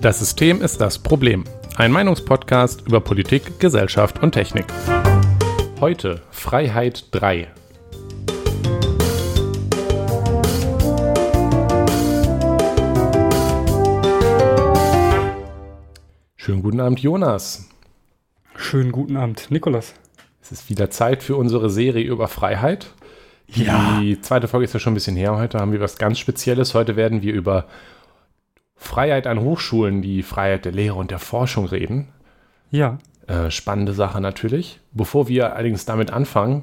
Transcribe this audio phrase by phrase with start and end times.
[0.00, 1.44] Das System ist das Problem.
[1.76, 4.64] Ein Meinungspodcast über Politik, Gesellschaft und Technik.
[5.78, 7.48] Heute Freiheit 3.
[16.36, 17.68] Schönen guten Abend, Jonas.
[18.56, 19.92] Schönen guten Abend, Nikolas.
[20.40, 22.86] Es ist wieder Zeit für unsere Serie über Freiheit.
[23.48, 23.98] Ja.
[24.00, 25.36] Die zweite Folge ist ja schon ein bisschen her.
[25.36, 26.72] Heute haben wir was ganz Spezielles.
[26.72, 27.66] Heute werden wir über
[28.80, 32.08] Freiheit an Hochschulen, die Freiheit der Lehre und der Forschung reden.
[32.70, 32.98] Ja.
[33.26, 34.80] Äh, spannende Sache natürlich.
[34.92, 36.62] Bevor wir allerdings damit anfangen,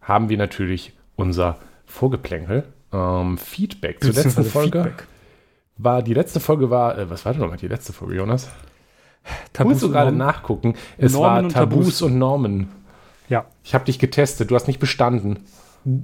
[0.00, 2.64] haben wir natürlich unser Vorgeplänkel.
[2.92, 4.82] Ähm, Feedback zur letzten Folge.
[4.82, 5.06] Feedback.
[5.78, 8.50] War, die letzte Folge war, äh, was war denn nochmal die letzte Folge, Jonas?
[9.52, 10.74] Tabus Musst du gerade nachgucken.
[10.98, 12.02] Es Normen war und Tabus, Tabus.
[12.02, 12.68] und Normen.
[13.28, 13.46] Ja.
[13.62, 15.44] Ich habe dich getestet, du hast nicht bestanden.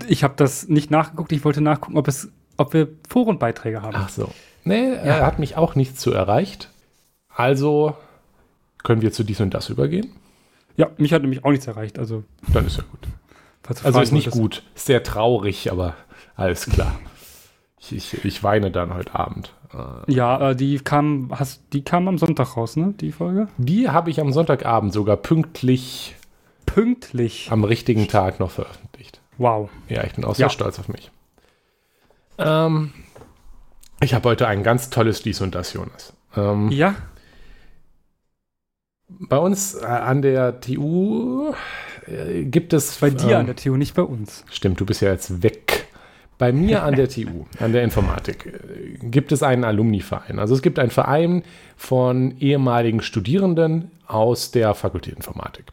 [0.06, 1.32] Ich habe das nicht nachgeguckt.
[1.32, 3.96] Ich wollte nachgucken, ob, es, ob wir Forenbeiträge haben.
[3.96, 4.30] Ach so.
[4.64, 6.70] Nee, er hat mich auch nichts zu erreicht.
[7.34, 7.96] Also
[8.82, 10.10] können wir zu dies und das übergehen?
[10.76, 11.98] Ja, mich hat nämlich auch nichts erreicht.
[11.98, 13.06] Also, Dann ist ja gut.
[13.68, 14.62] Also fragen ist nicht gut.
[14.74, 15.94] Ist sehr traurig, aber
[16.36, 16.98] alles klar.
[17.78, 19.54] Ich, ich, ich weine dann heute Abend.
[19.72, 22.94] Äh, Ja, äh, die kam, hast, die kam am Sonntag raus, ne?
[23.00, 23.48] Die Folge?
[23.58, 26.16] Die habe ich am Sonntagabend sogar pünktlich
[26.66, 27.48] Pünktlich.
[27.50, 29.20] am richtigen Tag noch veröffentlicht.
[29.38, 29.70] Wow.
[29.88, 30.50] Ja, ich bin auch sehr Ja.
[30.50, 31.10] stolz auf mich.
[32.38, 32.92] Ähm,
[34.02, 36.12] ich habe heute ein ganz tolles Dies und das, Jonas.
[36.36, 36.94] Ähm, Ja?
[39.08, 41.52] Bei uns äh, an der TU
[42.06, 42.96] äh, gibt es.
[42.96, 44.44] Bei dir ähm, an der TU, nicht bei uns.
[44.50, 45.86] Stimmt, du bist ja jetzt weg.
[46.38, 50.38] Bei mir an der TU, an der Informatik, äh, gibt es einen Alumni-Verein.
[50.38, 51.42] Also es gibt einen Verein
[51.76, 55.66] von ehemaligen Studierenden aus der Fakultät Informatik.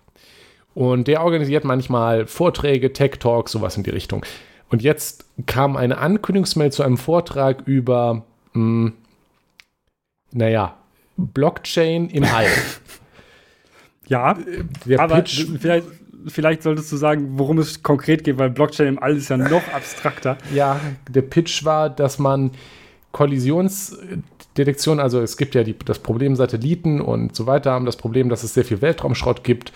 [0.76, 4.26] Und der organisiert manchmal Vorträge, Tech-Talks, sowas in die Richtung.
[4.70, 8.92] Und jetzt kam eine Ankündigungsmail zu einem Vortrag über, mh,
[10.32, 10.76] naja,
[11.18, 12.48] Blockchain im All.
[14.08, 14.36] Ja,
[14.86, 15.86] Der aber Pitch vielleicht,
[16.26, 19.62] vielleicht solltest du sagen, worum es konkret geht, weil Blockchain im All ist ja noch
[19.72, 20.36] abstrakter.
[20.52, 22.50] Ja, der Pitch war, dass man
[23.12, 28.30] Kollisionsdetektion, also es gibt ja die, das Problem Satelliten und so weiter, haben das Problem,
[28.30, 29.74] dass es sehr viel Weltraumschrott gibt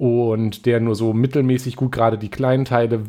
[0.00, 3.02] und der nur so mittelmäßig gut gerade die kleinen Teile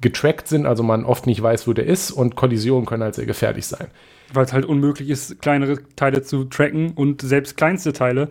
[0.00, 3.26] getrackt sind, also man oft nicht weiß, wo der ist und Kollisionen können halt sehr
[3.26, 3.88] gefährlich sein.
[4.32, 8.30] Weil es halt unmöglich ist, kleinere Teile zu tracken und selbst kleinste Teile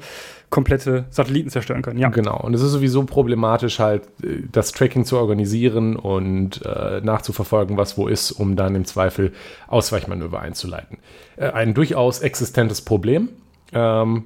[0.49, 1.99] komplette Satelliten zerstören können.
[1.99, 2.09] Ja.
[2.09, 7.77] Genau, und es ist sowieso problematisch halt, äh, das Tracking zu organisieren und äh, nachzuverfolgen,
[7.77, 9.31] was wo ist, um dann im Zweifel
[9.67, 10.97] Ausweichmanöver einzuleiten.
[11.35, 13.29] Äh, ein durchaus existentes Problem.
[13.73, 14.23] Ähm,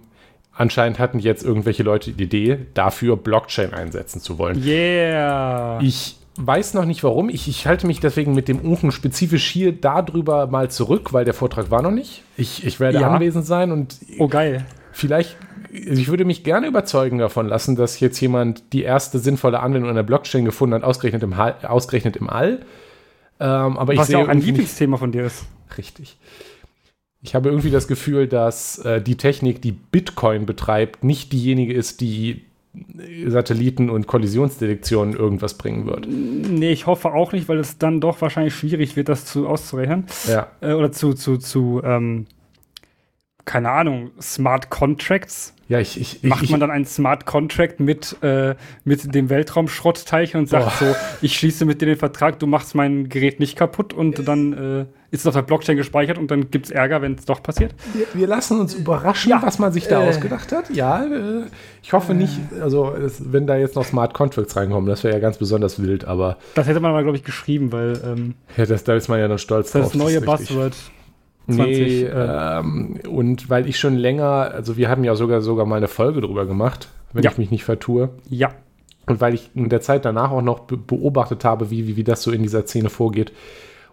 [0.62, 4.64] anscheinend hatten jetzt irgendwelche Leute die Idee, dafür Blockchain einsetzen zu wollen.
[4.64, 5.80] Yeah.
[5.82, 7.30] Ich weiß noch nicht warum.
[7.30, 11.34] Ich, ich halte mich deswegen mit dem Uchen spezifisch hier darüber mal zurück, weil der
[11.34, 12.24] Vortrag war noch nicht.
[12.38, 13.10] Ich, ich werde Ja.
[13.12, 14.66] anwesend sein und Oh, geil.
[14.94, 15.36] vielleicht,
[15.72, 20.04] ich würde mich gerne überzeugen davon lassen, dass jetzt jemand die erste sinnvolle Anwendung einer
[20.04, 22.60] Blockchain gefunden hat, ausgerechnet im, ausgerechnet im All.
[23.40, 25.46] Ähm, aber ich Was sehe ja auch ein Lieblingsthema von dir ist.
[25.78, 26.18] Richtig.
[27.24, 32.02] Ich habe irgendwie das Gefühl, dass äh, die Technik, die Bitcoin betreibt, nicht diejenige ist,
[32.02, 32.42] die
[32.74, 36.08] äh, Satelliten und Kollisionsdetektionen irgendwas bringen wird.
[36.08, 40.06] Nee, ich hoffe auch nicht, weil es dann doch wahrscheinlich schwierig wird, das zu auszurechnen.
[40.28, 40.48] Ja.
[40.62, 42.26] Äh, oder zu, zu, zu, ähm,
[43.46, 45.54] keine Ahnung, Smart Contracts.
[45.72, 50.42] Ja, ich, ich, Macht ich, man dann einen Smart Contract mit, äh, mit dem Weltraumschrottteilchen
[50.42, 50.88] und sagt Boah.
[50.90, 54.52] so, ich schließe mit dir den Vertrag, du machst mein Gerät nicht kaputt und dann
[54.52, 57.42] äh, ist es auf der Blockchain gespeichert und dann gibt es Ärger, wenn es doch
[57.42, 57.74] passiert.
[57.94, 59.42] Wir, wir lassen uns überraschen, Ja.
[59.42, 60.10] was man sich da Äh.
[60.10, 60.70] ausgedacht hat.
[60.72, 61.44] Ja, äh,
[61.82, 65.20] ich hoffe nicht, also es, wenn da jetzt noch Smart Contracts reinkommen, das wäre ja
[65.22, 68.84] ganz besonders wild, aber Das hätte man aber, glaube ich, geschrieben, weil ähm, ja, das,
[68.84, 70.50] da ist man ja dann stolz das, neue ist richtig.
[70.50, 70.76] Buzzword
[71.48, 71.68] 20.
[71.68, 75.78] Nee, äh, ähm, und weil ich schon länger, also wir haben ja sogar sogar mal
[75.78, 77.32] eine Folge drüber gemacht, wenn Ja.
[77.32, 78.10] ich mich nicht vertue.
[78.30, 78.52] ja,
[79.08, 82.04] Und weil ich in der Zeit danach auch noch be beobachtet habe, wie, wie, wie
[82.04, 83.32] das so in dieser Szene vorgeht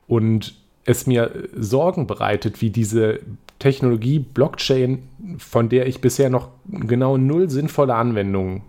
[0.06, 0.55] und
[0.85, 3.21] es mir Sorgen bereitet, wie diese
[3.59, 5.03] Technologie Blockchain,
[5.39, 8.62] von der ich bisher noch genau null sinnvolle Anwendungen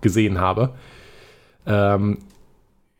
[0.00, 0.70] gesehen habe,
[1.66, 2.18] ähm,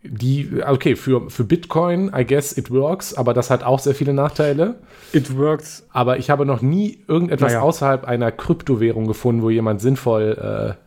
[0.05, 4.13] die, okay, für, für Bitcoin, I guess it works, aber das hat auch sehr viele
[4.13, 4.77] Nachteile.
[5.13, 5.87] it works.
[5.93, 7.63] Aber ich habe noch nie irgendetwas Naja.
[7.63, 10.83] außerhalb einer Kryptowährung gefunden, wo jemand sinnvoll äh,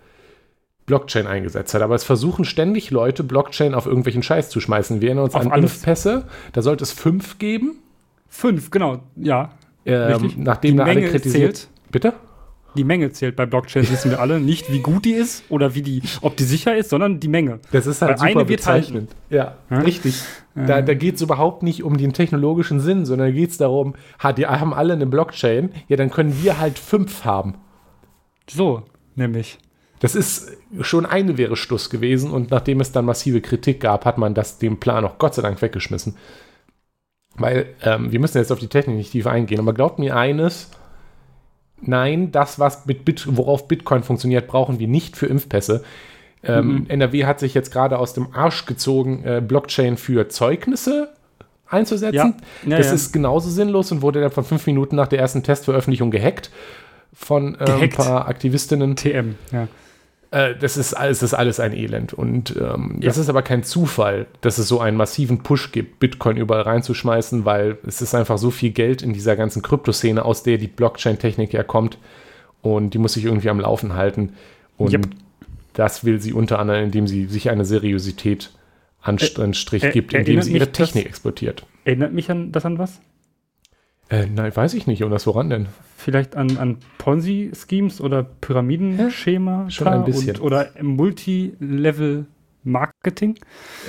[0.85, 1.81] Blockchain eingesetzt hat.
[1.81, 5.01] Aber es versuchen ständig Leute, Blockchain auf irgendwelchen Scheiß zu schmeißen.
[5.01, 5.73] Wir erinnern uns Auf an alles.
[5.75, 6.25] Impfpässe.
[6.53, 7.77] Da sollte es fünf geben.
[8.27, 9.51] Fünf, genau, ja.
[9.85, 11.55] Ähm, nachdem Die da alle Menge kritisiert.
[11.57, 11.69] zählt.
[11.91, 12.13] Bitte?
[12.75, 14.39] Die Menge zählt bei Blockchain, wissen wir alle.
[14.39, 17.59] Nicht, wie gut die ist oder wie die, ob die sicher ist, sondern die Menge.
[17.71, 19.11] Das ist halt Weil super eine bezeichnend.
[19.29, 19.79] Ja, Ja?
[19.79, 20.21] richtig.
[20.55, 23.93] Da, da geht es überhaupt nicht um den technologischen Sinn, sondern geht es darum,
[24.23, 27.55] ha, die haben alle eine Blockchain, ja, dann können wir halt fünf haben.
[28.49, 28.83] So,
[29.15, 29.57] nämlich.
[29.99, 30.51] Das ist
[30.81, 34.57] schon eine wäre Schluss gewesen und nachdem es dann massive Kritik gab, hat man das
[34.57, 36.15] dem Plan auch Gott sei Dank weggeschmissen.
[37.37, 40.69] Weil ähm, wir müssen jetzt auf die Technik nicht tief eingehen, aber glaubt mir eines,
[41.81, 45.83] nein, das, was mit Bit, worauf Bitcoin funktioniert, brauchen wir nicht für Impfpässe.
[46.43, 51.09] Ähm, NRW hat sich jetzt gerade aus dem Arsch gezogen, äh, Blockchain für Zeugnisse
[51.67, 52.35] einzusetzen.
[52.63, 52.69] Ja.
[52.69, 52.93] Ja, das ja.
[52.93, 56.51] ist genauso sinnlos und wurde dann von fünf Minuten nach der ersten Testveröffentlichung gehackt
[57.13, 58.95] von äh, ein paar Aktivistinnen.
[58.95, 59.67] TM, ja.
[60.35, 62.13] Äh, das, ist, alles- das ist alles ein Elend.
[62.13, 63.07] Und ähm, Ja.
[63.07, 67.45] das ist aber kein Zufall, dass es so einen massiven Push gibt, Bitcoin überall reinzuschmeißen,
[67.45, 71.53] weil es ist einfach so viel Geld in dieser ganzen Kryptoszene, aus der die Blockchain-Technik
[71.53, 71.97] herkommt.
[72.61, 74.33] Und die muss sich irgendwie am Laufen halten.
[74.77, 75.07] Und Yep.
[75.73, 78.51] das will sie unter anderem, indem sie sich eine Seriosität
[79.01, 81.65] einen Strich äh, gibt, indem sie ihre mich das- Technik exportiert.
[81.85, 82.99] Erinnert mich an das an was?
[84.09, 85.03] Äh, nein, weiß ich nicht.
[85.03, 85.67] Und das woran denn?
[85.97, 90.35] Vielleicht an, an Ponzi-Schemes oder Pyramidenschema schon ein bisschen.
[90.37, 93.35] Und, oder Multilevel-Marketing.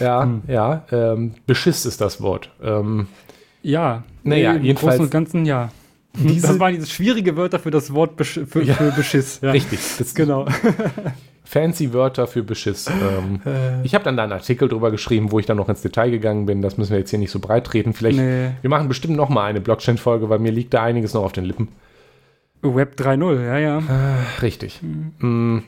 [0.01, 0.43] Ja, Hm.
[0.49, 0.85] ja.
[0.91, 2.51] Ähm, Beschiss ist das Wort.
[2.63, 3.07] Ähm,
[3.63, 5.71] Ja, Naja, im jedenfalls- Großen und Ganzen ja.
[6.15, 8.73] Diese- das waren diese schwierige Wörter für das Wort Besch für, Ja.
[8.75, 9.41] für Beschiss.
[9.43, 9.51] Ja.
[9.51, 9.79] Richtig.
[9.99, 10.47] Das, Genau.
[11.47, 12.91] fancy Wörter für Beschiss.
[12.97, 13.41] Ähm,
[13.85, 16.45] ich habe dann da einen Artikel drüber geschrieben, wo ich dann noch ins Detail gegangen
[16.47, 16.61] bin.
[16.61, 17.93] Das müssen wir jetzt hier nicht so breit treten.
[17.93, 18.51] Vielleicht, Nee.
[18.61, 21.45] wir machen bestimmt noch mal eine Blockchain-Folge, weil mir liegt da einiges noch auf den
[21.45, 21.69] Lippen.
[22.63, 23.83] Web 3.0, ja, ja.
[24.43, 24.81] Richtig.
[25.19, 25.59] Mm.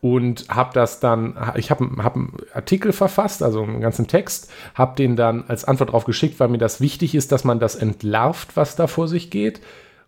[0.00, 4.94] Und habe das dann, ich habe hab einen Artikel verfasst, also einen ganzen Text, habe
[4.96, 8.56] den dann als Antwort drauf geschickt, weil mir das wichtig ist, dass man das entlarvt,
[8.56, 9.60] was da vor sich geht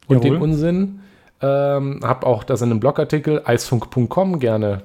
[0.07, 0.31] und Jawohl.
[0.39, 1.01] den Unsinn.
[1.43, 4.83] Ähm, habe auch das in einem Blogartikel, eisfunk.com, gerne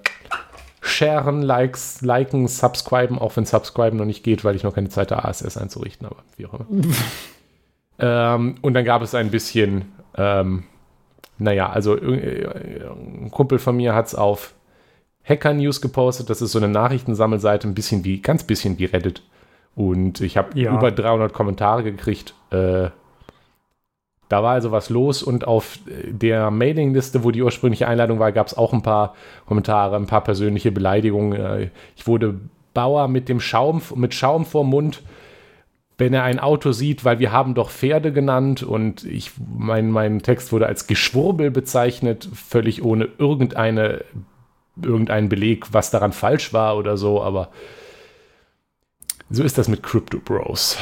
[0.82, 5.12] sharen, likes, liken, subscriben, auch wenn subscriben noch nicht geht, weil ich noch keine Zeit
[5.12, 6.66] habe, ASS einzurichten, aber wie auch immer.
[8.00, 10.64] ähm, und dann gab es ein bisschen, ähm,
[11.38, 12.48] naja, also äh,
[12.88, 14.54] ein Kumpel von mir hat es auf
[15.24, 19.24] Hacker News gepostet, das ist so eine Nachrichtensammelseite, ein bisschen wie, ganz bisschen wie Reddit.
[19.76, 20.74] Und ich habe Ja.
[20.74, 22.34] über 300 Kommentare gekriegt.
[22.52, 22.90] Äh,
[24.30, 28.48] da war also was los und auf der Mailingliste, wo die ursprüngliche Einladung war, gab
[28.48, 31.34] es auch ein paar Kommentare, ein paar persönliche Beleidigungen.
[31.40, 32.40] Äh, ich wurde
[32.74, 35.04] Bauer mit dem Schaum, mit Schaum vorm Mund,
[35.98, 40.22] wenn er ein Auto sieht, weil wir haben doch Pferde genannt und ich, mein, mein
[40.22, 44.04] Text wurde als Geschwurbel bezeichnet, völlig ohne irgendeine,
[44.82, 47.50] irgendeinen Beleg, was daran falsch war oder so, aber
[49.30, 50.78] so ist das mit Crypto Bros.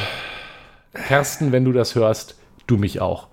[0.93, 3.27] Kersten, wenn du das hörst, du mich auch.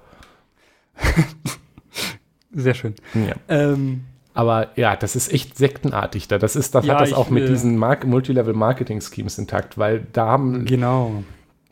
[2.52, 2.94] Sehr schön.
[3.14, 3.35] Ja.
[3.49, 4.02] Ähm,
[4.35, 6.38] Aber ja, das ist echt sektenartig da.
[6.38, 10.64] Das ist, das Ja, hat das auch mit diesen Mark Multilevel-Marketing-Schemes intakt, weil da haben,
[10.64, 11.23] genau.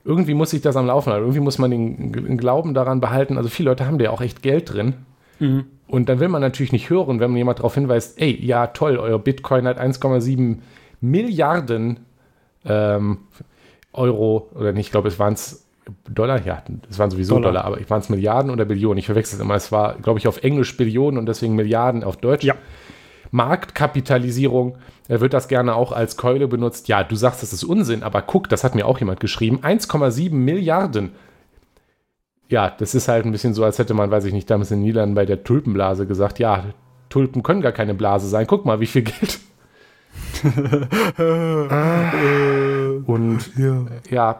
[0.04, 1.24] irgendwie muss sich das am Laufen halten.
[1.24, 3.36] Irgendwie muss man den, den Glauben daran behalten.
[3.36, 4.94] Also viele Leute haben da ja auch echt Geld drin.
[5.40, 5.64] Mhm.
[5.88, 8.98] Und dann will man natürlich nicht hören, wenn man jemand darauf hinweist, ey, ja toll,
[8.98, 10.58] euer Bitcoin hat 1,7
[11.00, 12.00] Milliarden
[12.64, 13.18] ähm,
[13.92, 15.67] Euro, oder nicht, ich glaube, es waren es
[16.10, 17.50] Dollar, ja, es waren sowieso Dollar.
[17.50, 18.98] Dollar, aber waren es Milliarden oder Billionen?
[18.98, 19.54] Ich verwechsel es immer.
[19.54, 22.44] Es war, glaube ich, auf Englisch Billionen und deswegen Milliarden auf Deutsch.
[22.44, 22.54] Ja.
[23.30, 26.88] Marktkapitalisierung, er wird das gerne auch als Keule benutzt.
[26.88, 29.60] Ja, du sagst, das ist Unsinn, aber guck, das hat mir auch jemand geschrieben.
[29.62, 31.12] 1,7 Milliarden.
[32.48, 34.78] Ja, das ist halt ein bisschen so, als hätte man, weiß ich nicht, damals in
[34.78, 36.64] den Niederlanden bei der Tulpenblase gesagt, ja,
[37.10, 38.46] Tulpen können gar keine Blase sein.
[38.46, 39.40] Guck mal, wie viel Geld.
[43.06, 44.38] Und ja.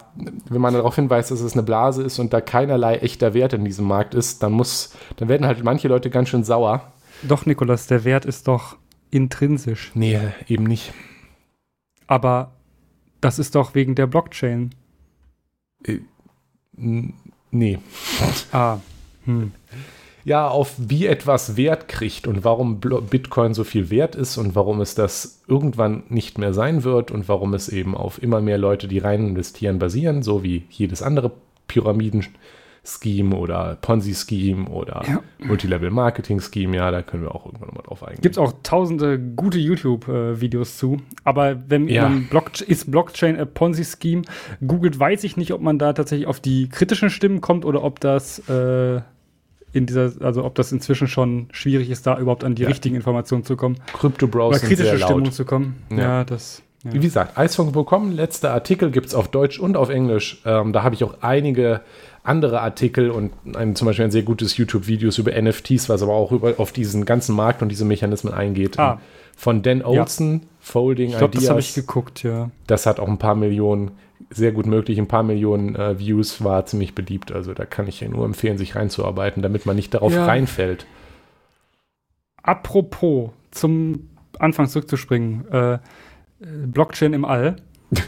[0.49, 3.65] wenn man darauf hinweist, dass es eine Blase ist und da keinerlei echter Wert in
[3.65, 6.93] diesem Markt ist, dann muss, dann werden halt manche Leute ganz schön sauer.
[7.23, 8.77] Doch, Nikolas, der Wert ist doch
[9.11, 9.93] intrinsisch.
[9.95, 10.93] Nee, eben nicht.
[12.07, 12.53] Aber
[13.21, 14.71] das ist doch wegen der Blockchain.
[16.77, 17.15] N-
[17.51, 17.79] Nee.
[18.53, 18.77] Ah.
[19.25, 19.53] Hm.
[20.25, 24.81] Ja, auf wie etwas Wert kriegt und warum Bitcoin so viel wert ist und warum
[24.81, 28.89] es das irgendwann nicht mehr sein wird und warum es eben auf immer mehr Leute,
[28.89, 31.31] die rein investieren, basieren, so wie jedes andere
[31.69, 35.23] Pyramiden-Scheme oder Ponzi-Scheme oder Ja.
[35.47, 36.77] Multilevel-Marketing-Scheme.
[36.77, 38.23] Ja, da können wir auch irgendwann nochmal drauf eingehen.
[38.23, 40.99] Gibt es auch tausende gute YouTube-Videos zu.
[41.25, 42.09] Aber wenn Ja.
[42.09, 44.23] man Block ist Blockchain a Ponzi-Scheme
[44.67, 48.01] googelt, weiß ich nicht, ob man da tatsächlich auf die kritischen Stimmen kommt oder ob
[48.01, 49.01] das äh,
[49.73, 52.69] in dieser, also ob das inzwischen schon schwierig ist, da überhaupt an die Ja.
[52.69, 53.77] richtigen Informationen zu kommen.
[53.93, 55.35] Crypto Bros Oder kritische sehr Stimmung laut.
[55.35, 55.77] zu kommen.
[55.91, 55.99] Ja.
[55.99, 56.63] Ja, das.
[56.85, 56.93] Ja.
[56.95, 60.41] Wie gesagt, Eisfunk.com, letzter Artikel gibt es auf Deutsch und auf Englisch.
[60.47, 61.81] Ähm, da habe ich auch einige
[62.23, 66.31] andere Artikel und ein, zum Beispiel ein sehr gutes YouTube-Videos über NFTs, was aber auch
[66.31, 68.79] über, auf diesen ganzen Markt und diese Mechanismen eingeht.
[68.79, 69.01] Ah.
[69.41, 71.87] Von Dan Olson, Folding Ich glaube, das habe ich Ideas.
[71.87, 72.51] geguckt, ja.
[72.67, 73.93] Das hat auch ein paar Millionen,
[74.31, 77.31] sehr gut möglich, ein paar Millionen äh, Views, war ziemlich beliebt.
[77.31, 80.27] Also da kann ich ja nur empfehlen, sich reinzuarbeiten, damit man nicht darauf Ja.
[80.27, 80.87] reinfällt.
[82.43, 85.79] Apropos, zum Anfang zurückzuspringen, äh,
[86.41, 87.57] Blockchain im All.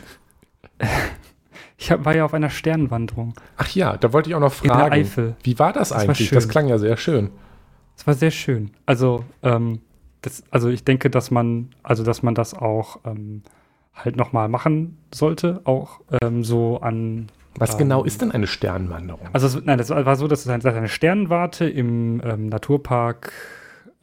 [1.78, 4.68] ich hab, war ja auf einer Sternwanderung Ach ja, da wollte ich auch noch in
[4.68, 4.92] der fragen.
[4.94, 5.36] Eifel.
[5.44, 6.28] Wie war das, Das war eigentlich?
[6.28, 6.34] schön.
[6.36, 7.30] das klang ja sehr schön.
[7.96, 8.70] Es war sehr schön.
[8.86, 9.80] Also, ähm,
[10.22, 13.42] das, also ich denke, dass man, also dass man das auch ähm,
[13.94, 17.28] halt nochmal machen sollte, auch ähm, so an.
[17.56, 19.28] Was Ähm, genau ist denn eine Sternwanderung?
[19.32, 23.32] Also es, nein, das war so, dass es eine, Sternwarte im ähm, Naturpark,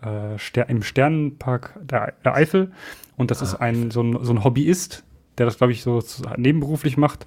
[0.02, 2.72] äh, Ster im Sternenpark der, der Eifel.
[3.16, 5.04] Und das ist Ah, ein so, ein so ein Hobbyist,
[5.38, 6.02] der das, glaube ich, so
[6.36, 7.26] nebenberuflich macht,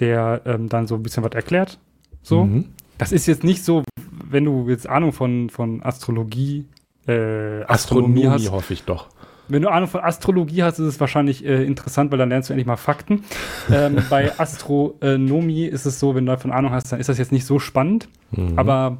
[0.00, 1.78] der ähm, dann so ein bisschen was erklärt.
[2.22, 2.44] So.
[2.44, 2.70] Mhm.
[2.98, 3.82] Das ist jetzt nicht so,
[4.28, 6.66] wenn du jetzt Ahnung von, von Astrologie,
[7.06, 8.50] äh, Astronomie, hast.
[8.50, 9.08] hoffe ich doch.
[9.48, 12.54] Wenn du Ahnung von Astrologie hast, ist es wahrscheinlich äh, interessant, weil dann lernst du
[12.54, 13.24] endlich mal Fakten.
[13.70, 17.32] ähm, bei Astronomie ist es so, wenn du davon Ahnung hast, dann ist das jetzt
[17.32, 18.08] nicht so spannend.
[18.30, 18.58] Mhm.
[18.58, 18.98] Aber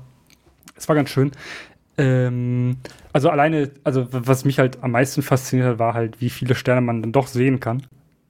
[0.76, 1.30] es war ganz schön.
[1.96, 2.76] Ähm,
[3.12, 6.80] also alleine, also was mich halt am meisten fasziniert hat, war halt, wie viele Sterne
[6.80, 7.86] man dann doch sehen kann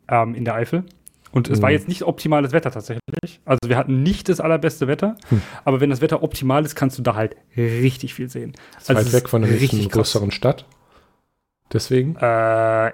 [0.08, 0.84] ähm, in der Eifel.
[1.32, 1.74] Und es war Mhm.
[1.76, 3.40] jetzt nicht optimales Wetter tatsächlich.
[3.44, 5.40] Also wir hatten nicht das allerbeste Wetter, Hm.
[5.64, 8.52] aber wenn das Wetter optimal ist, kannst du da halt richtig viel sehen.
[8.78, 10.66] Ist weit es weg von einer Also richtig größeren Stadt.
[11.72, 12.16] Deswegen.
[12.16, 12.20] Äh,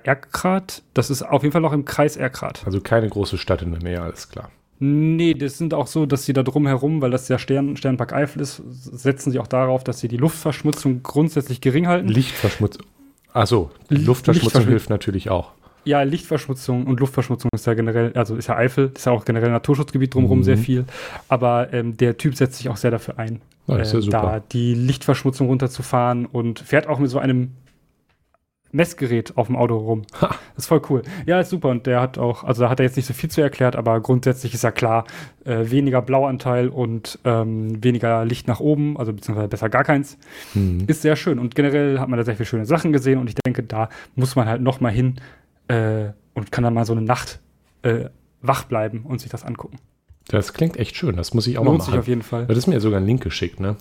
[0.05, 2.63] Erkrath, das ist auf jeden Fall noch im Kreis Erkrath.
[2.65, 4.51] Also keine große Stadt in der Nähe, alles klar.
[4.79, 8.41] Nee, das sind auch so, dass sie da drumherum, weil das ja Stern, Sternpark Eifel
[8.41, 12.07] ist, setzen sie auch darauf, dass sie die Luftverschmutzung grundsätzlich gering halten.
[12.07, 12.85] Lichtverschmutzung.
[13.33, 13.95] Achso, Luftverschmutzung
[14.35, 14.69] Lichtverschmutzung.
[14.69, 15.53] hilft natürlich auch.
[15.85, 19.51] Ja, Lichtverschmutzung und Luftverschmutzung ist ja generell, also ist ja Eifel, ist ja auch generell
[19.51, 20.45] Naturschutzgebiet drumherum Mhm.
[20.45, 20.85] sehr viel.
[21.29, 24.41] Aber ähm, der Typ setzt sich auch sehr dafür ein, Ja, ist ja äh, da
[24.53, 27.53] die Lichtverschmutzung runterzufahren und fährt auch mit so einem
[28.71, 30.03] Messgerät auf dem Auto rum.
[30.21, 30.29] Ha.
[30.55, 31.03] Das ist voll cool.
[31.25, 31.71] Ja, ist super.
[31.71, 33.99] Und der hat auch, also da hat er jetzt nicht so viel zu erklärt, aber
[34.01, 35.05] grundsätzlich ist ja klar,
[35.47, 40.19] äh, weniger Blauanteil und ähm, weniger Licht nach oben, also beziehungsweise besser gar keins,
[40.53, 40.85] Mhm.
[40.87, 41.39] ist sehr schön.
[41.39, 44.37] Und generell hat man da sehr viele schöne Sachen gesehen und ich denke, da muss
[44.37, 45.15] man halt noch mal hin
[45.69, 47.41] äh, und kann dann mal so eine Nacht
[47.83, 48.07] äh,
[48.43, 49.79] wach bleiben und sich das angucken.
[50.29, 52.01] Das klingt echt schön, das muss ich auch Lohnt mal sich machen.
[52.01, 52.45] auf jeden Fall.
[52.47, 53.77] Du hattest mir ja sogar einen Link geschickt, ne?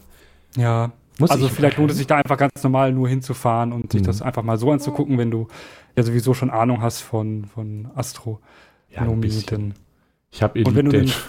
[0.55, 0.91] Ja.
[1.19, 4.01] Muss also ich- vielleicht lohnt es sich da einfach ganz normal nur hinzufahren und sich
[4.01, 4.05] Mhm.
[4.05, 5.47] das einfach mal so anzugucken, wenn du
[5.95, 8.39] ja sowieso schon Ahnung hast von, von Astronomie.
[8.91, 9.73] Ja, ein bisschen.
[10.31, 11.13] Ich habe Und wenn du Elite.
[11.13, 11.21] den-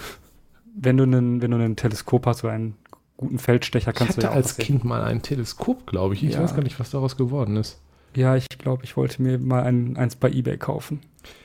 [0.81, 2.75] wenn du einen, wenn du einen Teleskop hast oder einen
[3.17, 4.55] guten Feldstecher, Ich kannst du hatte ja auch als.
[4.57, 6.23] Kind mal ein Teleskop, glaube ich.
[6.23, 6.43] Ich Ja.
[6.43, 7.81] weiß gar nicht, was daraus geworden ist.
[8.15, 10.99] Ja, ich glaube, ich wollte mir mal ein, eins bei eBay kaufen.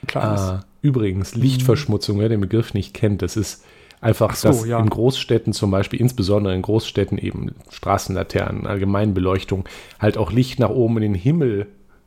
[0.06, 0.40] Kleines.
[0.40, 3.64] Ah, übrigens, Lichtverschmutzung, wer den Begriff nicht kennt, das ist
[4.00, 4.78] einfach, Ach so, dass ja.
[4.78, 9.64] in Großstädten zum Beispiel, insbesondere in Großstädten eben Straßenlaternen, Allgemeinbeleuchtung,
[9.99, 11.66] halt auch Licht nach oben in den Himmel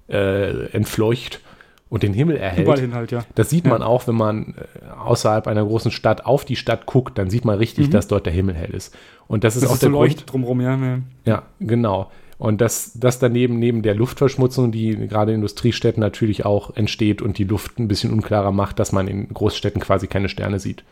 [0.10, 1.42] äh, entfleucht
[1.90, 2.80] und den Himmel Überall erhält.
[2.80, 3.24] hin halt, ja.
[3.36, 3.72] Das sieht Ja.
[3.72, 7.46] man auch, wenn man äh, außerhalb einer großen Stadt auf die Stadt guckt, dann sieht
[7.46, 7.92] man richtig, Mhm.
[7.92, 8.96] dass dort der Himmel hell ist.
[9.28, 10.76] Und das ist Das auch ist so der Grund, leuchtet drumrum, ja.
[10.78, 11.00] ja.
[11.26, 12.12] ja, genau.
[12.38, 17.38] Und das, das daneben, neben der Luftverschmutzung, die gerade in Industriestädten natürlich auch entsteht und
[17.38, 20.84] die Luft ein bisschen unklarer macht, dass man in Großstädten quasi keine Sterne sieht.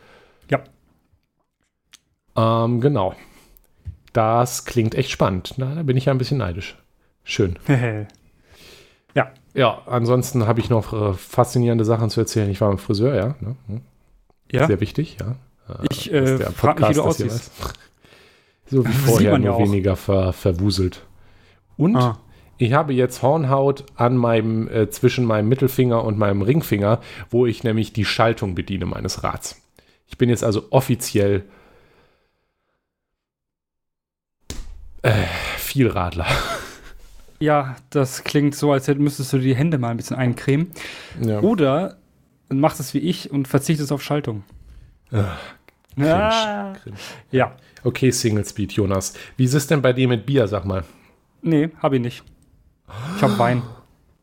[0.50, 0.64] Ja.
[2.36, 3.16] Ähm, genau.
[4.14, 5.54] Das klingt echt spannend.
[5.58, 6.78] Na, da bin ich ja ein bisschen neidisch.
[7.24, 7.58] Schön.
[9.56, 12.50] Ja, ansonsten habe ich noch äh, faszinierende Sachen zu erzählen.
[12.52, 13.36] Ich war beim Friseur, ja.
[13.40, 13.56] Ne?
[13.68, 13.82] Hm.
[14.52, 14.68] ja.
[14.68, 15.38] Sehr wichtig, ja.
[15.74, 17.52] Äh, Ich, dass äh, der frag mich, wie du aussiehst.
[18.68, 19.60] So wie vorher, ja nur auch.
[19.60, 21.06] weniger ver, verwuselt.
[21.78, 22.20] Und Ah.
[22.58, 27.64] ich habe jetzt Hornhaut an meinem, äh, zwischen meinem Mittelfinger und meinem Ringfinger, wo ich
[27.64, 29.62] nämlich die Schaltung bediene meines Rads.
[30.08, 31.44] Ich bin jetzt also offiziell
[35.02, 35.12] äh,
[35.58, 36.26] Vielradler.
[37.40, 40.72] Ja, das klingt so, als hätt- müsstest du die Hände mal ein bisschen eincremen.
[41.22, 41.42] Ja.
[41.42, 41.98] Oder
[42.50, 44.44] machst es wie ich und verzichtest auf Schaltung.
[45.12, 45.36] Ah,
[45.98, 46.74] Ja.
[46.82, 46.98] cringe.
[47.32, 47.56] ja.
[47.84, 49.14] Okay, Single Speed, Jonas.
[49.38, 50.84] Wie ist es denn bei dir mit Bier, sag mal?
[51.46, 52.24] Nee, hab ich nicht.
[53.18, 53.62] Ich hab Wein.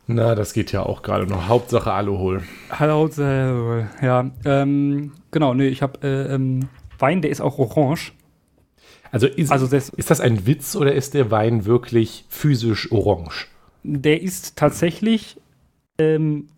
[0.08, 1.46] Na, das geht ja auch gerade noch.
[1.48, 2.42] Hauptsache Alkohol.
[2.70, 8.12] Hallo, äh, ja, ähm, genau, nee, ich hab äh, ähm, Wein, der ist auch orange.
[9.12, 13.46] Also ist, Also das, ist das ein Witz oder ist der Wein wirklich physisch orange?
[13.84, 15.36] der ist tatsächlich
[15.98, 16.48] ähm,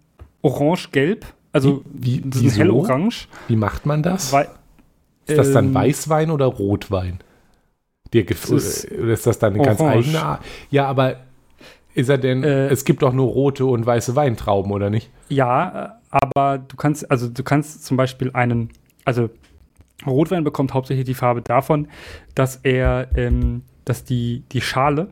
[0.42, 1.26] orange-gelb.
[1.52, 2.58] Also Wie- ist wieso?
[2.60, 3.14] hellorange.
[3.48, 4.32] Wie macht man das?
[4.32, 4.48] Weil,
[5.26, 7.20] ist das dann ähm, Weißwein oder Rotwein?
[8.14, 10.44] Der gef- Es ist ist das dann eine ganz eigene Art?
[10.70, 11.16] Ja, aber
[11.94, 15.10] ist er denn, Äh, es gibt doch nur rote und weiße Weintrauben, oder nicht?
[15.28, 18.70] Ja, äh, aber du kannst, also du kannst zum Beispiel einen,
[19.04, 19.30] also
[20.06, 21.88] Rotwein bekommt hauptsächlich die Farbe davon,
[22.34, 25.08] dass er, ähm, dass die, die Schale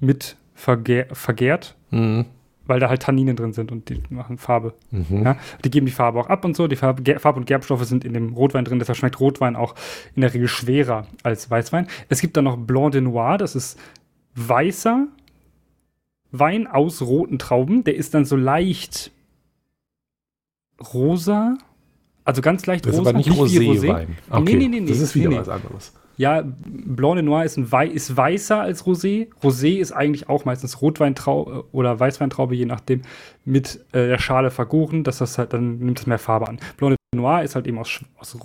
[0.00, 2.26] mit vergehr, vergärt, Mhm.
[2.70, 4.72] Weil da halt Tanninen drin sind und die machen Farbe.
[4.92, 5.24] Mhm.
[5.24, 5.36] Ja?
[5.64, 6.68] Die geben die Farbe auch ab und so.
[6.68, 9.74] Die Farbe, Farb- und Gerbstoffe sind in dem Rotwein drin, deshalb schmeckt Rotwein auch
[10.14, 11.88] in der Regel schwerer als Weißwein.
[12.08, 13.78] Es gibt dann noch Blanc de Noir, das ist
[14.36, 15.08] weißer
[16.30, 17.82] Wein aus roten Trauben.
[17.82, 19.10] Der ist dann so leicht
[20.94, 21.58] rosa.
[22.24, 23.10] Also ganz leicht Das ist rosa.
[23.10, 24.06] aber nicht wie Roséwein.
[24.30, 25.40] Okay, nee, nee, nee, das ist wieder nee, nee.
[25.40, 25.92] was anderes.
[26.20, 29.28] Ja, Blanc de Noir ist, ein Wei ist weißer als Rosé.
[29.42, 33.00] Rosé ist eigentlich auch meistens Rotweintraube oder Weißweintraube, je nachdem,
[33.46, 35.02] mit äh, der Schale vergoren.
[35.02, 36.58] Dass das halt, dann nimmt es mehr Farbe an.
[36.76, 38.36] Blanc de Noir ist halt eben aus, aus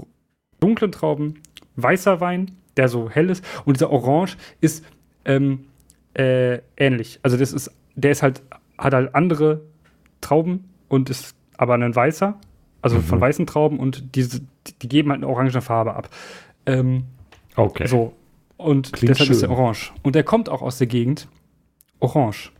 [0.61, 1.41] dunklen Trauben,
[1.75, 3.43] weißer Wein, der so hell ist.
[3.65, 4.85] Und dieser Orange ist
[5.25, 5.65] ähm,
[6.13, 7.19] äh, ähnlich.
[7.23, 8.41] Also das ist, der ist halt,
[8.77, 9.63] hat halt andere
[10.21, 12.39] Trauben und ist aber ein weißer,
[12.81, 13.21] also von Mhm.
[13.21, 16.09] weißen Trauben und diese, die, die geben halt eine orange Farbe ab.
[16.65, 17.03] Ähm,
[17.55, 17.87] Okay.
[17.87, 18.13] so.
[18.57, 19.57] Und Klingt deshalb ist er schön.
[19.57, 19.91] orange.
[20.03, 21.27] Und der kommt auch aus der Gegend.
[21.99, 22.51] Orange.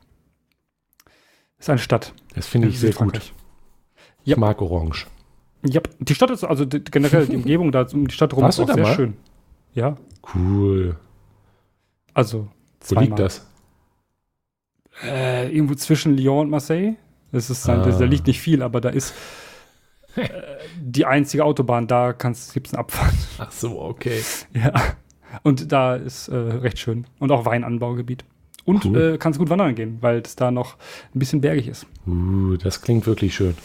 [1.57, 2.13] Ist eine Stadt.
[2.33, 3.17] Das finde ich sehr gut.
[3.17, 3.33] Ich
[4.25, 4.37] Ja.
[4.37, 5.07] mag Orange.
[5.65, 8.59] Ja, die Stadt ist, also die, generell die Umgebung da um die Stadt rum Warst
[8.59, 8.95] ist auch sehr mal?
[8.95, 9.17] schön.
[9.73, 9.95] Ja,
[10.35, 10.97] Cool.
[12.13, 12.47] also
[12.87, 13.45] Wo liegt das?
[15.03, 16.95] Äh, irgendwo zwischen Lyon und Marseille.
[17.31, 17.85] Das ist dann, Ah.
[17.85, 19.13] das, da liegt nicht viel, aber da ist
[20.81, 21.87] die einzige Autobahn.
[21.87, 23.13] Da gibt es einen Abfahrt.
[23.37, 24.21] Ach so, okay.
[24.53, 24.73] Ja.
[25.43, 27.05] Und da ist äh, recht schön.
[27.19, 28.23] Und auch Weinanbaugebiet.
[28.63, 29.13] Und Cool.
[29.13, 30.75] äh, kannst gut wandern gehen, weil es da noch
[31.13, 31.85] ein bisschen bergig ist.
[32.07, 33.55] Uh, das klingt wirklich schön.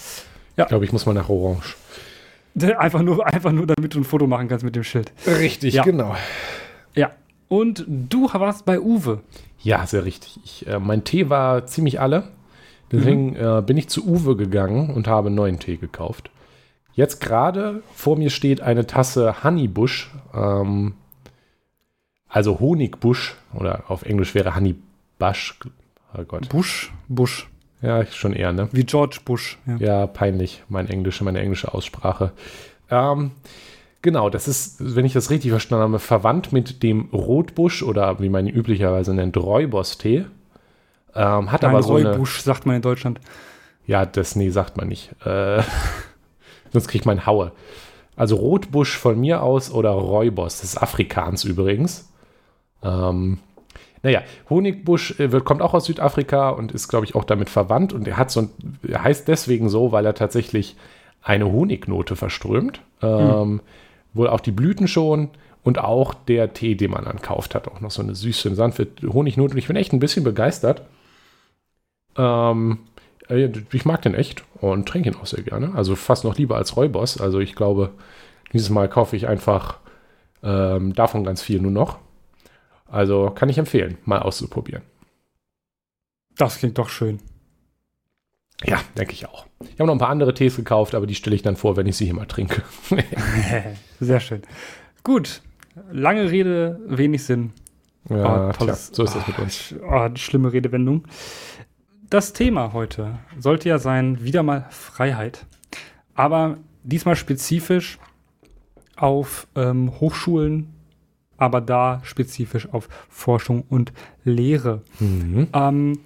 [0.56, 0.64] Ja.
[0.64, 1.76] Ich glaube, ich muss mal nach Orange.
[2.78, 5.12] Einfach nur, einfach nur, damit du ein Foto machen kannst mit dem Schild.
[5.26, 5.84] Richtig, Ja.
[5.84, 6.16] genau.
[6.94, 7.12] Ja.
[7.48, 9.20] Und du warst bei Uwe.
[9.60, 10.40] Ja, sehr richtig.
[10.44, 12.24] Ich, äh, mein Tee war ziemlich alle.
[12.92, 16.30] Deswegen äh, bin ich zu Uwe gegangen und habe neuen Tee gekauft.
[17.00, 20.92] Jetzt gerade vor mir steht eine Tasse Honeybush, ähm,
[22.28, 25.58] also Honigbusch oder auf Englisch wäre Honeybush.
[26.12, 26.50] Oh Gott.
[26.50, 26.92] Bush.
[27.08, 27.48] Bush.
[27.80, 28.68] Ja, schon eher, ne?
[28.72, 29.56] Wie George Bush.
[29.64, 29.76] Ja.
[29.78, 32.32] Ja, peinlich, mein Englisch, meine englische Aussprache.
[32.90, 33.30] Ähm,
[34.02, 38.28] genau, das ist, wenn ich das richtig verstanden habe, verwandt mit dem Rotbusch oder wie
[38.28, 40.26] man ihn üblicherweise nennt, Räubers-Tee.
[41.14, 42.26] Ähm, hat Nein, aber so Roy eine.
[42.26, 43.20] Sagt man in Deutschland.
[43.86, 45.14] Ja, das, nee, sagt man nicht.
[45.24, 45.62] Äh,
[46.72, 47.52] sonst kriegt man Haue.
[48.16, 52.10] Also Rotbusch von mir aus oder Räubers, das ist Afrikaans übrigens.
[52.82, 53.38] Ähm,
[54.02, 57.92] naja, Honigbusch äh, wird, kommt auch aus Südafrika und ist, glaube ich, auch damit verwandt.
[57.92, 58.50] Und er hat so ein,
[58.86, 60.76] er heißt deswegen so, weil er tatsächlich
[61.22, 62.80] eine Honignote verströmt.
[63.02, 63.60] Ähm,
[64.12, 65.28] Wohl auch die Blüten schon
[65.62, 68.88] und auch der Tee, den man dann kauft, hat auch noch so eine süße, sanfte
[69.06, 69.52] Honignote.
[69.52, 70.82] Und ich bin echt ein bisschen begeistert.
[72.16, 72.89] Ähm, äh,
[73.30, 75.74] ich mag den echt und trinke ihn auch sehr gerne.
[75.74, 77.20] Also fast noch lieber als Räubers.
[77.20, 77.90] Also ich glaube,
[78.52, 79.78] dieses Mal kaufe ich einfach
[80.42, 81.98] ähm, davon ganz viel nur noch.
[82.86, 84.82] Also kann ich empfehlen, mal auszuprobieren.
[86.36, 87.20] Das klingt doch schön.
[88.64, 89.46] Ja, denke ich auch.
[89.60, 91.86] Ich habe noch ein paar andere Tees gekauft, aber die stelle ich dann vor, wenn
[91.86, 92.62] ich sie hier mal trinke.
[94.00, 94.42] Sehr schön.
[95.02, 95.40] Gut.
[95.92, 97.52] Lange Rede, wenig Sinn.
[98.08, 99.74] ja, Oh, tja, tolles- so ist das mit uns.
[99.82, 101.04] Oh, die schlimme Redewendung.
[102.10, 105.46] Das Thema heute sollte ja sein, wieder mal Freiheit.
[106.14, 107.98] Aber diesmal spezifisch
[108.96, 110.70] auf ähm, Hochschulen,
[111.36, 113.92] aber da spezifisch auf Forschung und
[114.24, 114.82] Lehre.
[114.98, 115.46] Mhm.
[115.52, 115.98] Ähm,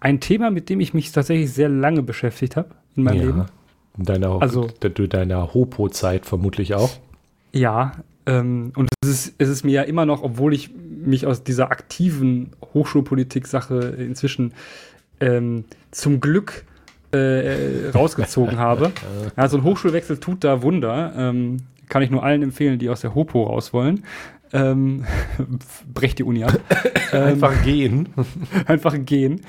[0.00, 3.38] ein Thema, mit dem ich mich tatsächlich sehr lange beschäftigt habe in meinem Leben.
[3.40, 3.46] Ja.
[3.98, 6.90] In deiner, Also- also, deiner Hopo-Zeit vermutlich auch.
[7.52, 7.92] Ja,
[8.24, 11.70] ähm, und es ist, es ist mir ja immer noch, obwohl ich mich aus dieser
[11.70, 14.54] aktiven Hochschulpolitik-Sache inzwischen
[15.20, 16.64] ähm, zum Glück
[17.12, 18.92] äh, rausgezogen habe.
[19.48, 21.12] So ein Hochschulwechsel tut da Wunder.
[21.16, 24.04] Ähm, kann ich nur allen empfehlen, die aus der Hopo raus wollen.
[24.52, 25.04] Ähm,
[25.92, 26.58] brecht die Uni ab.
[27.12, 28.10] Ähm, Einfach gehen.
[28.66, 29.40] einfach gehen.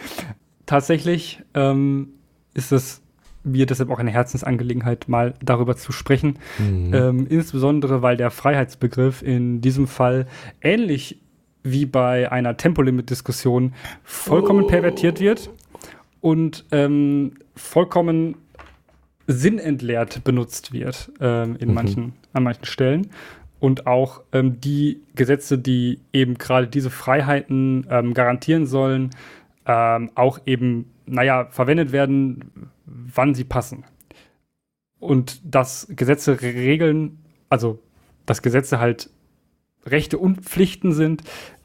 [0.65, 2.07] Tatsächlich ähm,
[2.55, 3.03] ist es
[3.43, 6.39] mir deshalb auch eine Herzensangelegenheit, mal darüber zu sprechen.
[6.57, 6.91] Mhm.
[6.91, 10.25] Ähm, insbesondere, weil der Freiheitsbegriff in diesem Fall
[10.59, 11.19] ähnlich
[11.61, 14.67] wie bei einer Tempolimit-Diskussion vollkommen Oh.
[14.67, 15.51] pervertiert wird
[16.21, 18.35] und ähm, vollkommen
[19.27, 21.73] sinnentleert benutzt wird ähm, in Mhm.
[21.73, 23.11] manchen, an manchen Stellen.
[23.59, 29.11] Und auch ähm, die Gesetze, die eben gerade diese Freiheiten ähm, garantieren sollen,
[29.67, 32.51] ähm, auch eben, naja, verwendet werden,
[32.85, 33.83] wann sie passen.
[34.99, 37.79] Und dass Gesetze regeln, also
[38.25, 39.09] dass Gesetze halt
[39.85, 41.23] Rechte und Pflichten sind,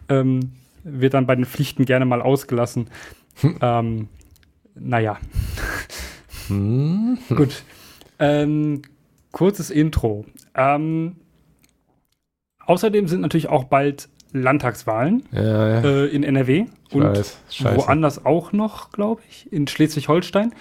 [0.08, 0.52] ähm,
[0.84, 2.88] wird dann bei den Pflichten gerne mal ausgelassen.
[3.60, 4.08] Ähm,
[4.78, 5.18] naja,
[6.48, 7.18] Hm.
[7.34, 7.62] gut.
[8.18, 8.82] Ähm,
[9.32, 10.24] kurzes Intro.
[10.54, 11.16] Ähm,
[12.64, 15.80] außerdem sind natürlich auch bald Landtagswahlen Ja, ja.
[15.82, 17.38] äh, in NRW ich und weiß.
[17.76, 20.52] Woanders auch noch, glaube ich, in Schleswig-Holstein.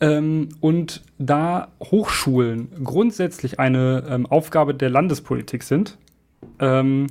[0.00, 5.98] Ähm, und da Hochschulen grundsätzlich eine ähm, Aufgabe der Landespolitik sind,
[6.60, 7.08] ähm,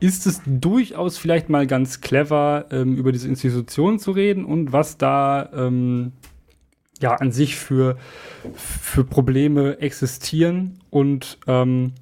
[0.00, 4.98] ist es durchaus vielleicht mal ganz clever, ähm, über diese Institutionen zu reden und was
[4.98, 6.12] da ähm,
[7.00, 7.96] ja an sich für,
[8.56, 11.92] für Probleme existieren und ähm,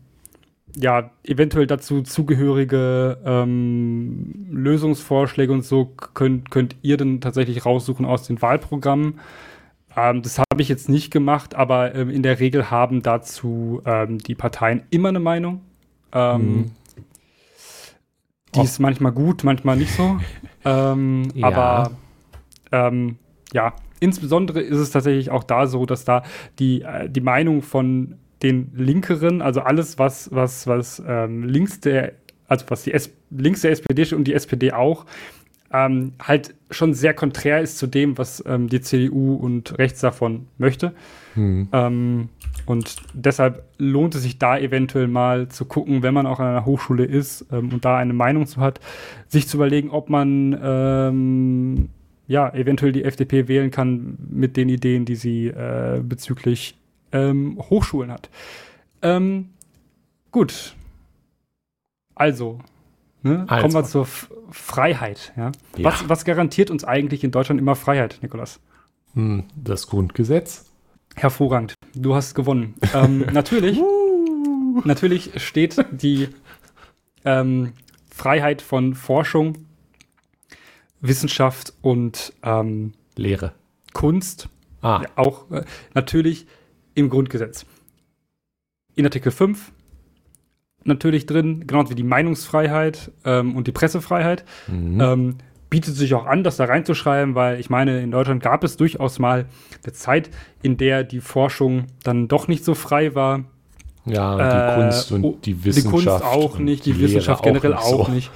[0.76, 8.24] ja, eventuell dazu zugehörige ähm, Lösungsvorschläge und so könnt, könnt ihr dann tatsächlich raussuchen aus
[8.24, 9.18] den Wahlprogrammen.
[9.96, 14.18] Ähm, das habe ich jetzt nicht gemacht, aber ähm, in der Regel haben dazu ähm,
[14.18, 15.62] die Parteien immer eine Meinung.
[16.12, 16.70] Ähm, Mhm.
[18.54, 20.18] Die ist manchmal gut, manchmal nicht so.
[20.64, 21.46] ähm, Ja.
[21.46, 21.90] Aber
[22.72, 23.16] ähm,
[23.52, 26.22] ja, insbesondere ist es tatsächlich auch da so, dass da
[26.58, 32.12] die, äh, die Meinung von den Linkeren, also alles, was, was, was ähm, links der,
[32.46, 35.04] also was die S links der SPD steht und die SPD auch,
[35.72, 40.46] ähm, halt schon sehr konträr ist zu dem, was ähm, die CDU und rechts davon
[40.58, 40.92] möchte.
[41.34, 41.68] Hm.
[41.72, 42.28] Ähm,
[42.66, 46.64] und deshalb lohnt es sich da eventuell mal zu gucken, wenn man auch an einer
[46.64, 48.80] Hochschule ist ähm, und da eine Meinung zu hat,
[49.28, 51.88] sich zu überlegen, ob man ähm,
[52.26, 56.76] ja eventuell die FDP wählen kann mit den Ideen, die sie äh, bezüglich
[57.12, 58.28] ähm, Hochschulen hat.
[60.30, 60.74] Gut.
[62.14, 62.58] Also,
[63.28, 63.44] ne?
[63.48, 63.62] Also.
[63.62, 65.32] kommen wir zur F Freiheit.
[65.36, 65.52] Ja?
[65.76, 65.84] Ja.
[65.84, 68.60] Was, was garantiert uns eigentlich in Deutschland immer Freiheit, Nikolas?
[69.14, 70.64] Hm, Das Grundgesetz.
[71.14, 71.74] Hervorragend.
[71.94, 72.74] Du hast gewonnen.
[72.94, 73.80] ähm, natürlich,
[74.84, 76.28] natürlich steht die
[77.24, 77.72] ähm,
[78.10, 79.66] Freiheit von Forschung,
[81.00, 83.52] Wissenschaft und ähm, Lehre.
[83.92, 84.48] Kunst
[84.80, 85.64] Ah, ja, auch äh,
[85.94, 86.46] natürlich
[86.94, 87.66] im Grundgesetz.
[88.94, 89.72] In Artikel 5
[90.88, 94.44] natürlich drin, genau wie die Meinungsfreiheit ähm, und die Pressefreiheit.
[94.66, 95.00] mhm.
[95.00, 95.34] Ähm,
[95.70, 99.18] bietet sich auch an, das da reinzuschreiben, weil ich meine, in Deutschland gab es durchaus
[99.18, 99.46] mal
[99.84, 100.30] eine Zeit,
[100.62, 103.44] in der die Forschung dann doch nicht so frei war.
[104.06, 105.94] ja, und Äh, die Kunst und oh, die Wissenschaft.
[105.94, 108.12] Die Kunst auch nicht, die, Lehre Wissenschaft generell nicht auch so.
[108.12, 108.30] nicht.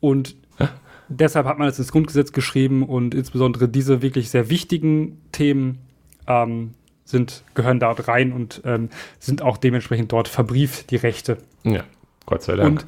[0.00, 0.36] Und
[1.08, 5.78] deshalb hat man es ins Grundgesetz geschrieben und insbesondere diese wirklich sehr wichtigen Themen
[6.26, 6.72] ähm,
[7.12, 8.88] sind, gehören dort rein und ähm,
[9.20, 11.38] sind auch dementsprechend dort verbrieft, die Rechte.
[11.62, 11.84] Ja,
[12.26, 12.80] Gott sei Dank.
[12.80, 12.86] Und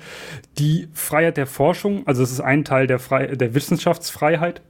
[0.58, 4.62] die Freiheit der Forschung, also es ist ein Teil der, Frei der Wissenschaftsfreiheit,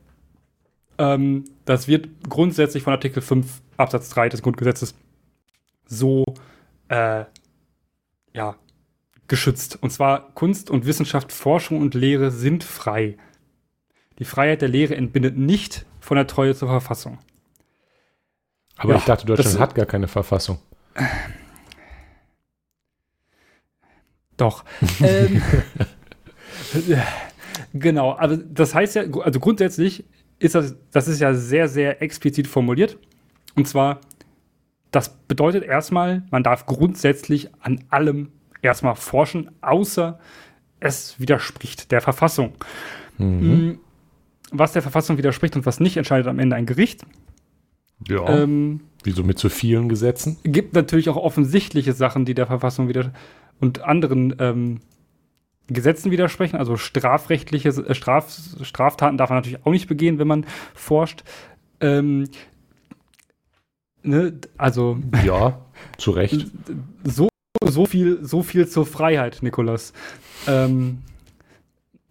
[0.98, 4.94] ähm, das wird grundsätzlich von Artikel 5 Absatz 3 des Grundgesetzes
[5.86, 6.24] so
[6.88, 7.24] äh,
[8.34, 8.56] ja,
[9.28, 9.78] geschützt.
[9.80, 13.16] Und zwar Kunst und Wissenschaft, Forschung und Lehre sind frei.
[14.18, 17.18] Die Freiheit der Lehre entbindet nicht von der Treue zur Verfassung.
[18.76, 20.58] Aber ja, ich dachte, Deutschland hat gar keine Verfassung.
[24.36, 24.64] Doch.
[25.00, 25.42] ähm,
[27.72, 30.04] genau, aber das heißt ja, also grundsätzlich
[30.38, 32.98] ist das, das ist ja sehr, sehr explizit formuliert.
[33.54, 34.00] Und zwar,
[34.90, 38.32] das bedeutet erstmal, man darf grundsätzlich an allem
[38.62, 40.18] erstmal forschen, außer
[40.80, 42.54] es widerspricht der Verfassung.
[43.18, 43.68] Mhm.
[43.68, 43.80] Mm,
[44.50, 47.02] Was der Verfassung widerspricht und was nicht, entscheidet am Ende ein Gericht.
[48.08, 50.38] Ja, Ähm, wie so mit so vielen Gesetzen.
[50.44, 53.12] gibt natürlich auch offensichtliche Sachen, die der Verfassung wieder
[53.60, 54.80] und anderen ähm,
[55.68, 56.56] Gesetzen widersprechen.
[56.56, 61.22] Also strafrechtliche äh, Straf, Straftaten darf man natürlich auch nicht begehen, wenn man forscht.
[61.80, 62.28] Ähm,
[64.02, 65.60] ne, also Ja,
[65.98, 66.46] zu Recht.
[67.04, 67.28] so,
[67.64, 69.92] so, viel, so viel zur Freiheit, Nikolas.
[70.46, 70.98] Ähm,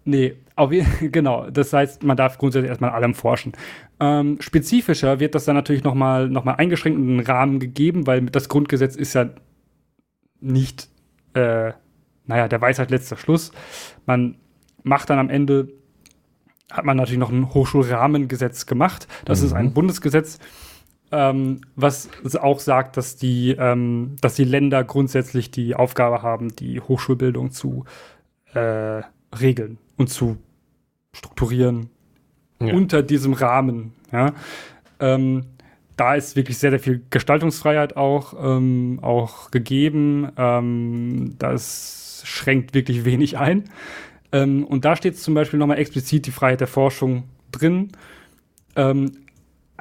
[0.05, 1.49] nee, auf, genau.
[1.49, 3.53] Das heißt, man darf grundsätzlich erstmal allem forschen.
[3.99, 8.25] Ähm, spezifischer wird das dann natürlich nochmal noch mal eingeschränkt und einen Rahmen gegeben, weil
[8.25, 9.29] das Grundgesetz ist ja
[10.39, 10.89] nicht,
[11.33, 11.71] äh,
[12.25, 13.51] naja, der Weisheit letzter Schluss.
[14.05, 14.35] Man
[14.83, 15.69] macht dann am Ende,
[16.71, 19.07] hat man natürlich noch ein Hochschulrahmengesetz gemacht.
[19.25, 20.39] Das ist ein Bundesgesetz,
[21.11, 26.81] ähm, was auch sagt, dass die, ähm, dass die Länder grundsätzlich die Aufgabe haben, die
[26.81, 27.85] Hochschulbildung zu
[28.53, 29.01] äh,
[29.41, 30.37] regeln und zu
[31.13, 31.89] strukturieren
[32.61, 32.73] Ja.
[32.73, 33.93] unter diesem Rahmen.
[34.11, 34.33] Ja?
[34.99, 35.45] Ähm,
[35.95, 40.29] da ist wirklich sehr, sehr viel Gestaltungsfreiheit auch, ähm, auch gegeben.
[40.37, 43.65] Ähm, das schränkt wirklich wenig ein.
[44.31, 47.91] Ähm, und da steht zum Beispiel nochmal explizit die Freiheit der Forschung drin.
[48.75, 49.11] Ähm,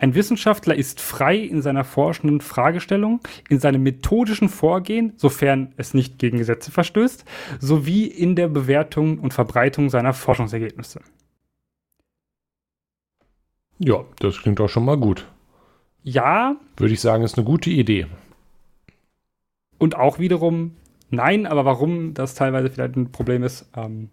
[0.02, 6.18] ein Wissenschaftler ist frei in seiner forschenden Fragestellung, in seinem methodischen Vorgehen, sofern es nicht
[6.18, 7.24] gegen Gesetze verstößt,
[7.60, 11.02] sowie in der Bewertung und Verbreitung seiner Forschungsergebnisse.
[13.78, 15.28] Ja, das klingt auch schon mal gut.
[16.02, 18.08] Ja, Würde ich sagen, ist eine gute Idee.
[19.78, 20.74] und auch wiederum
[21.10, 24.10] nein, aber warum das teilweise vielleicht ein Problem ist, ähm,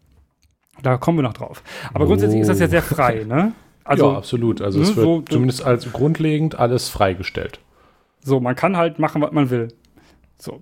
[0.84, 1.64] da kommen wir noch drauf.
[1.96, 3.54] Aber grundsätzlich ist das ja sehr frei, ne?
[3.90, 4.62] Also, ja, absolut.
[4.62, 7.60] Also es ne, wird so- zumindest als grundlegend alles freigestellt.
[8.22, 9.70] So, man kann halt machen, was man will.
[10.38, 10.62] So.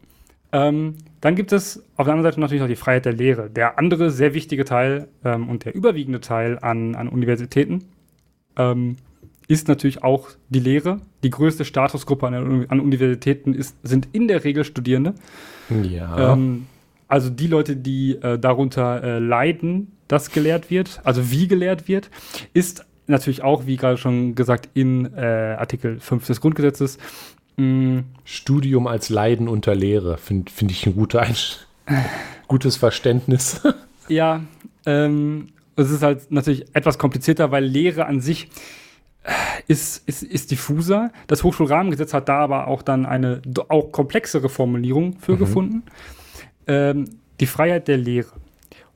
[0.54, 3.50] Ähm, dann gibt es auf der anderen Seite natürlich noch die Freiheit der Lehre.
[3.50, 7.84] Der andere sehr wichtige Teil ähm, und der überwiegende Teil an, an Universitäten
[8.56, 8.96] ähm,
[9.50, 11.02] ist natürlich auch die Lehre.
[11.24, 15.16] Die größte Statusgruppe an, an Universitäten ist, sind in der Regel Studierende.
[15.84, 16.32] Ja.
[16.32, 16.68] Ähm,
[17.10, 22.10] also die Leute, die äh, darunter äh, leiden, dass gelehrt wird, also wie gelehrt wird,
[22.54, 26.98] ist natürlich auch, wie gerade schon gesagt, in äh, Artikel 5 des Grundgesetzes.
[27.58, 31.26] mh, Studium als Leiden unter Lehre finde find ich ein guter
[32.48, 33.62] gutes Verständnis.
[34.10, 34.42] Ja,
[34.86, 38.48] ähm, es ist halt natürlich etwas komplizierter, weil Lehre an sich
[39.24, 39.32] äh,
[39.68, 41.12] ist, ist, ist diffuser.
[41.28, 45.84] Das Hochschulrahmengesetz hat da aber auch dann eine auch komplexere Formulierung für gefunden.
[46.68, 47.06] Ähm,
[47.42, 48.32] die Freiheit der Lehre.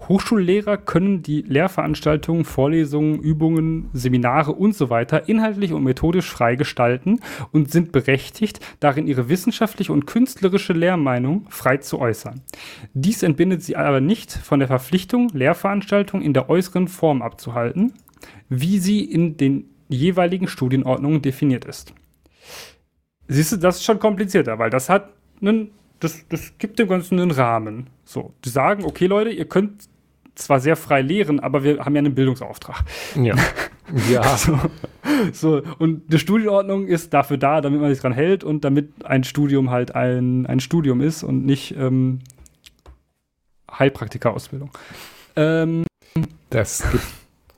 [0.07, 7.19] Hochschullehrer können die Lehrveranstaltungen, Vorlesungen, Übungen, Seminare und so weiter inhaltlich und methodisch frei gestalten
[7.51, 12.41] und sind berechtigt, darin ihre wissenschaftliche und künstlerische Lehrmeinung frei zu äußern.
[12.93, 17.93] Dies entbindet sie aber nicht von der Verpflichtung, Lehrveranstaltungen in der äußeren Form abzuhalten,
[18.49, 21.93] wie sie in den jeweiligen Studienordnungen definiert ist.
[23.27, 27.19] Siehst du, das ist schon komplizierter, weil das hat einen, das, das gibt dem Ganzen
[27.19, 27.87] einen Rahmen.
[28.03, 29.87] So, die sagen, okay, Leute, ihr könnt
[30.35, 32.83] zwar sehr frei lehren, aber wir haben ja einen Bildungsauftrag.
[33.15, 33.35] ja.
[34.09, 34.37] Ja.
[34.37, 34.57] So,
[35.33, 39.25] so, und die Studienordnung ist dafür da, damit man sich dran hält und damit ein
[39.25, 42.19] Studium halt ein, ein Studium ist und nicht ähm,
[43.77, 44.71] Heilpraktika-Ausbildung.
[45.35, 45.83] Ähm,
[46.49, 47.03] Das gibt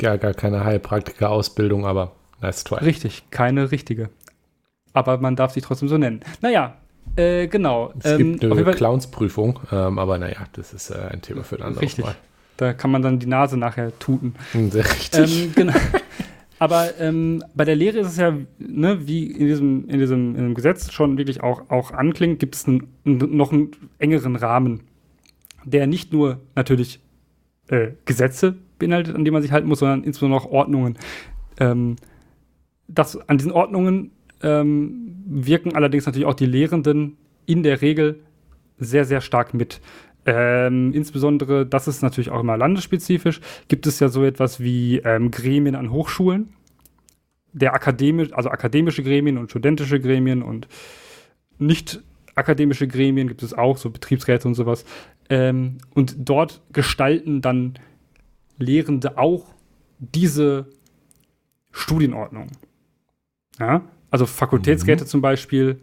[0.01, 2.77] ja gar keine Heilpraktiker-Ausbildung, aber nice try.
[2.83, 4.09] richtig, keine richtige.
[4.93, 6.21] Aber man darf sich trotzdem so nennen.
[6.41, 6.77] Naja,
[7.15, 7.93] äh, genau.
[7.99, 11.61] Es gibt auf eine Clownsprüfung, ähm, aber naja, das ist äh, ein Thema für ein
[11.63, 12.05] anderes Richtig.
[12.05, 12.15] Mal.
[12.57, 14.35] Da kann man dann die Nase nachher tuten.
[14.51, 15.45] Hm, Sehr richtig.
[15.45, 15.73] Ähm, genau.
[16.59, 20.43] Aber ähm, bei der Lehre ist es ja, ne, wie in diesem, in diesem, in
[20.43, 24.81] dem Gesetz schon wirklich auch, auch anklingt, gibt es einen, noch einen engeren Rahmen,
[25.65, 27.01] der nicht nur natürlich
[27.67, 30.97] äh, Gesetze beinhaltet, an die man sich halten muss, sondern insbesondere auch Ordnungen.
[31.59, 31.97] Ähm,
[32.87, 34.11] das, an diesen Ordnungen
[34.41, 38.19] ähm, wirken allerdings natürlich auch die Lehrenden in der Regel
[38.77, 39.81] sehr, sehr stark mit.
[40.25, 45.31] Ähm, insbesondere, das ist natürlich auch immer landesspezifisch, gibt es ja so etwas wie ähm,
[45.31, 46.53] Gremien an Hochschulen,
[47.51, 50.67] der akademisch, also akademische Gremien und studentische Gremien und
[51.59, 52.01] nicht
[52.35, 54.85] akademische Gremien gibt es auch, so Betriebsräte und sowas.
[55.29, 57.75] Ähm, und dort gestalten dann
[58.57, 59.45] Lehrende auch
[59.99, 60.67] diese
[61.71, 62.47] Studienordnung.
[63.59, 63.81] Ja?
[64.11, 65.79] Also Fakultätsräte zum Beispiel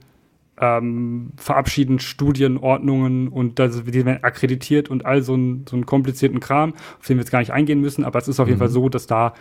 [0.61, 6.39] ähm, verabschieden Studienordnungen und das, die werden akkreditiert und all so einen so einen komplizierten
[6.41, 8.61] Kram, auf den wir jetzt gar nicht eingehen müssen, aber es ist auf jeden Mhm.
[8.61, 9.33] Fall so, dass da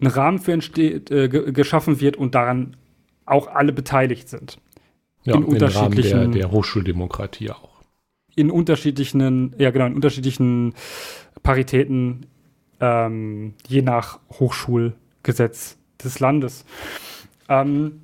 [0.00, 2.76] ein Rahmen für entsteht, äh, ge geschaffen wird und daran
[3.24, 4.58] auch alle beteiligt sind.
[5.24, 7.82] ja, in im Rahmen der, unterschiedlichen- der Hochschuldemokratie auch.
[8.36, 10.74] In unterschiedlichen, ja genau, in unterschiedlichen
[11.42, 12.26] Paritäten,
[12.80, 16.64] ähm, je nach Hochschulgesetz des Landes.
[17.48, 18.02] Ähm,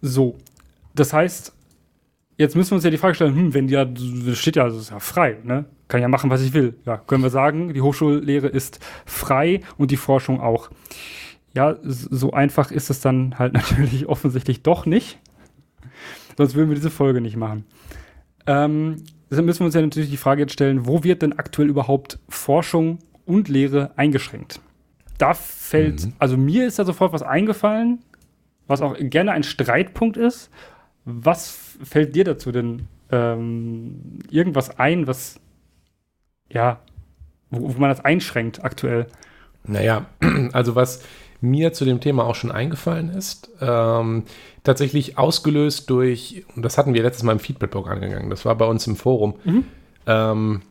[0.00, 0.36] so,
[0.94, 1.52] das heißt,
[2.38, 4.64] jetzt müssen wir uns ja die Frage stellen, hm, wenn die ja, das steht ja,
[4.66, 5.66] das ist ja frei, ne?
[5.88, 6.74] Kann ja machen, was ich will.
[6.86, 10.70] Ja, können wir sagen, die Hochschullehre ist frei und die Forschung auch.
[11.54, 15.18] Ja, so einfach ist es dann halt natürlich offensichtlich doch nicht.
[16.38, 17.64] Sonst würden wir diese Folge nicht machen.
[18.46, 21.68] Ähm, deshalb müssen wir uns ja natürlich die Frage jetzt stellen, wo wird denn aktuell
[21.68, 24.60] überhaupt Forschung und Lehre eingeschränkt?
[25.18, 26.12] Da fällt, Mhm.
[26.18, 27.98] also mir ist da sofort was eingefallen,
[28.66, 30.50] was auch gerne ein Streitpunkt ist.
[31.04, 35.40] Was fällt dir dazu denn ähm, irgendwas ein, was
[36.48, 36.80] ja,
[37.50, 39.06] wo, wo man das einschränkt aktuell?
[39.64, 40.06] Naja,
[40.52, 41.02] also was
[41.40, 44.24] mir zu dem Thema auch schon eingefallen ist, ähm,
[44.62, 48.64] tatsächlich ausgelöst durch, und das hatten wir letztes Mal im Feedback-Blog angegangen, das war bei
[48.64, 49.34] uns im Forum.
[49.44, 49.64] Mhm.
[50.06, 50.62] Ähm,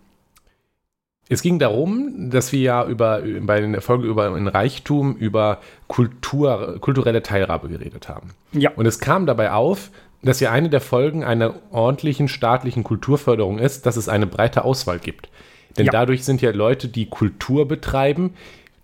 [1.27, 6.77] es ging darum, dass wir ja über, bei der Folge über den Reichtum über Kultur,
[6.81, 8.31] kulturelle Teilhabe geredet haben.
[8.51, 9.91] Ja, Und es kam dabei auf,
[10.23, 14.99] dass ja eine der Folgen einer ordentlichen staatlichen Kulturförderung ist, dass es eine breite Auswahl
[14.99, 15.29] gibt.
[15.77, 15.91] Denn Ja.
[15.91, 18.33] dadurch sind ja Leute, die Kultur betreiben,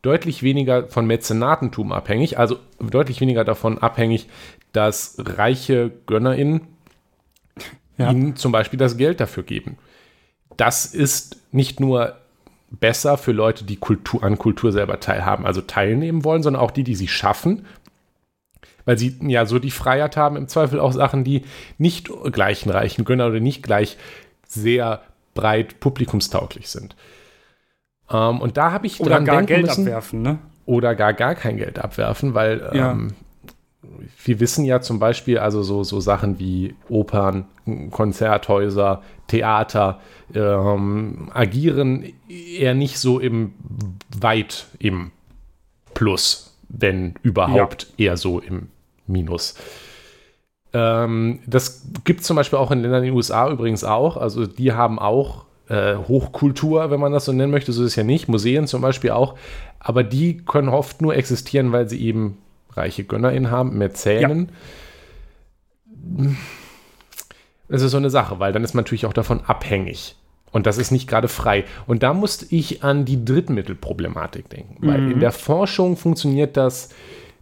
[0.02, 4.28] deutlich weniger von Mäzenatentum abhängig, also deutlich weniger davon abhängig,
[4.74, 6.62] dass reiche GönnerInnen
[7.98, 8.12] Ja.
[8.12, 9.78] ihnen zum Beispiel das Geld dafür geben.
[10.56, 12.16] Das ist nicht nur
[12.70, 16.84] besser für Leute, die Kultur, an Kultur selber teilhaben, also teilnehmen wollen, sondern auch die,
[16.84, 17.66] die sie schaffen,
[18.88, 21.44] weil sie ja so die Freiheit haben, im Zweifel auch Sachen, die
[21.78, 23.98] nicht gleichen reichen Gönner oder nicht gleich
[24.48, 25.02] sehr
[25.36, 26.96] breit publikumstauglich sind.
[28.10, 30.40] Ähm, und da habe ich Oder dran gar denken Geld müssen, abwerfen, ne?
[30.66, 32.92] oder gar gar kein Geld abwerfen, weil Ja.
[32.94, 33.14] ähm,
[34.24, 37.46] wir wissen ja zum Beispiel, also so, so Sachen wie Opern,
[37.92, 40.00] Konzerthäuser, Theater
[40.34, 43.54] ähm, agieren eher nicht so im
[44.18, 45.12] weit im
[45.94, 48.70] Plus, wenn überhaupt eher so im
[49.08, 49.56] Minus.
[50.74, 54.18] Ähm, das gibt es zum Beispiel auch in Ländern in den USA übrigens auch.
[54.18, 57.72] Also die haben auch äh, Hochkultur, wenn man das so nennen möchte.
[57.72, 58.28] So ist es ja nicht.
[58.28, 59.36] Museen zum Beispiel auch.
[59.80, 62.38] Aber die können oft nur existieren, weil sie eben
[62.72, 64.50] reiche GönnerInnen haben, Mäzenen.
[67.70, 70.16] Das ist so eine Sache, weil dann ist man natürlich auch davon abhängig.
[70.52, 71.66] Und das ist nicht gerade frei.
[71.86, 74.88] Und da musste ich an die Drittmittelproblematik denken.
[74.88, 76.90] Weil in der Forschung funktioniert das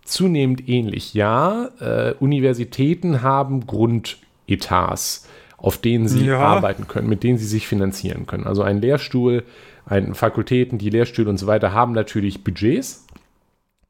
[0.06, 1.14] zunehmend ähnlich.
[1.14, 6.40] Ja, äh, Universitäten haben Grundetats, auf denen sie Ja.
[6.40, 8.46] arbeiten können, mit denen sie sich finanzieren können.
[8.48, 9.44] Also ein Lehrstuhl,
[9.86, 13.06] ein Fakultäten, die Lehrstühle und so weiter haben natürlich Budgets,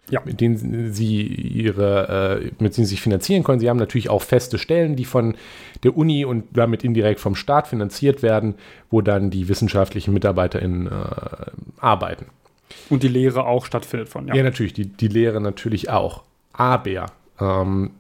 [0.10, 0.22] Ja.
[0.24, 3.60] mit denen sie ihre, äh, mit denen sie sich finanzieren können.
[3.60, 5.36] Sie haben natürlich auch feste Stellen, die von
[5.84, 8.56] der Uni und damit indirekt vom Staat finanziert werden,
[8.90, 10.92] wo dann die wissenschaftlichen MitarbeiterInnen äh,
[11.80, 12.28] arbeiten.
[12.90, 14.36] Und die Lehre auch stattfindet von, ja.
[14.36, 16.24] Ja, natürlich, die, die Lehre natürlich auch.
[16.54, 17.08] Aber
[17.40, 17.92] ähm,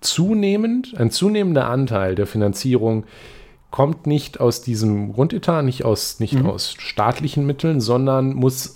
[0.00, 3.04] zunehmend, ein zunehmender Anteil der Finanzierung
[3.70, 8.74] kommt nicht aus diesem Grundetat, nicht aus, nicht aus staatlichen Mitteln, sondern muss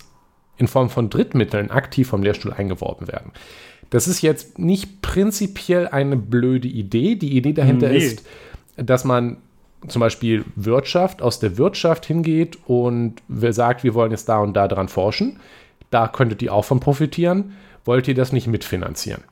[0.57, 3.31] in Form von Drittmitteln aktiv vom Lehrstuhl eingeworben werden.
[3.89, 7.15] Das ist jetzt nicht prinzipiell eine blöde Idee.
[7.15, 7.97] Die Idee dahinter Nee.
[7.97, 8.25] ist,
[8.77, 9.37] dass man
[9.87, 14.53] zum Beispiel Wirtschaft aus der Wirtschaft hingeht und wer sagt, wir wollen jetzt da und
[14.53, 15.39] da dran forschen.
[15.89, 17.53] Da könntet ihr auch von profitieren.
[17.83, 19.23] Wollt ihr das nicht mitfinanzieren?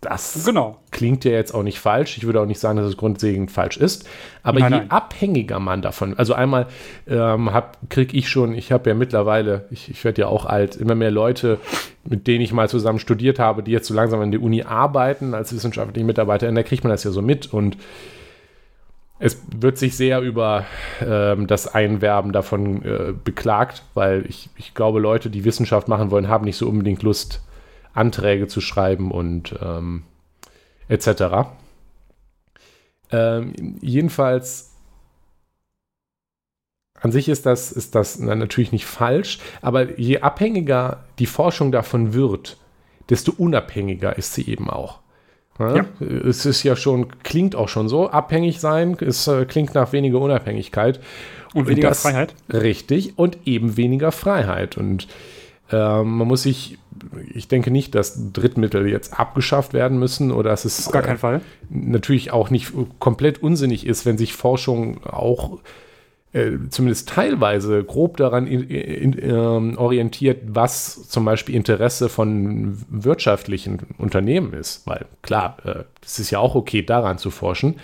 [0.00, 0.78] Das Genau.
[0.92, 2.18] klingt ja jetzt auch nicht falsch.
[2.18, 4.08] Ich würde auch nicht sagen, dass es grundlegend falsch ist.
[4.44, 4.90] Aber Nein, je nein.
[4.92, 6.68] abhängiger man davon, also einmal
[7.08, 7.50] ähm,
[7.88, 11.10] kriege ich schon, ich habe ja mittlerweile, ich, ich werde ja auch alt, immer mehr
[11.10, 11.58] Leute,
[12.04, 15.34] mit denen ich mal zusammen studiert habe, die jetzt so langsam an der Uni arbeiten
[15.34, 16.50] als wissenschaftliche Mitarbeiter.
[16.52, 17.76] Da kriegt man das ja so mit und
[19.18, 20.64] es wird sich sehr über
[21.00, 26.28] ähm, das Einwerben davon äh, beklagt, weil ich, ich glaube, Leute, die Wissenschaft machen wollen,
[26.28, 27.42] haben nicht so unbedingt Lust,
[27.94, 30.04] Anträge zu schreiben und ähm,
[30.88, 31.48] etc.
[33.10, 34.76] Ähm, jedenfalls,
[37.00, 41.72] an sich ist das, ist das na, natürlich nicht falsch, aber je abhängiger die Forschung
[41.72, 42.56] davon wird,
[43.08, 45.00] desto unabhängiger ist sie eben auch.
[45.58, 45.84] Ja, Ja.
[46.28, 50.20] Es ist ja schon, klingt auch schon so, abhängig sein, es äh, klingt nach weniger
[50.20, 51.00] Unabhängigkeit.
[51.54, 52.34] Und weniger das- Freiheit.
[52.52, 54.76] Richtig, und eben weniger Freiheit.
[54.76, 55.08] Und
[55.72, 56.78] ähm, man muss sich,
[57.34, 61.06] ich denke nicht, dass Drittmittel jetzt abgeschafft werden müssen oder dass es Auf gar äh,
[61.06, 61.40] keinen Fall.
[61.70, 65.58] natürlich auch nicht komplett unsinnig ist, wenn sich Forschung auch
[66.32, 73.80] äh, zumindest teilweise grob daran in, in, ähm, orientiert, was zum Beispiel Interesse von wirtschaftlichen
[73.96, 74.86] Unternehmen ist.
[74.86, 77.76] Weil klar, äh, es ist ja auch okay, daran zu forschen.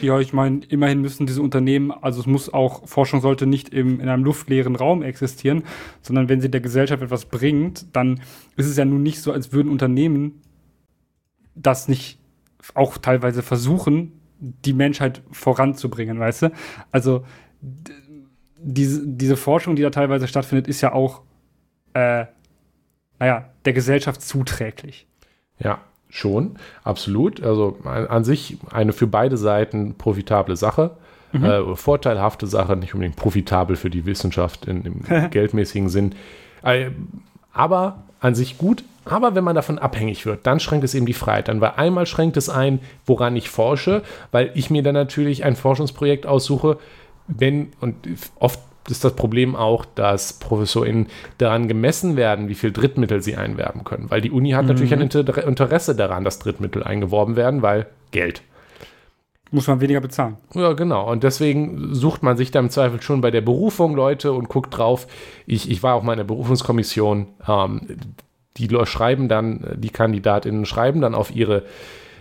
[0.00, 4.00] Ja, ich meine, immerhin müssen diese Unternehmen, also es muss auch, Forschung sollte nicht im,
[4.00, 5.62] in einem luftleeren Raum existieren,
[6.02, 8.20] sondern wenn sie der Gesellschaft etwas bringt, dann
[8.56, 10.42] ist es ja nun nicht so, als würden Unternehmen
[11.54, 12.18] das nicht
[12.74, 16.52] auch teilweise versuchen, die Menschheit voranzubringen, weißt du?
[16.90, 17.24] Also
[18.56, 21.22] diese, diese Forschung, die da teilweise stattfindet, ist ja auch,
[21.94, 22.26] äh,
[23.18, 25.06] naja, der Gesellschaft zuträglich.
[25.58, 27.42] Ja, schon, absolut.
[27.42, 30.96] Also an, an sich eine für beide Seiten profitable Sache.
[31.32, 36.14] Äh, vorteilhafte Sache, nicht unbedingt profitabel für die Wissenschaft in, im geldmäßigen Sinn.
[36.62, 36.90] Äh,
[37.52, 38.84] aber an sich gut.
[39.04, 41.60] Aber wenn man davon abhängig wird, dann schränkt es eben die Freiheit an.
[41.60, 46.24] Weil einmal schränkt es ein, woran ich forsche, weil ich mir dann natürlich ein Forschungsprojekt
[46.24, 46.78] aussuche,
[47.26, 47.94] wenn, und
[48.38, 51.06] oft ist das Problem auch, dass ProfessorInnen
[51.38, 54.10] daran gemessen werden, wie viel Drittmittel sie einwerben können.
[54.10, 58.42] Weil die Uni hat natürlich ein Inter Interesse daran, dass Drittmittel eingeworben werden, weil Geld.
[59.50, 60.36] Muss man weniger bezahlen.
[60.54, 61.10] Ja, genau.
[61.10, 64.76] Und deswegen sucht man sich da im Zweifel schon bei der Berufung Leute und guckt
[64.76, 65.06] drauf.
[65.46, 67.28] Ich, ich war auch mal in der Berufungskommission.
[67.46, 67.80] Ähm,
[68.56, 71.62] die Leute schreiben dann, die KandidatInnen schreiben dann auf ihre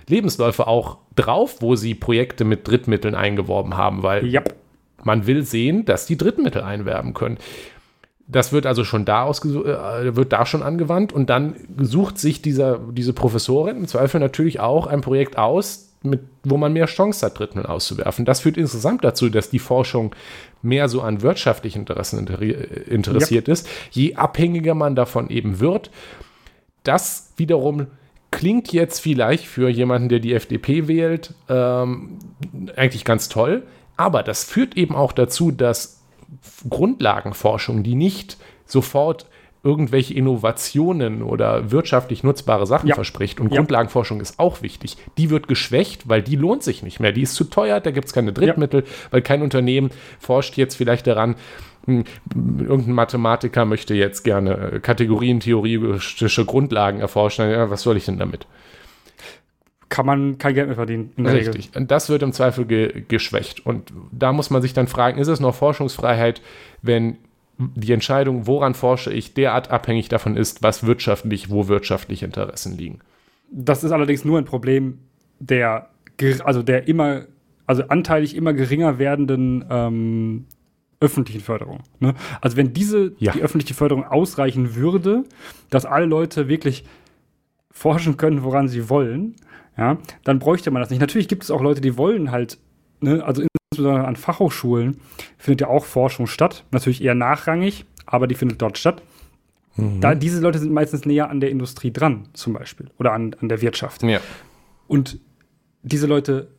[0.08, 4.44] Lebensläufe auch drauf, wo sie Projekte mit Drittmitteln eingeworben haben, weil Ja.
[5.04, 7.38] Man will sehen, dass die Drittmittel einwerben können.
[8.28, 12.80] Das wird also schon da äh, wird da schon angewandt und dann sucht sich dieser,
[12.92, 17.40] diese Professorin im Zweifel natürlich auch ein Projekt aus, mit, wo man mehr Chance hat,
[17.40, 18.26] Drittmittel auszuwerfen.
[18.26, 20.16] Das führt insgesamt dazu, dass die Forschung
[20.62, 23.68] mehr so an wirtschaftlichen Interessen inter interessiert ist.
[23.92, 25.92] Je abhängiger man davon eben wird,
[26.84, 27.88] das wiederum
[28.32, 32.20] klingt jetzt vielleicht für jemanden, der die FDP wählt, ähm,
[32.76, 33.64] eigentlich ganz toll.
[33.98, 36.02] Aber das führt eben auch dazu, dass
[36.70, 39.28] Grundlagenforschung, die nicht sofort
[39.66, 42.96] irgendwelche Innovationen oder wirtschaftlich nutzbare Sachen Ja.
[42.96, 43.40] verspricht.
[43.40, 43.58] Und Ja.
[43.58, 44.98] Grundlagenforschung ist auch wichtig.
[45.18, 47.14] Die wird geschwächt, weil die lohnt sich nicht mehr.
[47.14, 51.08] Die ist zu teuer, da gibt es keine Drittmittel, weil kein Unternehmen forscht jetzt vielleicht
[51.08, 51.36] daran,
[51.86, 52.04] hm,
[52.60, 57.50] irgendein Mathematiker möchte jetzt gerne äh, Kategorien, theoretische Grundlagen erforschen.
[57.50, 58.46] Ja, was soll ich denn damit?
[59.94, 61.12] Kann man kein Geld mehr verdienen.
[61.18, 61.54] Der Regel.
[61.54, 61.76] Richtig.
[61.76, 63.64] Und das wird im Zweifel ge geschwächt.
[63.64, 66.42] Und da muss man sich dann fragen, ist es noch Forschungsfreiheit,
[66.82, 67.18] wenn
[67.60, 73.02] die Entscheidung, woran forsche ich, derart abhängig davon ist, was wirtschaftlich, wo wirtschaftliche Interessen liegen.
[73.52, 74.98] Das ist allerdings nur ein Problem
[75.40, 75.90] der,
[76.44, 77.26] also der immer,
[77.68, 80.46] also anteilig immer geringer werdenden ähm,
[81.00, 81.82] öffentlichen Förderung.
[82.00, 82.16] Ne?
[82.42, 83.34] Also wenn diese, Ja.
[83.34, 85.24] die öffentliche Förderung ausreichen würde,
[85.70, 86.84] dass alle Leute wirklich
[87.70, 89.36] forschen können, woran sie wollen,
[89.78, 91.00] ja, dann bräuchte man das nicht.
[91.00, 92.58] Natürlich gibt es auch Leute, die wollen halt,
[93.02, 94.98] ne, also insbesondere an Fachhochschulen
[95.38, 96.66] findet ja auch Forschung statt.
[96.72, 99.02] Natürlich eher nachrangig, aber die findet dort statt.
[99.76, 103.50] Da, diese Leute sind meistens näher an der Industrie dran, zum Beispiel, oder an, an
[103.50, 104.04] der Wirtschaft.
[104.04, 104.20] Ja.
[104.88, 105.20] Und
[105.82, 106.50] diese Leute,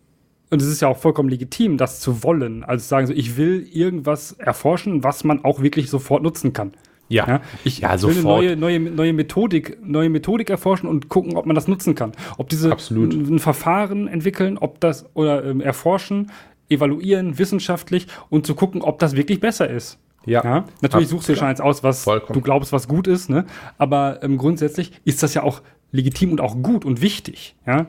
[0.50, 3.68] und es ist ja auch vollkommen legitim, das zu wollen, also sagen so, ich will
[3.72, 6.72] irgendwas erforschen, was man auch wirklich sofort nutzen kann.
[7.08, 7.26] Ja.
[7.28, 8.16] Ja, ich Ja, will sofort.
[8.16, 12.12] eine neue, neue, neue, Methodik, neue Methodik erforschen und gucken, ob man das nutzen kann.
[12.38, 13.12] Ob diese Absolut.
[13.14, 16.30] ein Verfahren entwickeln, ob das oder ähm, erforschen,
[16.68, 19.98] evaluieren, wissenschaftlich und zu gucken, ob das wirklich besser ist.
[20.26, 20.42] Ja.
[20.42, 22.32] Ja, natürlich suchst du dir schon eins aus, was Vollkommen.
[22.32, 23.44] du glaubst, was gut ist, ne?
[23.76, 25.60] Aber ähm, grundsätzlich ist das ja auch
[25.92, 27.86] legitim und auch gut und wichtig, ja.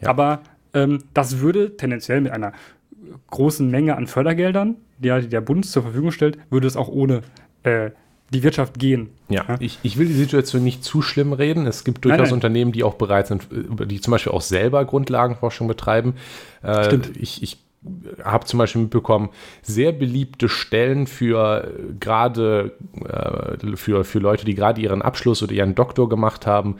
[0.00, 0.08] Ja.
[0.10, 0.40] Aber
[0.74, 2.52] ähm, das würde tendenziell mit einer
[3.30, 7.22] großen Menge an Fördergeldern, die der Bund zur Verfügung stellt, würde es auch ohne
[7.62, 7.90] äh,
[8.30, 9.10] die Wirtschaft gehen.
[9.28, 11.66] Ja, ich, ich will die Situation nicht zu schlimm reden.
[11.66, 12.34] Es gibt durchaus Nein, nein.
[12.34, 16.14] Unternehmen, die auch bereit sind, die zum Beispiel auch selber Grundlagenforschung betreiben.
[16.62, 17.16] Äh, Stimmt.
[17.16, 17.58] Ich, ich
[18.24, 19.28] habe zum Beispiel mitbekommen,
[19.62, 22.72] sehr beliebte Stellen für äh, gerade
[23.04, 26.76] äh, für, für Leute, die gerade ihren Abschluss oder ihren Doktor gemacht haben,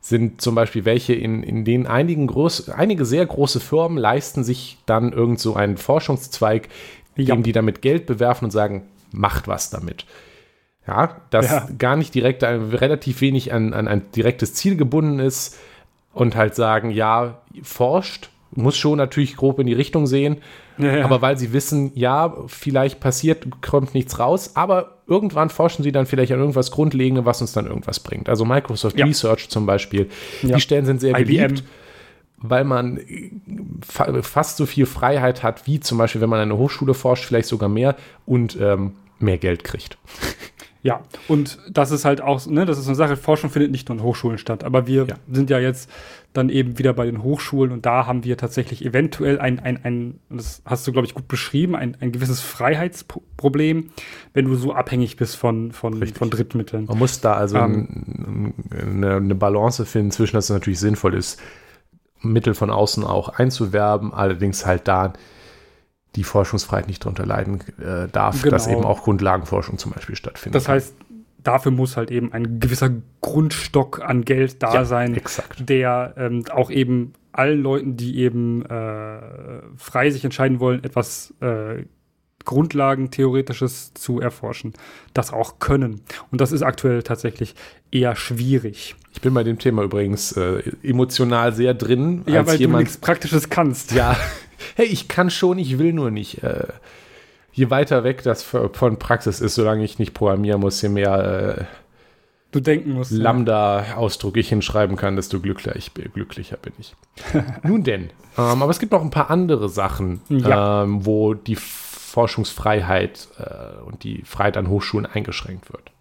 [0.00, 4.78] sind zum Beispiel welche, in, in denen einigen groß, einige sehr große Firmen leisten sich
[4.86, 6.68] dann irgend so einen Forschungszweig,
[7.16, 7.34] Ja.
[7.34, 8.82] dem die damit Geld bewerfen und sagen,
[9.12, 10.06] macht was damit.
[10.86, 11.68] Ja, das Ja.
[11.78, 15.56] gar nicht direkt, ein, relativ wenig an, an ein direktes Ziel gebunden ist
[16.14, 20.38] und halt sagen, ja, forscht, muss schon natürlich grob in die Richtung sehen,
[20.78, 21.04] Ja, ja.
[21.04, 26.06] aber weil sie wissen, ja, vielleicht passiert, kommt nichts raus, aber irgendwann forschen sie dann
[26.06, 28.28] vielleicht an irgendwas Grundlegendes, was uns dann irgendwas bringt.
[28.28, 28.96] Also Microsoft.
[28.98, 30.08] Research zum Beispiel,
[30.42, 31.24] die Stellen sind sehr IBM.
[31.26, 31.64] beliebt,
[32.38, 33.30] weil man äh,
[33.84, 37.24] fa fast so viel Freiheit hat, wie zum Beispiel, wenn man an eine Hochschule forscht,
[37.24, 39.98] vielleicht sogar mehr und ähm, mehr Geld kriegt.
[40.86, 43.98] Ja, und das ist halt auch, ne, das ist eine Sache, Forschung findet nicht nur
[43.98, 45.16] in Hochschulen statt, aber wir Ja.
[45.30, 45.90] sind ja jetzt
[46.32, 50.20] dann eben wieder bei den Hochschulen und da haben wir tatsächlich eventuell ein, ein, ein
[50.28, 52.40] das hast du, glaube ich, gut beschrieben, ein, ein gewisses
[53.00, 53.90] Freiheitsproblem,
[54.34, 56.18] wenn du so abhängig bist von, von, Richtig.
[56.18, 56.84] von Drittmitteln.
[56.86, 57.88] Man muss da also Ähm.
[58.28, 58.54] ein-
[59.02, 61.40] eine, eine Balance finden zwischen, dass es natürlich sinnvoll ist,
[62.20, 65.12] Mittel von außen auch einzuwerben, allerdings halt da
[66.16, 68.50] die Forschungsfreiheit nicht darunter leiden äh, darf, Genau.
[68.52, 70.54] dass eben auch Grundlagenforschung zum Beispiel stattfindet.
[70.60, 70.94] Das heißt,
[71.44, 72.90] dafür muss halt eben ein gewisser
[73.20, 75.68] Grundstock an Geld da Ja, sein, exakt.
[75.68, 79.18] der ähm, auch eben allen Leuten, die eben äh,
[79.76, 81.84] frei sich entscheiden wollen, etwas äh,
[82.44, 84.72] Grundlagentheoretisches zu erforschen,
[85.14, 86.00] das auch können.
[86.30, 87.54] Und das ist aktuell tatsächlich
[87.90, 88.94] eher schwierig.
[89.12, 92.84] Ich bin bei dem Thema übrigens äh, emotional sehr drin, Ja, als weil du jemand.
[92.84, 93.92] nichts Praktisches kannst.
[93.92, 94.16] Ja,
[94.74, 96.42] hey, ich kann schon, ich will nur nicht.
[96.42, 96.66] Äh,
[97.52, 101.64] je weiter weg das von Praxis ist, solange ich nicht programmieren muss, je mehr äh,
[102.52, 103.10] Du denken musst.
[103.10, 106.94] Lambda-Ausdruck ich hinschreiben kann, desto glücklicher, ich, glücklicher bin ich.
[107.62, 108.04] Nun denn.
[108.38, 110.84] Ähm, aber es gibt noch ein paar andere Sachen, Ja.
[110.84, 115.92] ähm, wo die Forschungsfreiheit äh, und die Freiheit an Hochschulen eingeschränkt wird.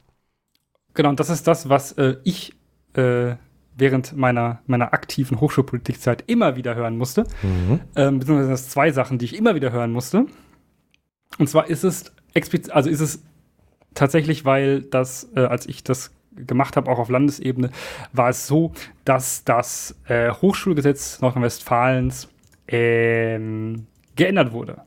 [0.93, 2.53] Genau, und das ist das, was äh, ich
[2.95, 3.35] äh,
[3.75, 7.25] während meiner, meiner aktiven Hochschulpolitikzeit immer wieder hören musste.
[7.95, 10.25] Ähm, beziehungsweise das zwei Sachen, die ich immer wieder hören musste.
[11.37, 13.23] Und zwar ist es explizit, also ist es
[13.93, 17.69] tatsächlich, weil das, äh, als ich das gemacht habe, auch auf Landesebene,
[18.13, 18.73] war es so,
[19.03, 22.29] dass das äh, Hochschulgesetz Nordrhein-Westfalens
[22.67, 24.81] ähm, geändert wurde.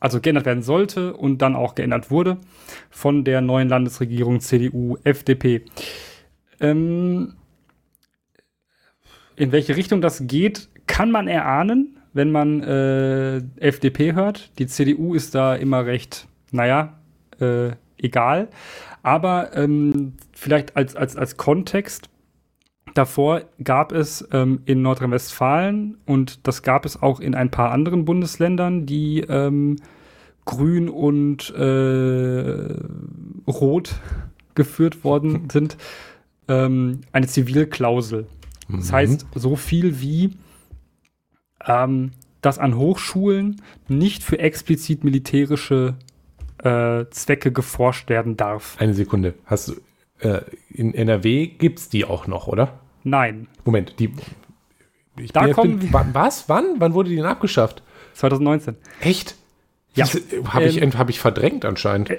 [0.00, 2.38] Also geändert werden sollte und dann auch geändert wurde
[2.88, 5.64] von der neuen Landesregierung CDU, FDP.
[6.58, 7.34] Ähm,
[9.40, 14.50] in welche Richtung das geht, kann man erahnen, wenn man äh, FDP hört.
[14.58, 17.00] Die CDU ist da immer recht, naja,
[17.40, 18.48] äh, egal.
[19.02, 22.10] Aber ähm, vielleicht als, als, als Kontext,
[22.92, 28.04] davor gab es ähm, in Nordrhein-Westfalen und das gab es auch in ein paar anderen
[28.04, 29.76] Bundesländern, die ähm,
[30.44, 32.74] Grün und äh,
[33.50, 33.94] Rot
[34.54, 35.78] geführt worden sind,
[36.46, 38.26] ähm, eine Zivilklausel.
[38.76, 38.94] Das Mhm.
[38.94, 40.36] heißt, so viel wie,
[41.66, 45.94] ähm, dass an Hochschulen nicht für explizit militärische
[46.62, 48.76] äh, Zwecke geforscht werden darf.
[48.78, 49.34] Eine Sekunde.
[49.46, 49.74] Hast du,
[50.18, 52.80] äh, in NRW gibt es die auch noch, oder?
[53.02, 53.48] Nein.
[53.64, 54.12] Moment, die.
[55.18, 56.48] Ich Da kommen bin, was?
[56.50, 56.76] Wann?
[56.78, 57.82] Wann wurde die denn abgeschafft?
[58.14, 58.76] 2019.
[59.00, 59.36] Echt?
[59.94, 60.06] Ja.
[60.48, 62.10] Habe ich, Ähm, hab ich verdrängt anscheinend.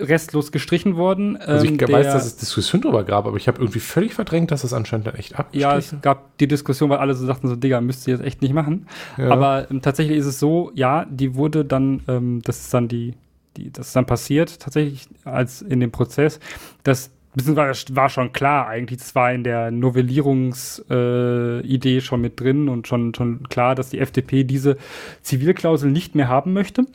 [0.00, 1.36] Restlos gestrichen worden.
[1.36, 4.14] Also ich Ähm, weiß, der- dass es Diskussion darüber gab, aber ich habe irgendwie völlig
[4.14, 7.24] verdrängt, dass es anscheinend dann echt Ja, abgestrichen es gab die Diskussion, weil alle so
[7.26, 8.86] sagten, so, Digga, müsst ihr jetzt echt nicht machen.
[9.16, 9.30] Ja.
[9.30, 13.14] Aber ähm, tatsächlich ist es so, ja, die wurde dann, ähm, das ist dann die,
[13.56, 16.40] die, das ist dann passiert, tatsächlich als in dem Prozess,
[16.82, 22.70] das beziehungsweise war schon klar eigentlich, das war in der Novellierungsidee äh, schon mit drin
[22.70, 24.78] und schon, schon klar, dass die FDP diese
[25.20, 26.86] Zivilklausel nicht mehr haben möchte,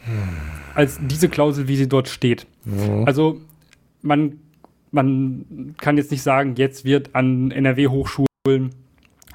[0.74, 2.48] als diese Klausel, wie sie dort steht.
[2.66, 3.04] Mhm.
[3.06, 3.40] Also
[4.02, 4.40] man,
[4.90, 8.72] man kann jetzt nicht sagen, jetzt wird an NRW-Hochschulen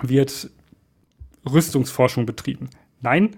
[0.02, 0.50] wird
[1.48, 2.68] Rüstungsforschung betrieben.
[3.00, 3.36] Nein.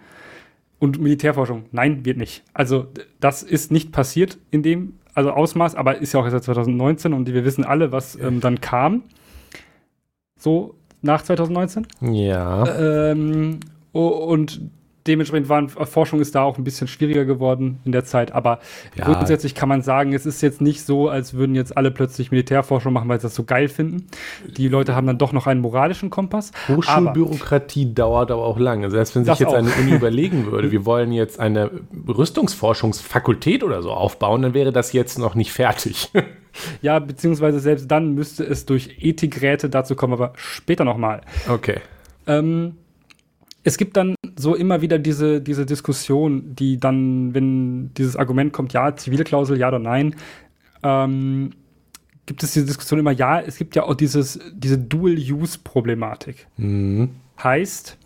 [0.78, 1.66] Und Militärforschung.
[1.72, 2.44] Nein, wird nicht.
[2.54, 2.86] Also
[3.20, 7.12] das ist nicht passiert in dem also Ausmaß, aber ist ja auch erst seit 2019
[7.12, 9.02] und wir wissen alle, was ähm, dann kam.
[10.38, 11.88] So nach 2019.
[12.12, 12.64] Ja.
[13.10, 13.58] Ähm,
[13.92, 14.60] o- und
[15.08, 18.60] dementsprechend waren Forschung ist da auch ein bisschen schwieriger geworden in der Zeit, aber
[18.96, 19.06] Ja.
[19.06, 22.92] grundsätzlich kann man sagen, es ist jetzt nicht so, als würden jetzt alle plötzlich Militärforschung
[22.92, 24.06] machen, weil sie das so geil finden.
[24.46, 26.52] Die Leute haben dann doch noch einen moralischen Kompass.
[26.68, 28.90] Aber Hochschulbürokratie dauert aber auch lange.
[28.90, 29.54] Selbst wenn sich jetzt auch.
[29.54, 31.70] eine Uni überlegen würde, wir wollen jetzt eine
[32.06, 36.10] Rüstungsforschungsfakultät oder so aufbauen, dann wäre das jetzt noch nicht fertig.
[36.82, 41.22] ja, beziehungsweise selbst dann müsste es durch Ethikräte dazu kommen, aber später nochmal.
[41.48, 41.80] Okay.
[42.26, 42.76] Ähm,
[43.64, 48.72] es gibt dann so immer wieder diese, diese Diskussion, die dann, wenn dieses Argument kommt,
[48.72, 50.14] ja, Zivilklausel, ja oder nein,
[50.82, 51.50] ähm,
[52.26, 56.46] gibt es diese Diskussion immer, ja, es gibt ja auch dieses, diese Dual-Use-Problematik.
[56.56, 57.10] Mhm.
[57.42, 57.96] Heißt,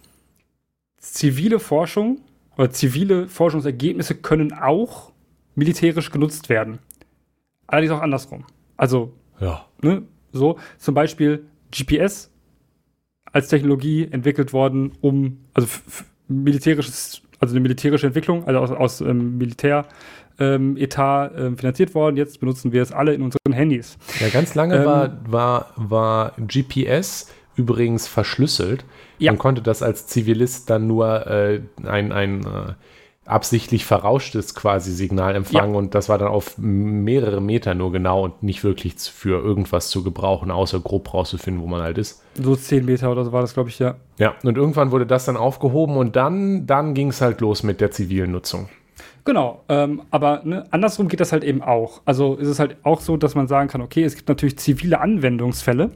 [0.99, 2.21] zivile Forschung
[2.57, 5.13] oder zivile Forschungsergebnisse können auch
[5.55, 6.79] militärisch genutzt werden.
[7.67, 8.45] Allerdings auch andersrum.
[8.77, 9.67] Also Ja.
[9.83, 10.03] ne,
[10.33, 12.31] so zum Beispiel GPS
[13.33, 15.67] als Technologie entwickelt worden, um also
[16.33, 19.89] militärisches, also eine militärische Entwicklung, also aus, aus ähm, Militäretat
[20.39, 22.17] ähm, Etat, ähm, finanziert worden.
[22.17, 23.99] Jetzt benutzen wir es alle in unseren Handys.
[24.21, 28.85] Ja, ganz lange Ähm, war, war, war GPS übrigens verschlüsselt.
[29.19, 29.33] Ja.
[29.33, 32.75] Man konnte das als Zivilist dann nur äh, ein, ein äh,
[33.25, 38.43] absichtlich verrauschtes quasi Signal empfangen und das war dann auf mehrere Meter nur genau und
[38.43, 42.23] nicht wirklich für irgendwas zu gebrauchen, außer grob rauszufinden, wo man halt ist.
[42.35, 43.95] So 10 Meter oder so war das, glaube ich, ja.
[44.19, 47.81] Ja, und irgendwann wurde das dann aufgehoben und dann, dann ging es halt los mit
[47.81, 48.69] der zivilen Nutzung.
[49.25, 52.01] Genau, ähm, aber ne, andersrum geht das halt eben auch.
[52.05, 55.01] Also ist es halt auch so, dass man sagen kann, okay, es gibt natürlich zivile
[55.01, 55.93] Anwendungsfälle,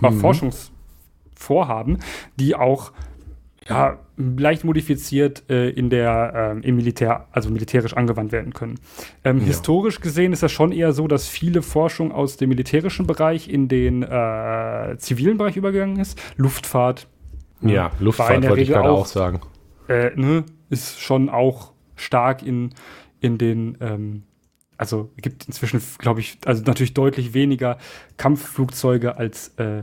[0.00, 1.98] oder Forschungsvorhaben,
[2.38, 2.92] die auch
[3.68, 8.78] ja, leicht modifiziert äh, in der, ähm, im Militär, also militärisch angewandt werden können.
[9.24, 13.48] Ähm, Historisch gesehen ist das schon eher so, dass viele Forschung aus dem militärischen Bereich
[13.48, 16.18] in den äh, zivilen Bereich übergegangen ist.
[16.36, 17.08] Luftfahrt,
[17.60, 19.40] Ja, Luftfahrt wollte ich Regel gerade auch- auch sagen.
[19.88, 22.70] äh, ne, ist schon auch stark in,
[23.20, 24.22] in den, ähm,
[24.78, 27.78] also gibt inzwischen, glaube ich, also natürlich deutlich weniger
[28.16, 29.82] Kampfflugzeuge als äh,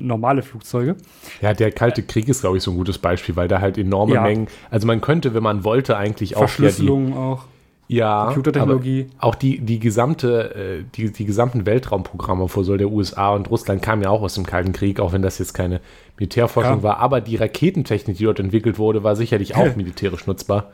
[0.00, 0.96] normale Flugzeuge.
[1.40, 4.14] Ja, der Kalte Krieg ist, glaube ich, so ein gutes Beispiel, weil da halt enorme
[4.14, 4.22] Ja.
[4.22, 7.44] Mengen, also man könnte, wenn man wollte, eigentlich auch ja die, Verschlüsselung auch.
[7.88, 9.06] ja, Computertechnologie.
[9.18, 13.82] auch die, die gesamte, äh, die, die gesamten Weltraumprogramme vor so der USA und Russland
[13.82, 15.80] kamen ja auch aus dem Kalten Krieg, auch wenn das jetzt keine
[16.18, 16.82] Militärforschung Ja.
[16.82, 20.70] war, aber die Raketentechnik, die dort entwickelt wurde, war sicherlich auch militärisch nutzbar.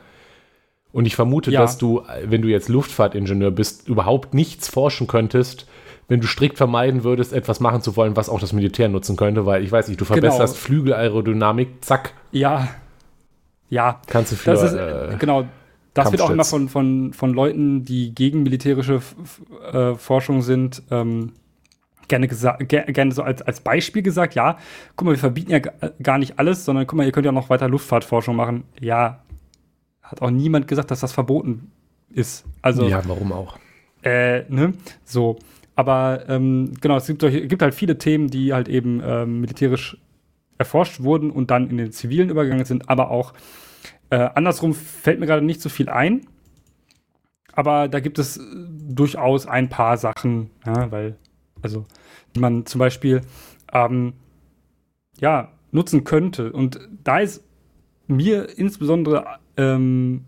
[0.97, 1.61] Und ich vermute, Ja.
[1.61, 5.66] dass du, äh, wenn du jetzt Luftfahrtingenieur bist, überhaupt nichts forschen könntest,
[6.09, 9.44] wenn du strikt vermeiden würdest, etwas machen zu wollen, was auch das Militär nutzen könnte,
[9.44, 10.64] weil ich weiß nicht, du verbesserst Genau.
[10.64, 12.68] Flügelaerodynamik, zack, Ja.
[13.68, 14.01] Ja.
[14.07, 15.44] kannst du für Das ist, äh, genau.
[15.92, 19.01] Das wird auch immer von, von, von Leuten, die gegen militärische
[19.72, 21.32] äh, Forschung sind, ähm,
[22.09, 24.57] gerne, ger gerne so als, als Beispiel gesagt, ja,
[24.94, 25.72] guck mal, wir verbieten ja ga-
[26.03, 28.64] gar nicht alles, sondern guck mal, ihr könnt ja noch weiter Luftfahrtforschung machen.
[28.80, 29.20] Ja,
[30.07, 31.70] hat auch niemand gesagt, dass das verboten
[32.11, 32.44] ist.
[32.62, 33.59] Also, ja, warum auch?
[34.02, 34.72] äh, ne?
[35.04, 35.38] So.
[35.74, 39.98] Aber ähm, genau, es gibt, solche, gibt halt viele Themen, die halt eben ähm, militärisch
[40.57, 43.34] erforscht wurden und dann in den zivilen übergegangen sind, aber auch
[44.09, 46.26] äh, andersrum fällt mir gerade nicht so viel ein.
[47.52, 48.42] Aber da gibt es äh,
[48.88, 51.16] durchaus ein paar Sachen, ja, weil,
[51.61, 51.84] also,
[52.34, 53.20] die man zum Beispiel
[53.72, 54.14] ähm,
[55.20, 56.52] ja, nutzen könnte.
[56.52, 57.44] Und da ist
[58.07, 60.24] mir insbesondere ähm,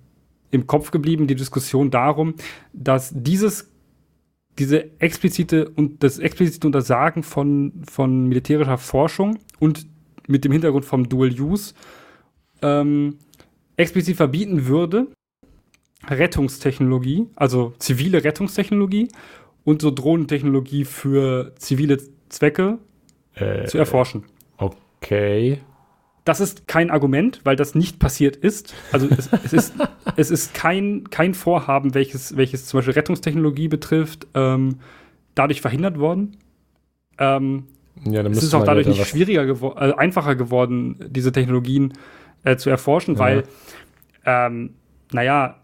[0.51, 2.35] im Kopf geblieben, die Diskussion darum,
[2.73, 3.71] dass dieses
[4.59, 9.87] diese explizite und das explizite Untersagen von, von militärischer Forschung und
[10.27, 11.75] mit dem Hintergrund vom Dual Use
[12.61, 13.19] ähm,
[13.77, 15.07] explizit verbieten würde,
[16.09, 19.09] Rettungstechnologie, also zivile Rettungstechnologie
[19.65, 21.99] und so Drohnentechnologie für zivile
[22.29, 22.79] Zwecke
[23.35, 24.25] Äh, zu erforschen.
[24.57, 25.61] Okay.
[26.29, 28.75] Das ist kein Argument, weil das nicht passiert ist.
[28.93, 29.75] Also es, es ist,
[30.17, 34.81] es ist kein, kein Vorhaben, welches, welches zum Beispiel Rettungstechnologie betrifft, ähm,
[35.35, 36.37] dadurch verhindert worden.
[37.19, 37.65] Ähm,
[38.05, 41.95] Ja, es ist auch dadurch nicht schwieriger geworden, äh, einfacher geworden, diese Technologien
[42.45, 43.21] äh, zu erforschen, Ja.
[43.21, 43.45] weil,
[44.27, 44.75] ähm,
[45.13, 45.57] naja,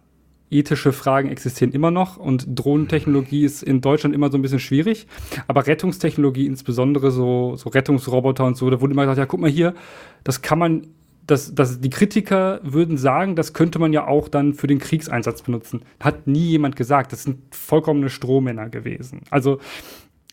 [0.54, 5.06] ethische Fragen existieren immer noch und Drohnentechnologie ist in Deutschland immer so ein bisschen schwierig.
[5.48, 9.50] Aber Rettungstechnologie, insbesondere so, so Rettungsroboter und so, da wurde immer gesagt, ja, guck mal
[9.50, 9.74] hier,
[10.22, 10.86] das kann man,
[11.26, 15.42] das, das, die Kritiker würden sagen, das könnte man ja auch dann für den Kriegseinsatz
[15.42, 15.82] benutzen.
[16.00, 17.12] Hat nie jemand gesagt.
[17.12, 19.22] Das sind vollkommene Strohmänner gewesen.
[19.30, 19.58] Also,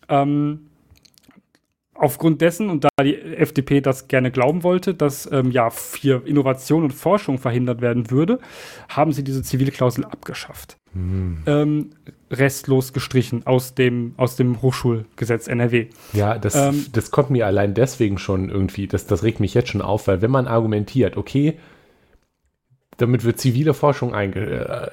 [0.10, 0.68] ähm,
[2.02, 6.84] aufgrund dessen, und da die FDP das gerne glauben wollte, dass ähm, ja hier Innovation
[6.84, 8.40] und Forschung verhindert werden würde,
[8.90, 10.78] haben sie diese Zivilklausel abgeschafft.
[11.46, 11.92] Ähm,
[12.32, 15.88] restlos gestrichen aus dem, aus dem Hochschulgesetz NRW.
[16.14, 19.70] Ja, das, Ähm, das kommt mir allein deswegen schon irgendwie, das, das regt mich jetzt
[19.70, 21.58] schon auf, weil wenn man argumentiert, okay,
[23.02, 24.40] damit wird zivile Forschung einge...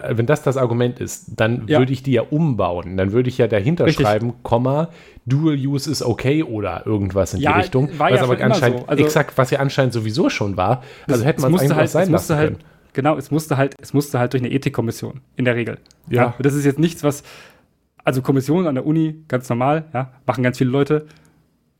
[0.02, 1.78] Äh, wenn das das Argument ist, dann Ja.
[1.78, 2.96] würde ich die ja umbauen.
[2.96, 4.06] Dann würde ich ja dahinter Richtig.
[4.06, 4.88] schreiben, Komma,
[5.26, 7.90] Dual Use ist okay oder irgendwas in Ja, die Richtung.
[7.98, 8.86] was ja aber anscheinend, so.
[8.86, 10.82] Also- exakt, was ja anscheinend sowieso schon war.
[11.06, 12.64] Also hätte man es eigentlich halt, sein lassen halt, können.
[12.94, 15.78] genau, es musste halt, es musste halt durch eine Ethikkommission in der Regel.
[16.08, 16.34] Ja.
[16.38, 17.22] Das ist jetzt nichts, was,
[18.04, 21.06] also Kommissionen an der Uni, ganz normal, ja, machen ganz viele Leute,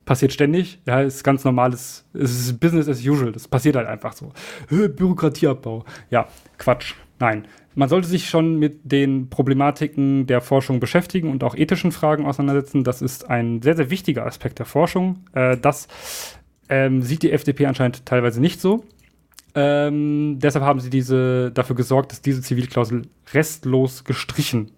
[0.09, 4.15] passiert ständig, ja, ist ganz normales, es ist Business as usual, das passiert halt einfach
[4.15, 4.33] so.
[4.71, 7.47] Bürokratieabbau, ja, Quatsch, nein.
[7.75, 12.85] Man sollte sich schon mit den Problematiken der Forschung beschäftigen und auch ethischen Fragen auseinandersetzen.
[12.85, 15.27] Das ist ein sehr, sehr wichtiger Aspekt der Forschung.
[15.35, 15.89] Äh, das
[16.71, 18.85] ähm, sieht die FDP anscheinend teilweise nicht so.
[19.55, 23.03] Ähm, deshalb haben sie diese dafür gesorgt, dass diese Zivilklausel
[23.35, 24.71] restlos gestrichen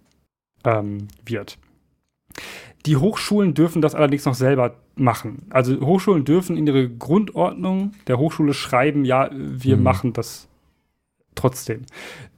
[0.65, 1.57] ähm, wird.
[2.87, 5.47] Die Hochschulen dürfen das allerdings noch selber machen.
[5.51, 9.83] Also Hochschulen dürfen in ihre Grundordnung der Hochschule schreiben, ja, wir Mhm.
[9.83, 10.47] machen das
[11.35, 11.83] trotzdem.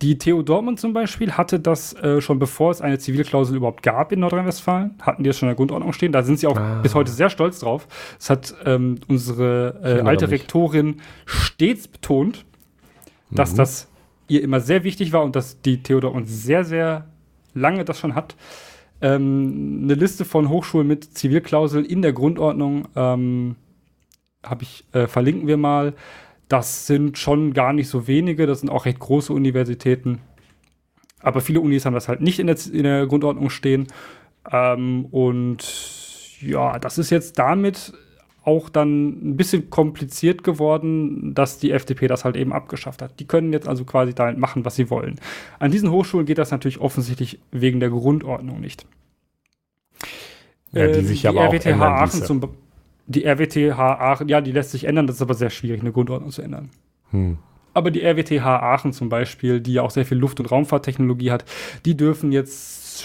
[0.00, 4.12] Die TU Dortmund zum Beispiel hatte das äh, schon bevor es eine Zivilklausel überhaupt gab
[4.12, 6.12] in Nordrhein-Westfalen, hatten die das schon in der Grundordnung stehen.
[6.12, 6.80] Da sind sie auch Ah.
[6.82, 7.88] bis heute sehr stolz drauf.
[8.18, 10.40] Das hat ähm, unsere äh, alte mich.
[10.42, 12.44] Rektorin stets betont,
[13.30, 13.56] dass Mhm.
[13.56, 13.88] das
[14.28, 17.06] ihr immer sehr wichtig war und dass die TU Dortmund sehr, sehr
[17.54, 18.36] lange das schon hat.
[19.02, 23.56] Ähm, eine Liste von Hochschulen mit Zivilklausel in der Grundordnung ähm,
[24.44, 25.94] habe ich, äh, verlinken wir mal.
[26.48, 30.20] Das sind schon gar nicht so wenige, das sind auch recht große Universitäten.
[31.20, 33.88] Aber viele Unis haben das halt nicht in der, in der Grundordnung stehen.
[34.50, 37.92] Ähm, und ja, das ist jetzt damit
[38.44, 43.20] auch dann ein bisschen kompliziert geworden, dass die FDP das halt eben abgeschafft hat.
[43.20, 45.20] Die können jetzt also quasi damit machen, was sie wollen.
[45.58, 48.86] An diesen Hochschulen geht das natürlich offensichtlich wegen der Grundordnung nicht.
[50.72, 52.48] Ja, die Ähm, sich aber auch RWTH ändern Aachen zum Be-
[53.06, 56.30] Die RWTH Aachen, ja, die lässt sich ändern, das ist aber sehr schwierig, eine Grundordnung
[56.30, 56.70] zu ändern.
[57.10, 57.38] Hm.
[57.74, 61.44] Aber die RWTH Aachen zum Beispiel, die ja auch sehr viel Luft- und Raumfahrttechnologie hat,
[61.84, 63.04] die dürfen jetzt,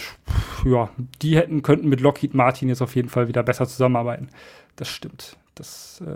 [0.66, 0.90] ja,
[1.22, 4.30] die hätten, könnten mit Lockheed Martin jetzt auf jeden Fall wieder besser zusammenarbeiten.
[4.78, 5.36] Das stimmt.
[5.56, 6.08] Das, äh,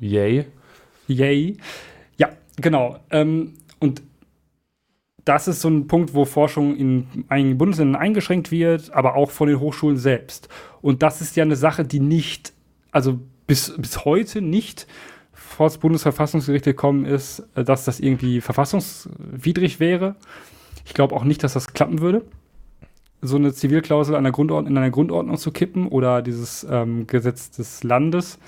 [0.00, 0.46] Yay.
[1.06, 1.56] yay.
[2.16, 2.98] Ja, genau.
[3.10, 4.02] Ähm, und
[5.24, 9.48] das ist so ein Punkt, wo Forschung in einigen Bundesländern eingeschränkt wird, aber auch von
[9.48, 10.48] den Hochschulen selbst.
[10.82, 12.52] Und das ist ja eine Sache, die nicht,
[12.90, 14.86] also bis, bis heute nicht
[15.32, 20.16] vor das Bundesverfassungsgericht gekommen ist, äh, dass das irgendwie verfassungswidrig wäre.
[20.86, 22.22] Ich glaube auch nicht, dass das klappen würde,
[23.24, 28.38] so eine Zivilklausel Grundordnung, in einer Grundordnung zu kippen oder dieses ähm, Gesetz des Landes.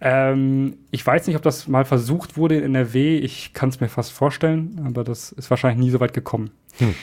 [0.00, 3.18] Ähm, ich weiß nicht, ob das mal versucht wurde in NRW.
[3.18, 6.50] Ich kann es mir fast vorstellen, aber das ist wahrscheinlich nie so weit gekommen.
[6.78, 6.94] Hm.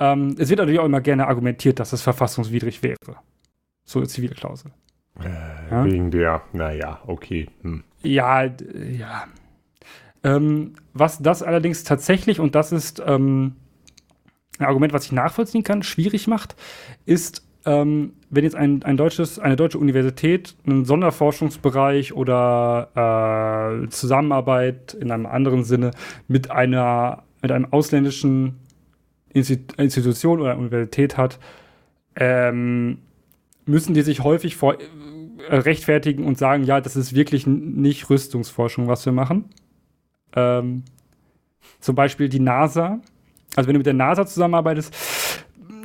[0.00, 2.96] Ähm, es wird natürlich auch immer gerne argumentiert, dass es verfassungswidrig wäre.
[3.84, 4.72] So eine Zivilklausel.
[5.20, 5.84] Äh, Ja?
[5.84, 7.48] Wegen der, naja, okay.
[7.62, 7.84] Hm.
[8.02, 9.24] Ja, ja.
[10.22, 13.56] Ähm, was das allerdings tatsächlich, und das ist ähm,
[14.60, 16.54] ein Argument, was ich nachvollziehen kann, schwierig macht,
[17.06, 24.94] ist, ähm, wenn jetzt ein, ein deutsches, eine deutsche Universität einen Sonderforschungsbereich oder äh, Zusammenarbeit
[24.94, 25.90] in einem anderen Sinne
[26.28, 28.56] mit einer mit einem ausländischen
[29.32, 31.38] Instit Institution oder Universität hat,
[32.16, 32.98] ähm,
[33.64, 38.88] müssen die sich häufig vor, äh, rechtfertigen und sagen, ja, das ist wirklich nicht Rüstungsforschung,
[38.88, 39.46] was wir machen.
[40.34, 40.84] Ähm,
[41.80, 43.00] Zum Beispiel die NASA.
[43.56, 44.94] Also wenn du mit der NASA zusammenarbeitest,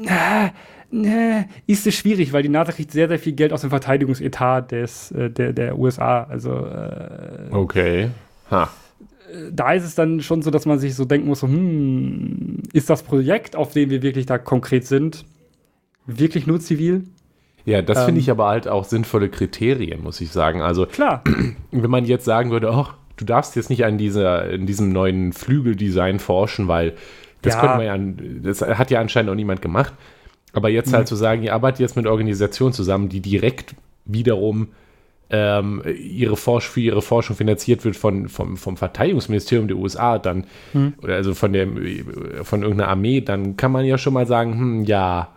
[0.05, 0.47] äh,
[0.95, 4.71] äh, ist es schwierig, weil die NASA kriegt sehr, sehr viel Geld aus dem Verteidigungsetat
[4.71, 6.23] des, äh, der, der USA.
[6.23, 8.09] Also äh, Okay.
[8.51, 8.69] Ha.
[9.51, 12.89] da ist es dann schon so, dass man sich so denken muss, so, hm, ist
[12.91, 15.25] das Projekt, auf dem wir wirklich da konkret sind,
[16.05, 17.05] wirklich nur zivil?
[17.65, 18.05] Ja, das Ähm.
[18.05, 20.61] finde ich aber halt auch sinnvolle Kriterien, muss ich sagen.
[20.61, 21.23] Also, Klar,
[21.71, 22.85] wenn man jetzt sagen würde, oh,
[23.17, 26.93] du darfst jetzt nicht an dieser, in diesem neuen Flügeldesign forschen, weil
[27.45, 27.81] das Ja.
[27.81, 29.93] ja, das hat ja anscheinend auch niemand gemacht.
[30.53, 33.75] Aber jetzt halt zu sagen, ihr arbeitet jetzt mit Organisationen zusammen, die direkt
[34.05, 34.69] wiederum
[35.29, 40.45] ähm, ihre Forsch für ihre Forschung finanziert wird von, vom, vom Verteidigungsministerium der USA, dann,
[41.01, 41.67] oder also von der,
[42.43, 45.29] von irgendeiner Armee, dann kann man ja schon mal sagen, hm, ja,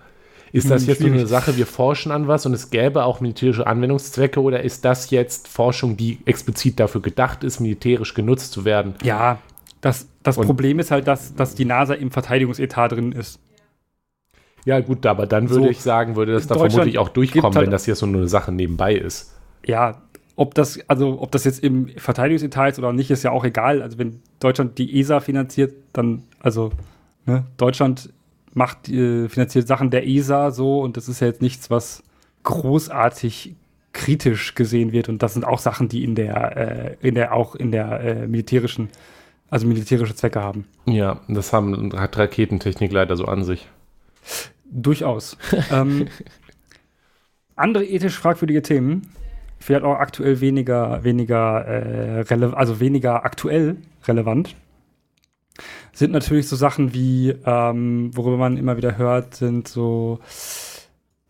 [0.52, 1.26] ist das Hm, jetzt nur eine.
[1.26, 5.48] Sache, wir forschen an was und es gäbe auch militärische Anwendungszwecke oder ist das jetzt
[5.48, 8.94] Forschung, die explizit dafür gedacht ist, militärisch genutzt zu werden?
[9.02, 9.38] ja,
[9.80, 13.38] das, das Und- Problem ist halt, dass, dass die NASA im Verteidigungsetat drin ist.
[14.64, 17.66] Ja, gut, aber dann würde So, ich sagen, würde das da vermutlich auch durchkommen, halt-
[17.66, 19.34] wenn das hier so eine Sache nebenbei ist.
[19.64, 20.02] Ja,
[20.36, 23.82] ob das, also ob das jetzt im Verteidigungsetat ist oder nicht, ist ja auch egal.
[23.82, 26.70] Also wenn Deutschland die ESA finanziert, dann, also
[27.26, 28.10] ne, Deutschland
[28.52, 32.02] macht, äh, finanziert Sachen der ESA so und das ist ja jetzt nichts, was
[32.44, 33.54] großartig
[33.92, 35.08] kritisch gesehen wird.
[35.08, 38.26] Und das sind auch Sachen, die in der, äh, in der, auch in der äh,
[38.26, 38.90] militärischen,
[39.50, 40.66] also militärische Zwecke haben.
[40.86, 43.68] Ja, das haben, hat Raketentechnik leider so an sich.
[44.70, 45.36] Durchaus.
[45.70, 46.08] ähm,
[47.56, 49.10] andere ethisch fragwürdige Themen,
[49.58, 53.76] vielleicht auch aktuell weniger, weniger, äh, also weniger aktuell
[54.06, 54.54] relevant,
[55.92, 60.20] sind natürlich so Sachen wie, ähm, worüber man immer wieder hört, sind so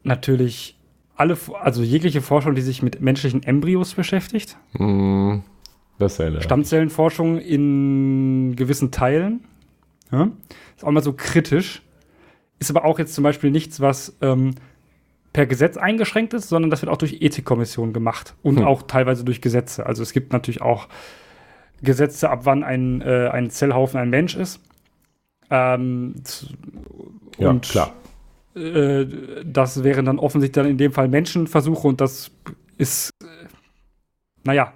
[0.02, 0.76] natürlich
[1.16, 4.56] alle, also jegliche Forschung, die sich mit menschlichen Embryos beschäftigt.
[4.76, 5.42] Hm,
[6.00, 9.44] ja Stammzellenforschung in gewissen Teilen.
[10.12, 10.30] Ja?
[10.76, 11.82] Ist auch mal so kritisch.
[12.58, 14.54] Ist aber auch jetzt zum Beispiel nichts, was ähm,
[15.32, 18.64] per Gesetz eingeschränkt ist, sondern das wird auch durch Ethikkommissionen gemacht und Hm.
[18.66, 19.86] auch teilweise durch Gesetze.
[19.86, 20.88] Also es gibt natürlich auch
[21.82, 24.60] Gesetze, ab wann ein, äh, ein Zellhaufen ein Mensch ist.
[25.50, 26.14] Ähm,
[27.38, 27.92] Ja, und klar.
[28.56, 29.06] äh,
[29.44, 32.30] das wären dann offensichtlich dann in dem Fall Menschenversuche und das
[32.76, 33.26] ist, äh,
[34.44, 34.72] naja,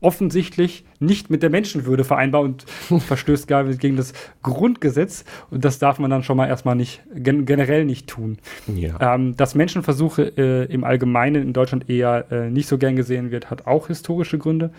[0.00, 2.64] offensichtlich nicht mit der Menschenwürde vereinbar und
[3.06, 5.24] verstößt gar gegen das Grundgesetz.
[5.50, 8.38] Und das darf man dann schon mal erstmal nicht, gen generell nicht tun.
[8.66, 9.14] Ja.
[9.14, 13.50] Ähm, dass Menschenversuche äh, im Allgemeinen in Deutschland eher äh, nicht so gern gesehen wird,
[13.50, 14.70] hat auch historische Gründe.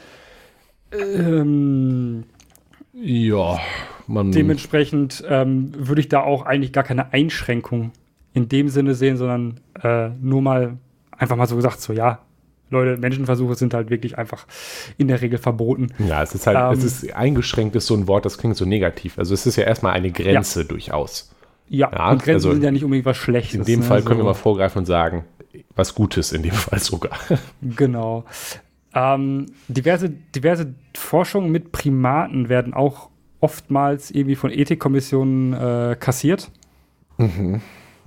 [0.91, 2.24] Ähm,
[2.93, 3.59] ja,
[4.07, 4.32] man.
[4.32, 7.91] Dementsprechend ähm, würde ich da auch eigentlich gar keine Einschränkung
[8.34, 10.78] in dem Sinne sehen, sondern äh, nur mal
[11.11, 12.19] einfach mal so gesagt, so ja,
[12.72, 14.45] Leute, Menschenversuche sind halt wirklich einfach
[14.97, 15.89] in der Regel verboten.
[15.99, 18.65] Ja, es ist halt, Ähm, es ist eingeschränkt, ist so ein Wort, das klingt so
[18.65, 19.19] negativ.
[19.19, 21.32] Also es ist ja erstmal eine Grenze durchaus.
[21.69, 23.55] Ja, Ja, und Grenzen also sind ja nicht unbedingt was Schlechtes.
[23.55, 23.86] In dem ne?
[23.86, 25.26] Fall können wir So, mal vorgreifen und sagen,
[25.76, 27.17] was Gutes in dem Fall sogar.
[27.61, 28.26] Genau.
[28.93, 33.09] Ähm, diverse, diverse Forschungen mit Primaten werden auch
[33.39, 36.51] oftmals irgendwie von Ethikkommissionen äh, kassiert.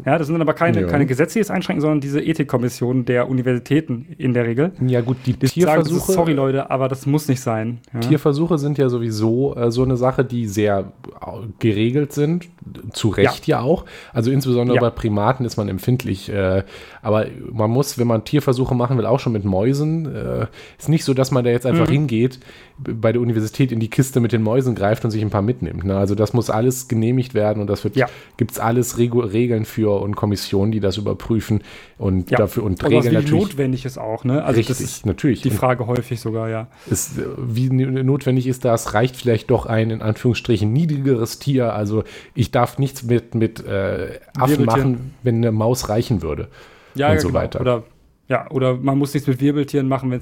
[0.04, 0.86] Ja, das sind dann aber keine, Ja.
[0.86, 4.72] keine Gesetze, die es einschränken, sondern diese Ethikkommissionen der Universitäten in der Regel.
[4.86, 7.78] Ja gut, die Die sagen, Tierversuche, sorry Leute, aber das muss nicht sein.
[7.92, 8.00] Ja.
[8.00, 11.26] Tierversuche sind ja sowieso äh, so eine Sache, die sehr äh,
[11.58, 12.48] geregelt sind,
[12.92, 13.84] zu Recht ja, auch.
[14.12, 14.80] Also insbesondere Ja.
[14.80, 16.28] bei Primaten ist man empfindlich.
[16.30, 16.62] Äh,
[17.02, 20.06] aber man muss, wenn man Tierversuche machen will, auch schon mit Mäusen.
[20.14, 20.46] Äh,
[20.78, 21.92] ist nicht so, dass man da jetzt einfach Mhm.
[21.92, 22.40] hingeht,
[22.78, 25.84] bei der Universität in die Kiste mit den Mäusen greift und sich ein paar mitnimmt.
[25.84, 25.96] Ne?
[25.96, 28.06] Also das muss alles genehmigt werden und das wird Ja.
[28.36, 31.62] gibt es alles Regu Regeln für und Kommissionen, die das überprüfen
[31.98, 32.38] und Ja.
[32.38, 33.30] dafür und Und Regeln wie natürlich.
[33.42, 34.42] notwendig ist auch, ne?
[34.44, 35.42] Also richtig, das ist natürlich.
[35.42, 36.66] die Frage häufig sogar, ja.
[36.90, 41.74] ist, wie notwendig ist das, reicht vielleicht doch ein in Anführungsstrichen niedrigeres Tier.
[41.74, 42.02] Also
[42.34, 46.48] ich darf nichts mit, mit äh, Affen machen, wenn eine Maus reichen würde.
[46.94, 47.40] Ja, Und ja, so genau.
[47.40, 47.60] weiter.
[47.60, 47.82] Oder,
[48.28, 50.18] ja, oder man muss nichts mit Wirbeltieren machen, wenn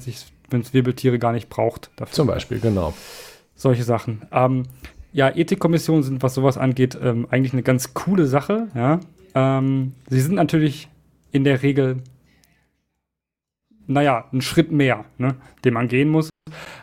[0.61, 1.91] es Wirbeltiere gar nicht braucht.
[1.95, 2.13] Dafür.
[2.13, 2.93] Zum Beispiel, genau.
[3.55, 4.23] Solche Sachen.
[4.31, 4.63] Ähm,
[5.11, 8.67] ja, Ethikkommissionen sind, was sowas angeht, ähm, eigentlich eine ganz coole Sache.
[8.75, 8.99] Ja?
[9.35, 10.89] Ähm, sie sind natürlich
[11.31, 12.01] in der Regel,
[13.87, 16.29] naja, ein Schritt mehr, ne, den man gehen muss.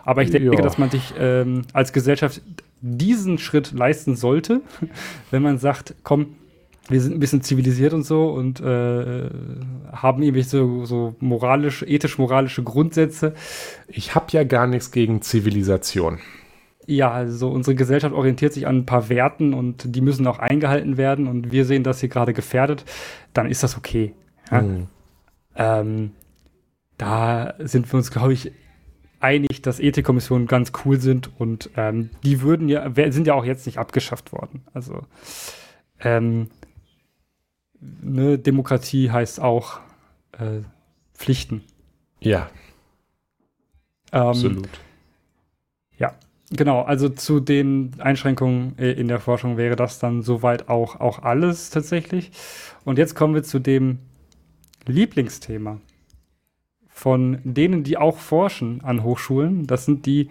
[0.05, 0.61] Aber ich denke, Ja.
[0.63, 2.41] dass man sich ähm, als Gesellschaft
[2.81, 4.63] diesen Schritt leisten sollte,
[5.31, 6.37] wenn man sagt, komm,
[6.89, 9.31] wir sind ein bisschen zivilisiert und so und äh,
[9.93, 13.35] haben irgendwie so, so moralisch, ethisch-moralische Grundsätze.
[13.87, 16.19] Ich habe ja gar nichts gegen Zivilisation.
[16.87, 20.97] Ja, also unsere Gesellschaft orientiert sich an ein paar Werten und die müssen auch eingehalten
[20.97, 22.85] werden und wir sehen das hier gerade gefährdet,
[23.33, 24.15] dann ist das okay.
[24.51, 24.61] Ja?
[24.61, 24.87] Hm.
[25.55, 26.11] Ähm,
[26.99, 28.53] da sind wir uns, glaube ich,
[29.21, 33.67] einig, dass Ethikkommissionen ganz cool sind und ähm, die würden ja, sind ja auch jetzt
[33.67, 34.63] nicht abgeschafft worden.
[34.73, 35.03] Also
[36.01, 36.49] ähm,
[37.81, 39.81] ne, Demokratie heißt auch
[40.33, 40.63] äh,
[41.15, 41.63] Pflichten.
[42.21, 42.51] Ja.
[44.13, 44.69] Ähm, Absolut.
[45.99, 46.15] Ja,
[46.51, 46.83] genau.
[46.83, 52.33] Also zu den Einschränkungen in der Forschung wäre das dann soweit auch, auch alles tatsächlich.
[52.85, 53.99] Und jetzt kommen wir zu dem
[54.87, 55.79] Lieblingsthema
[57.01, 59.67] von denen, die auch forschen an Hochschulen.
[59.67, 60.29] Das sind die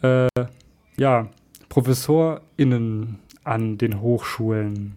[0.00, 0.28] äh,
[0.96, 1.28] ja,
[1.70, 4.94] ProfessorInnen an den Hochschulen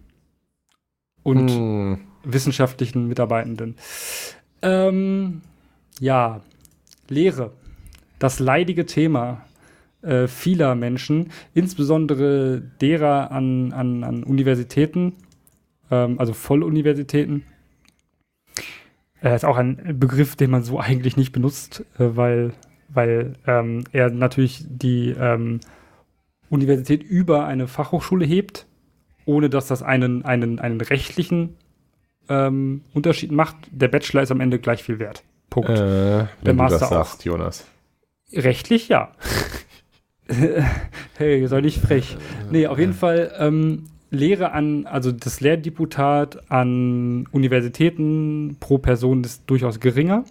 [1.24, 1.98] und Hm.
[2.22, 3.74] wissenschaftlichen Mitarbeitenden.
[4.62, 5.40] Ähm,
[5.98, 6.42] ja,
[7.08, 7.50] Lehre.
[8.20, 9.44] Das leidige Thema
[10.02, 15.14] äh, vieler Menschen, insbesondere derer an, an, an Universitäten,
[15.90, 17.42] ähm, also Volluniversitäten.
[19.26, 22.52] Äh, ist auch ein Begriff, den man so eigentlich nicht benutzt, äh, weil,
[22.88, 25.60] weil ähm, er natürlich die ähm,
[26.48, 28.66] Universität über eine Fachhochschule hebt,
[29.24, 31.56] ohne dass das einen, einen, einen rechtlichen
[32.28, 33.56] ähm, Unterschied macht.
[33.72, 35.24] Der Bachelor ist am Ende gleich viel wert.
[35.50, 35.70] Punkt.
[35.70, 37.04] Äh, wenn du Master das auch.
[37.04, 37.66] sagst, Jonas.
[38.32, 39.12] Rechtlich ja.
[41.18, 42.16] hey, sei nicht frech.
[42.50, 43.84] Nee, auf jeden Fall ähm,
[44.16, 50.24] Lehre an, also das Lehrdeputat an Universitäten pro Person ist durchaus geringer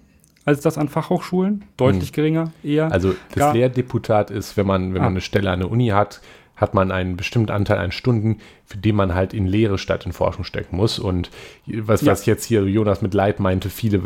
[0.46, 1.64] als das an Fachhochschulen.
[1.78, 2.92] Deutlich geringer eher.
[2.92, 3.52] Also das Ja.
[3.52, 5.06] Lehrdeputat ist, wenn man, wenn Ah.
[5.06, 6.22] man eine Stelle an der Uni hat,
[6.56, 10.14] hat man einen bestimmten Anteil an Stunden, für den man halt in Lehre statt in
[10.14, 11.00] Forschung stecken muss.
[11.00, 11.32] Und
[11.68, 12.12] was, Ja.
[12.12, 14.04] was jetzt hier Jonas mit Leid meinte, viele,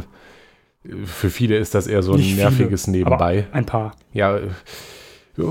[1.04, 3.46] für viele ist das eher so ein Nicht viele, nerviges Nebenbei.
[3.50, 3.92] Aber ein paar.
[4.14, 4.40] Ja,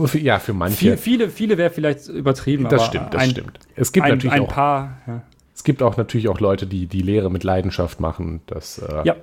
[0.07, 0.77] für- ja, für manche.
[0.77, 2.69] Viele, viele, viele wäre vielleicht übertrieben.
[2.69, 3.59] das stimmt, das ein, stimmt.
[3.77, 4.99] Es gibt ein, natürlich ein auch, paar.
[5.07, 5.23] Ja.
[5.55, 8.41] es gibt auch natürlich auch Leute, die die Lehre mit Leidenschaft machen.
[8.47, 9.17] Das äh, Ja.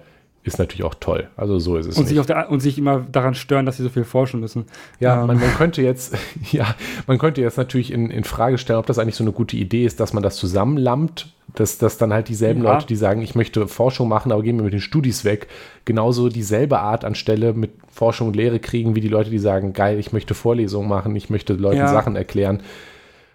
[0.45, 1.27] Ist natürlich auch toll.
[1.35, 2.09] Also so ist es Und nicht.
[2.09, 4.65] sich, auf der, und sich immer daran stören, dass sie so viel forschen müssen.
[4.99, 5.27] Ja, Ähm.
[5.27, 6.15] man, man könnte jetzt,
[6.51, 6.75] ja,
[7.07, 9.85] man könnte jetzt natürlich in, in Frage stellen, ob das eigentlich so eine gute Idee
[9.85, 12.73] ist, dass man das zusammenlammt, dass, dass dann halt dieselben Ja.
[12.73, 15.47] Leute, die sagen, ich möchte Forschung machen, aber gehen wir mit den Studis weg,
[15.83, 19.73] genauso dieselbe Art an Stelle mit Forschung und Lehre kriegen, wie die Leute, die sagen,
[19.73, 21.87] geil, ich möchte Vorlesungen machen, ich möchte Leuten Ja.
[21.87, 22.61] Sachen erklären.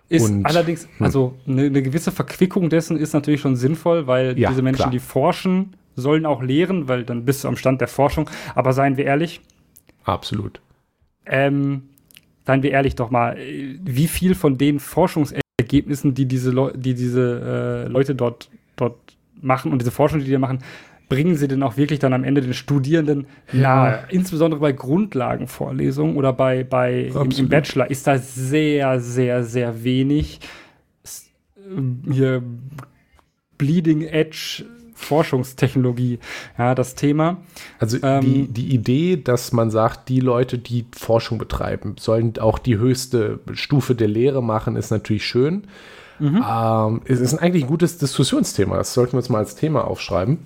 [0.08, 4.50] Ist Und- allerdings, also eine, eine gewisse Verquickung dessen ist natürlich schon sinnvoll, weil Ja,
[4.50, 4.90] diese Menschen, klar.
[4.90, 8.28] die forschen, sollen auch lehren, weil dann bist du am Stand der Forschung.
[8.55, 9.41] Aber seien wir ehrlich,
[10.05, 10.61] Absolut.
[11.26, 11.82] ähm,
[12.47, 16.95] seien wir ehrlich doch mal, äh, wie viel von den Forschungsergebnissen, die diese, Leu die
[16.95, 18.97] diese äh, Leute dort, dort
[19.41, 20.61] machen und diese Forschung, die die machen,
[21.11, 24.05] bringen sie denn auch wirklich dann am Ende den Studierenden nahe?
[24.09, 27.49] Insbesondere bei Grundlagenvorlesungen oder bei, bei im, im.
[27.49, 30.41] Bachelor ist da sehr, sehr, sehr wenig
[31.57, 32.43] äh, hier
[33.59, 34.64] Bleeding Edge
[35.01, 36.18] Forschungstechnologie,
[36.59, 37.38] ja, das Thema.
[37.78, 42.59] Also Ähm, die, die Idee, dass man sagt, die Leute, die Forschung betreiben, sollen auch
[42.59, 45.64] die höchste Stufe der Lehre machen, ist natürlich schön.
[46.18, 46.44] Mhm.
[46.48, 48.76] Ähm, es ist eigentlich ein gutes Diskussionsthema.
[48.76, 50.38] Das sollten wir uns mal als Thema aufschreiben.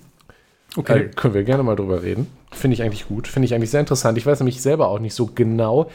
[0.77, 2.27] Äh, können wir gerne mal drüber reden.
[2.51, 3.27] Finde ich eigentlich gut.
[3.27, 4.17] Finde ich eigentlich sehr interessant.
[4.17, 5.89] Ich weiß nämlich selber auch nicht so genau.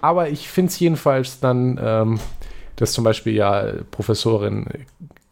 [0.00, 2.20] Aber ich finde es jedenfalls dann, ähm,
[2.76, 4.66] dass zum Beispiel ja Professoren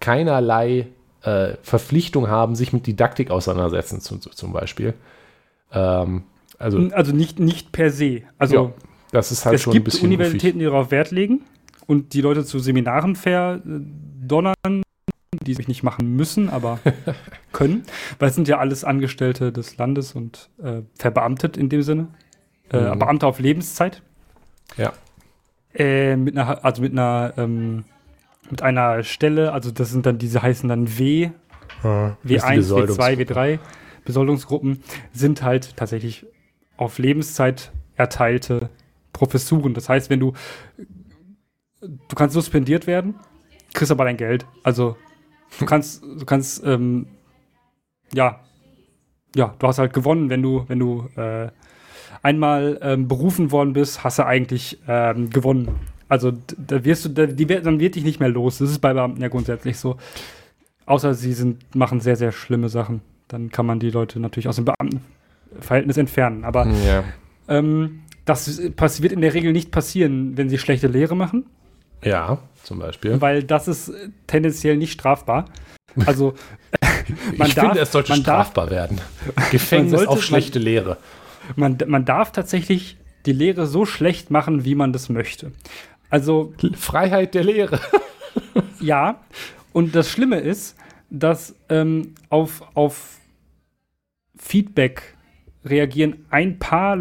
[0.00, 0.86] keinerlei
[1.24, 4.94] äh, Verpflichtung haben, sich mit Didaktik auseinandersetzen, zum, zum Beispiel.
[5.72, 6.24] Ähm,
[6.58, 8.22] also, Also nicht, nicht per se.
[8.38, 8.72] Also ja,
[9.10, 10.06] das ist halt es schon ein gibt bisschen.
[10.06, 11.42] Universitäten, die darauf Wert legen
[11.86, 14.54] und die Leute zu Seminaren verdonnern,
[15.46, 16.78] die sich nicht machen müssen, aber
[17.52, 17.84] können.
[18.18, 22.08] Weil es sind ja alles Angestellte des Landes und äh, verbeamtet in dem Sinne.
[22.70, 22.98] Äh, Mhm.
[22.98, 24.02] Beamte auf Lebenszeit.
[24.76, 24.92] Ja.
[25.74, 27.84] Äh, mit einer, also mit einer, ähm,
[28.50, 31.30] mit einer Stelle, also das sind dann, diese heißen dann W,
[31.82, 33.22] die W1, W2, Besoldungsgruppe.
[33.22, 33.58] W3
[34.04, 34.82] Besoldungsgruppen
[35.12, 36.26] sind halt tatsächlich
[36.76, 38.70] auf Lebenszeit erteilte
[39.12, 39.74] Professuren.
[39.74, 40.32] Das heißt, wenn du
[41.80, 43.14] du kannst suspendiert werden,
[43.72, 44.46] kriegst aber dein Geld.
[44.62, 44.96] Also
[45.58, 47.06] du kannst du kannst ähm,
[48.12, 48.40] ja
[49.34, 51.48] ja du hast halt gewonnen, wenn du wenn du äh,
[52.22, 55.80] einmal ähm, berufen worden bist, hast du eigentlich ähm, gewonnen.
[56.08, 58.58] Also da wirst du, da, die, dann wird dich nicht mehr los.
[58.58, 59.96] Das ist bei Beamten ja grundsätzlich so.
[60.86, 63.00] Außer sie sind, machen sehr, sehr schlimme Sachen.
[63.28, 66.44] Dann kann man die Leute natürlich aus dem Beamtenverhältnis entfernen.
[66.44, 67.04] Aber Ja.
[67.48, 68.58] ähm, das
[69.02, 71.46] wird in der Regel nicht passieren, wenn sie schlechte Lehre machen,
[72.02, 73.20] ja, zum Beispiel.
[73.20, 73.92] weil das ist
[74.26, 75.46] tendenziell nicht strafbar.
[76.06, 76.34] Also
[77.36, 79.00] man ich darf- finde, es sollte man darf- strafbar werden.
[79.50, 80.98] Gefängnis sollte- auf schlechte Lehre.
[81.56, 82.96] man, man darf tatsächlich
[83.26, 85.52] die Lehre so schlecht machen, wie man das möchte.
[86.10, 87.80] Also Freiheit der Lehre.
[88.80, 89.20] Ja,
[89.72, 90.76] und das Schlimme ist,
[91.08, 93.18] dass ähm, auf, auf
[94.36, 95.16] Feedback
[95.64, 96.98] reagieren ein paar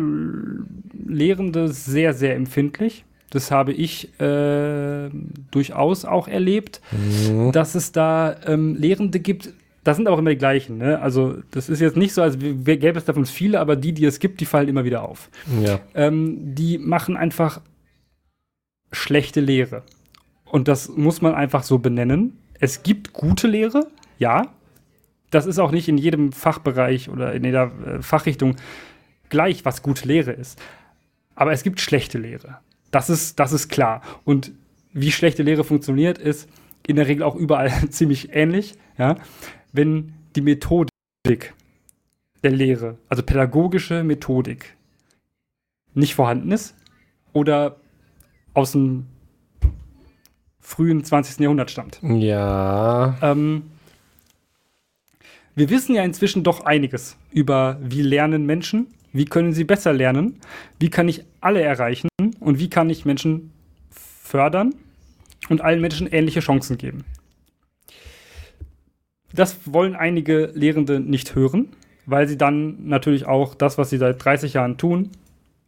[1.06, 3.06] Lehrende sehr, sehr empfindlich.
[3.30, 5.10] Das habe ich äh,
[5.52, 7.52] durchaus auch erlebt, mhm.
[7.52, 9.50] dass es da ähm, Lehrende gibt.
[9.84, 10.78] Das sind auch immer die gleichen.
[10.78, 11.02] Ne?
[11.02, 14.20] Also das ist jetzt nicht so, als gäbe es davon viele, aber die, die es
[14.20, 15.30] gibt, die fallen immer wieder auf.
[15.62, 15.80] Ja.
[15.96, 17.60] Ähm, die machen einfach
[18.94, 19.84] schlechte Lehre.
[20.46, 22.38] Und das muss man einfach so benennen.
[22.60, 23.88] Es gibt gute Lehre,
[24.20, 24.54] ja.
[25.32, 28.56] Das ist auch nicht in jedem Fachbereich oder in jeder äh, Fachrichtung
[29.30, 30.62] gleich, was gute Lehre ist.
[31.36, 32.60] Aber es gibt schlechte Lehre.
[32.92, 34.02] Das ist, das ist klar.
[34.24, 34.52] Und
[34.92, 36.48] wie schlechte Lehre funktioniert, ist
[36.86, 38.76] in der Regel auch überall ziemlich ähnlich.
[38.98, 39.16] Ja?
[39.72, 40.92] Wenn die Methodik
[42.44, 44.76] der Lehre, also pädagogische Methodik,
[45.96, 46.76] nicht vorhanden ist
[47.32, 47.78] oder
[48.54, 49.06] aus dem
[50.60, 51.40] frühen 20.
[51.40, 52.00] Jahrhundert stammt.
[52.02, 53.18] Ja.
[53.22, 53.64] Ähm,
[55.56, 60.40] wir wissen ja inzwischen doch einiges über, wie lernen Menschen, wie können sie besser lernen,
[60.80, 63.52] wie kann ich alle erreichen und wie kann ich Menschen
[63.92, 64.74] fördern
[65.50, 67.04] und allen Menschen ähnliche Chancen geben.
[69.34, 71.70] Das wollen einige Lehrende nicht hören,
[72.06, 75.12] weil sie dann natürlich auch das, was sie seit 30 Jahren tun,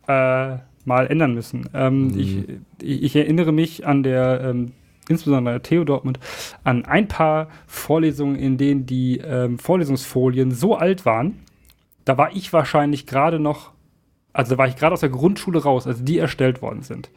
[0.08, 1.70] äh, mal ändern müssen.
[1.74, 2.20] Ähm, mhm.
[2.20, 4.72] ich, ich, erinnere mich an der ähm,
[5.10, 6.20] insbesondere TU Dortmund,
[6.64, 11.40] an ein paar Vorlesungen, in denen die ähm, Vorlesungsfolien so alt waren,
[12.06, 13.72] da war ich wahrscheinlich gerade noch,
[14.34, 17.10] also da war ich gerade aus der Grundschule raus, als die erstellt worden sind.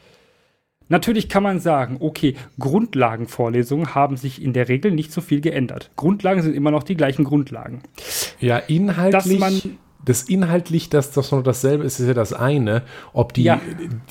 [0.91, 5.91] Natürlich kann man sagen, okay, Grundlagenvorlesungen haben sich in der Regel nicht so viel geändert.
[5.97, 7.83] Grundlagen sind immer noch die gleichen Grundlagen.
[8.41, 9.69] Ja, inhaltlich.
[10.05, 12.82] Das inhaltlich, dass das noch dasselbe ist, ist ja das eine.
[13.12, 13.61] Ob die ja.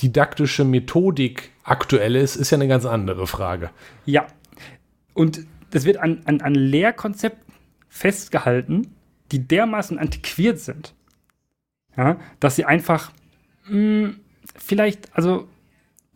[0.02, 3.70] didaktische Methodik aktuell ist, ist ja eine ganz andere Frage.
[4.06, 4.28] Ja.
[5.14, 7.54] Und das wird an, an, an Lehrkonzepten
[7.90, 8.88] festgehalten,
[9.32, 10.94] die dermaßen antiquiert sind,
[11.98, 13.12] ja, dass sie einfach
[13.68, 14.20] mh, hm,
[14.56, 15.48] vielleicht, also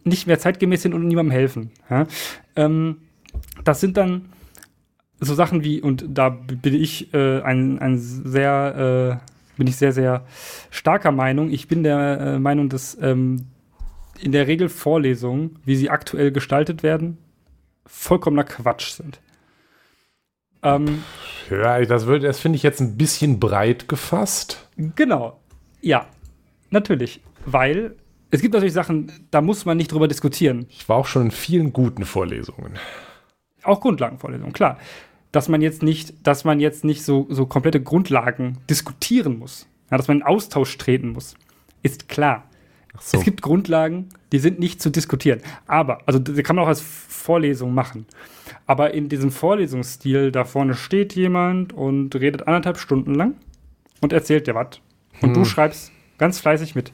[0.03, 1.71] nicht mehr zeitgemäß sind und niemandem helfen.
[1.89, 2.07] Ja.
[2.55, 2.97] Ähm,
[3.63, 4.29] das sind dann
[5.19, 9.31] so Sachen wie, und da bin ich äh, ein, ein sehr äh,
[9.61, 10.25] bin ich sehr, sehr
[10.71, 11.51] starker Meinung.
[11.51, 13.45] Ich bin der äh, Meinung, dass ähm,
[14.19, 17.19] in der Regel Vorlesungen, wie sie aktuell gestaltet werden,
[17.85, 19.21] vollkommener Quatsch sind.
[20.63, 21.03] Ähm,
[21.51, 24.67] ja, das, das finde ich jetzt ein bisschen breit gefasst.
[24.95, 25.39] Genau.
[25.79, 26.07] Ja,
[26.71, 27.21] natürlich.
[27.45, 27.93] Weil
[28.31, 30.65] es gibt natürlich Sachen, da muss man nicht drüber diskutieren.
[30.69, 32.79] Ich war auch schon in vielen guten Vorlesungen.
[33.61, 34.79] Auch Grundlagenvorlesungen, klar
[35.31, 39.97] dass man jetzt nicht, dass man jetzt nicht so, so komplette Grundlagen diskutieren muss, ja,
[39.97, 41.35] dass man in Austausch treten muss,
[41.83, 42.45] ist klar.
[42.99, 43.17] So.
[43.17, 45.41] Es gibt Grundlagen, die sind nicht zu diskutieren.
[45.65, 48.05] Aber, also die kann man auch als Vorlesung machen.
[48.65, 53.35] Aber in diesem Vorlesungsstil, da vorne steht jemand und redet anderthalb Stunden lang
[54.01, 54.81] und erzählt dir was.
[55.21, 55.33] Und hm.
[55.35, 56.91] du schreibst ganz fleißig mit.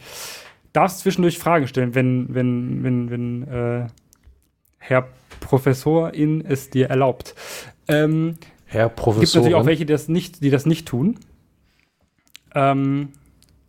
[0.72, 3.88] Darfst zwischendurch Fragen stellen, wenn, wenn, wenn, wenn äh,
[4.78, 5.08] Herr
[5.40, 7.34] Professorin es dir erlaubt.
[7.88, 8.36] Ähm,
[8.66, 9.22] Herr Professor.
[9.22, 11.20] Gibt natürlich auch welche, die das nicht, die das nicht tun.
[12.54, 13.10] Ähm,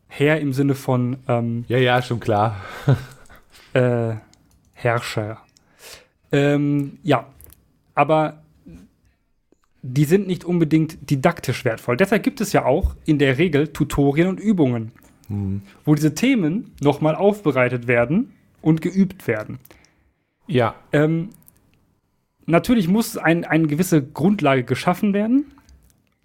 [0.09, 1.19] Herr im Sinne von.
[1.29, 2.57] Ähm, ja, ja, schon klar.
[3.75, 4.15] äh,
[4.73, 5.39] Herrscher.
[6.33, 7.27] Ähm, ja,
[7.95, 8.43] aber
[9.83, 11.97] die sind nicht unbedingt didaktisch wertvoll.
[11.97, 14.93] Deshalb gibt es ja auch in der Regel Tutorien und Übungen,
[15.29, 15.63] hm.
[15.85, 19.59] wo diese Themen nochmal aufbereitet werden und geübt werden.
[20.47, 20.75] Ja.
[20.93, 21.31] Ähm,
[22.49, 25.53] natürlich muss ein, eine gewisse Grundlage geschaffen werden,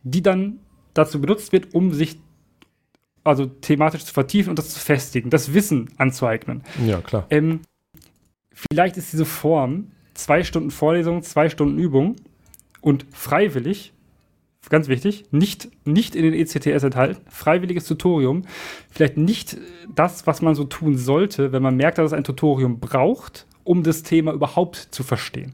[0.04, 0.60] die dann
[0.94, 2.18] dazu benutzt wird, um sich
[3.24, 6.64] also thematisch zu vertiefen und das zu festigen, das Wissen anzueignen.
[6.86, 7.26] Ja, klar.
[7.30, 7.62] Ähm,
[8.52, 12.16] vielleicht ist diese Form zwei Stunden Vorlesung, zwei Stunden Übung
[12.82, 13.94] und freiwillig,
[14.70, 18.44] ganz wichtig, nicht, nicht in den ECTS enthalten, freiwilliges Tutorium,
[18.90, 19.58] vielleicht nicht
[19.94, 23.84] das, was man so tun sollte, wenn man merkt, dass es ein Tutorium braucht, um
[23.84, 25.54] das Thema überhaupt zu verstehen.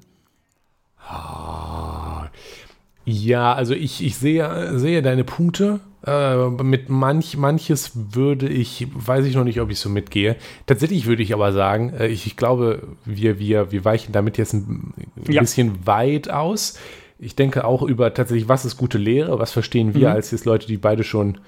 [3.05, 5.79] Ja, also ich, ich sehe, sehe deine Punkte.
[6.05, 10.35] Äh, mit manch, manches würde ich, weiß ich noch nicht, ob ich so mitgehe.
[10.65, 14.53] Tatsächlich würde ich aber sagen, äh, ich, ich glaube, wir, wir, wir weichen damit jetzt
[14.53, 15.41] ein, ein ja.
[15.41, 16.79] bisschen weit aus.
[17.17, 20.15] Ich denke auch über tatsächlich, was ist gute Lehre, was verstehen wir mhm.
[20.15, 21.39] als jetzt Leute, die beide schon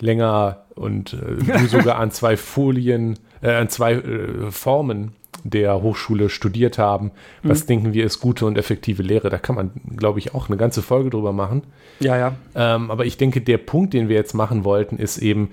[0.00, 5.12] länger und äh, du sogar an zwei Folien, äh, an zwei äh, Formen
[5.44, 7.10] der Hochschule studiert haben.
[7.42, 7.66] Was mhm.
[7.66, 9.30] denken wir ist gute und effektive Lehre?
[9.30, 11.62] Da kann man, glaube ich, auch eine ganze Folge drüber machen.
[12.00, 12.34] Ja, ja.
[12.54, 15.50] Ähm, aber ich denke, der Punkt, den wir jetzt machen wollten, ist eben,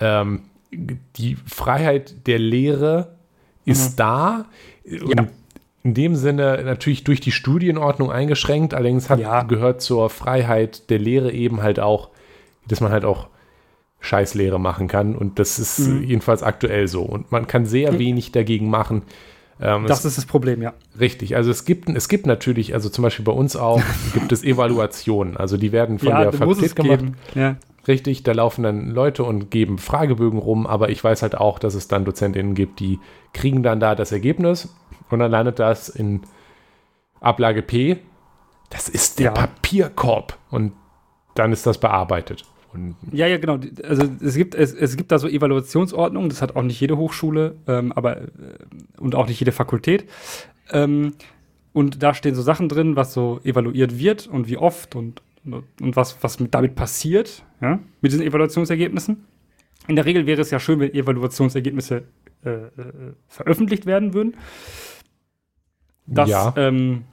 [0.00, 3.16] ähm, die Freiheit der Lehre
[3.64, 3.96] ist mhm.
[3.96, 4.44] da.
[4.84, 5.26] Ja.
[5.82, 9.42] In dem Sinne natürlich durch die Studienordnung eingeschränkt, allerdings hat, ja.
[9.42, 12.10] gehört zur Freiheit der Lehre eben halt auch,
[12.66, 13.28] dass man halt auch
[14.06, 15.14] Scheißlehre machen kann.
[15.16, 16.02] Und das ist Mhm.
[16.04, 17.02] jedenfalls aktuell so.
[17.02, 19.02] Und man kann sehr wenig dagegen machen.
[19.60, 20.74] Ähm, Das es, ist das Problem, ja.
[21.00, 21.34] richtig.
[21.36, 23.80] Also es gibt, es gibt natürlich, also zum Beispiel bei uns auch,
[24.14, 25.36] gibt es Evaluationen.
[25.36, 27.04] Also die werden von ja, der Fakultät gemacht.
[27.34, 27.56] Ja.
[27.88, 31.74] Richtig, da laufen dann Leute und geben Fragebögen rum, aber ich weiß halt auch, dass
[31.74, 32.98] es dann DozentInnen gibt, die
[33.32, 34.74] kriegen dann da das Ergebnis
[35.08, 36.22] und dann landet das in
[37.20, 37.98] Ablage P.
[38.70, 39.30] Das ist der Ja.
[39.32, 40.72] Papierkorb und
[41.36, 42.44] dann ist das bearbeitet.
[42.76, 43.58] Und Ja, ja, genau.
[43.82, 47.56] Also es gibt, es, es gibt da so Evaluationsordnungen, das hat auch nicht jede Hochschule,
[47.66, 48.28] ähm, aber äh,
[48.98, 50.08] und auch nicht jede Fakultät.
[50.70, 51.14] Ähm,
[51.72, 55.64] und da stehen so Sachen drin, was so evaluiert wird und wie oft und, und,
[55.96, 59.26] was, was mit, damit passiert, ja, mit diesen Evaluationsergebnissen.
[59.88, 62.04] In der Regel wäre es ja schön, wenn Evaluationsergebnisse
[62.44, 62.70] äh, äh,
[63.28, 64.36] veröffentlicht werden würden.
[66.06, 67.04] Das ja, ähm,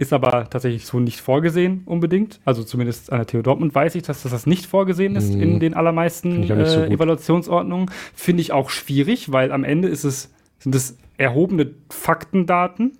[0.00, 2.40] ist aber tatsächlich so nicht vorgesehen unbedingt.
[2.46, 5.42] Also zumindest an der TU Dortmund weiß ich, dass das nicht vorgesehen ist Mhm.
[5.42, 6.86] in den allermeisten so äh.
[6.90, 7.90] Evaluationsordnungen.
[8.14, 12.96] Finde ich auch schwierig, weil am Ende ist es, sind es erhobene Faktendaten,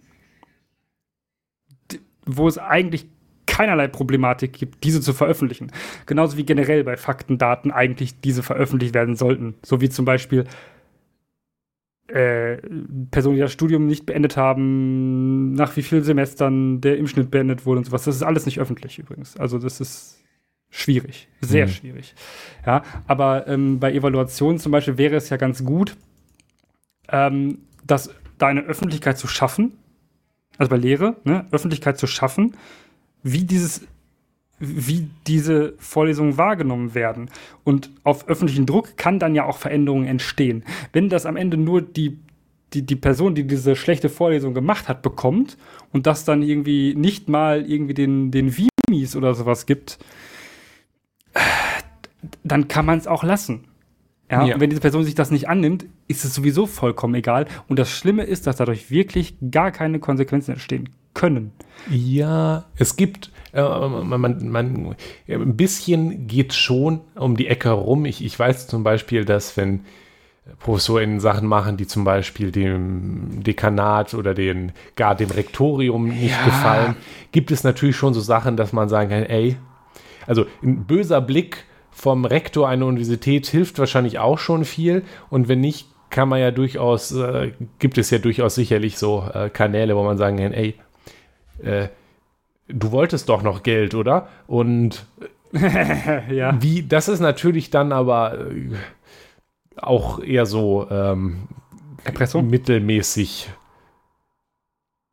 [2.27, 3.07] wo es eigentlich
[3.47, 5.73] keinerlei Problematik gibt, diese zu veröffentlichen.
[6.05, 9.55] Genauso wie generell bei Faktendaten eigentlich diese veröffentlicht werden sollten.
[9.65, 10.45] So wie zum Beispiel
[12.11, 12.59] äh,
[13.11, 17.67] Personen, die das Studium nicht beendet haben, nach wie vielen Semestern der im Schnitt beendet
[17.67, 18.05] wurde und sowas.
[18.05, 19.37] Das ist alles nicht öffentlich übrigens.
[19.37, 20.19] Also das ist
[20.71, 21.71] schwierig, sehr Mhm.
[21.71, 22.15] schwierig.
[22.67, 25.97] Ja, aber ähm, bei Evaluationen zum Beispiel wäre es ja ganz gut,
[27.09, 29.73] ähm, dass da eine Öffentlichkeit zu schaffen,
[30.59, 32.57] also bei Lehre, ne, Öffentlichkeit zu schaffen,
[33.23, 33.83] wie dieses
[34.61, 37.31] wie diese Vorlesungen wahrgenommen werden.
[37.65, 40.65] Und auf öffentlichen Druck kann dann ja auch Veränderungen entstehen.
[40.93, 42.19] Wenn das am Ende nur die,
[42.75, 45.57] die, die Person, die diese schlechte Vorlesung gemacht hat, bekommt
[45.93, 49.99] und das dann irgendwie nicht mal irgendwie den, den Vimis oder sowas gibt,
[52.45, 53.65] dann kann man es auch lassen.
[54.31, 54.55] Ja, Ja.
[54.55, 57.47] Und wenn diese Person sich das nicht annimmt, ist es sowieso vollkommen egal.
[57.67, 61.53] Und das Schlimme ist, dass dadurch wirklich gar keine Konsequenzen entstehen können.
[61.91, 64.97] ja, es gibt, äh, man, man,
[65.29, 68.05] ein bisschen geht schon um die Ecke rum.
[68.05, 69.81] Ich, ich weiß zum Beispiel, dass wenn
[70.59, 76.45] ProfessorInnen Sachen machen, die zum Beispiel dem Dekanat oder den, gar dem Rektorium nicht Ja.
[76.45, 76.97] gefallen,
[77.33, 79.57] gibt es natürlich schon so Sachen, dass man sagen kann, ey,
[80.27, 85.61] also ein böser Blick vom Rektor einer Universität hilft wahrscheinlich auch schon viel und wenn
[85.61, 90.03] nicht, kann man ja durchaus, äh, gibt es ja durchaus sicherlich so äh, Kanäle, wo
[90.03, 90.75] man sagen kann, ey,
[91.63, 91.89] äh,
[92.69, 94.29] du wolltest doch noch Geld, oder?
[94.47, 95.07] Und
[95.53, 96.61] ja.
[96.63, 98.71] wie, das ist natürlich dann aber äh,
[99.77, 101.49] auch eher so ähm,
[102.43, 103.51] mittelmäßig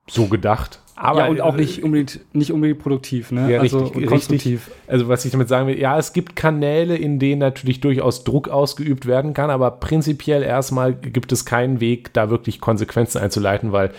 [0.07, 0.79] so gedacht.
[0.99, 3.51] Aber ja, und auch äh, nicht unbedingt, nicht unbedingt produktiv, ne?
[3.51, 4.09] Ja, also richtig, und richtig.
[4.09, 4.71] konstruktiv.
[4.87, 8.49] Also was ich damit sagen will, ja, es gibt Kanäle, in denen natürlich durchaus Druck
[8.49, 13.91] ausgeübt werden kann, aber prinzipiell erstmal gibt es keinen Weg, da wirklich Konsequenzen einzuleiten, weil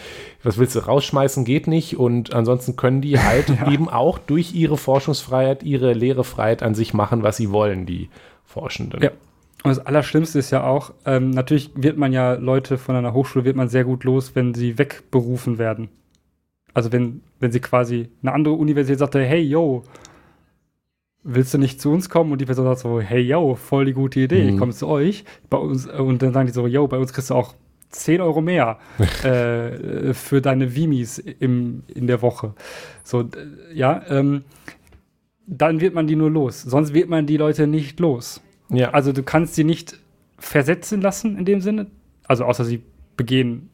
[0.42, 4.76] was willst du rausschmeißen geht nicht und ansonsten können die halt eben auch durch ihre
[4.76, 8.09] Forschungsfreiheit, ihre Lehrefreiheit an sich machen, was sie wollen, die
[8.44, 9.01] Forschenden.
[9.01, 9.11] Ja.
[9.62, 13.44] Und das Allerschlimmste ist ja auch, ähm, natürlich wird man ja Leute von einer Hochschule
[13.44, 15.90] wird man sehr gut los, wenn sie wegberufen werden.
[16.79, 19.83] Also wenn, wenn sie quasi eine andere Universität sagt, hey yo,
[21.24, 22.31] willst du nicht zu uns kommen?
[22.31, 24.59] Und die Person sagt so, hey yo, voll die gute Idee, ich Mhm.
[24.61, 25.24] komme zu euch.
[25.51, 27.57] Bei uns, und dann sagen die so, yo, bei uns kriegst du auch
[27.91, 28.79] 10 Euro mehr
[29.24, 32.55] äh, für deine Vimis im, in der Woche.
[33.03, 33.29] So,
[33.74, 34.45] ja, ähm,
[35.49, 36.63] dann wird man die nur los.
[36.63, 38.41] Sonst wird man die Leute nicht los.
[38.68, 38.91] ja.
[38.91, 39.99] Also du kannst sie nicht
[40.38, 41.87] versetzen lassen in dem Sinne.
[42.29, 42.83] Also außer sie
[43.17, 43.68] begehen,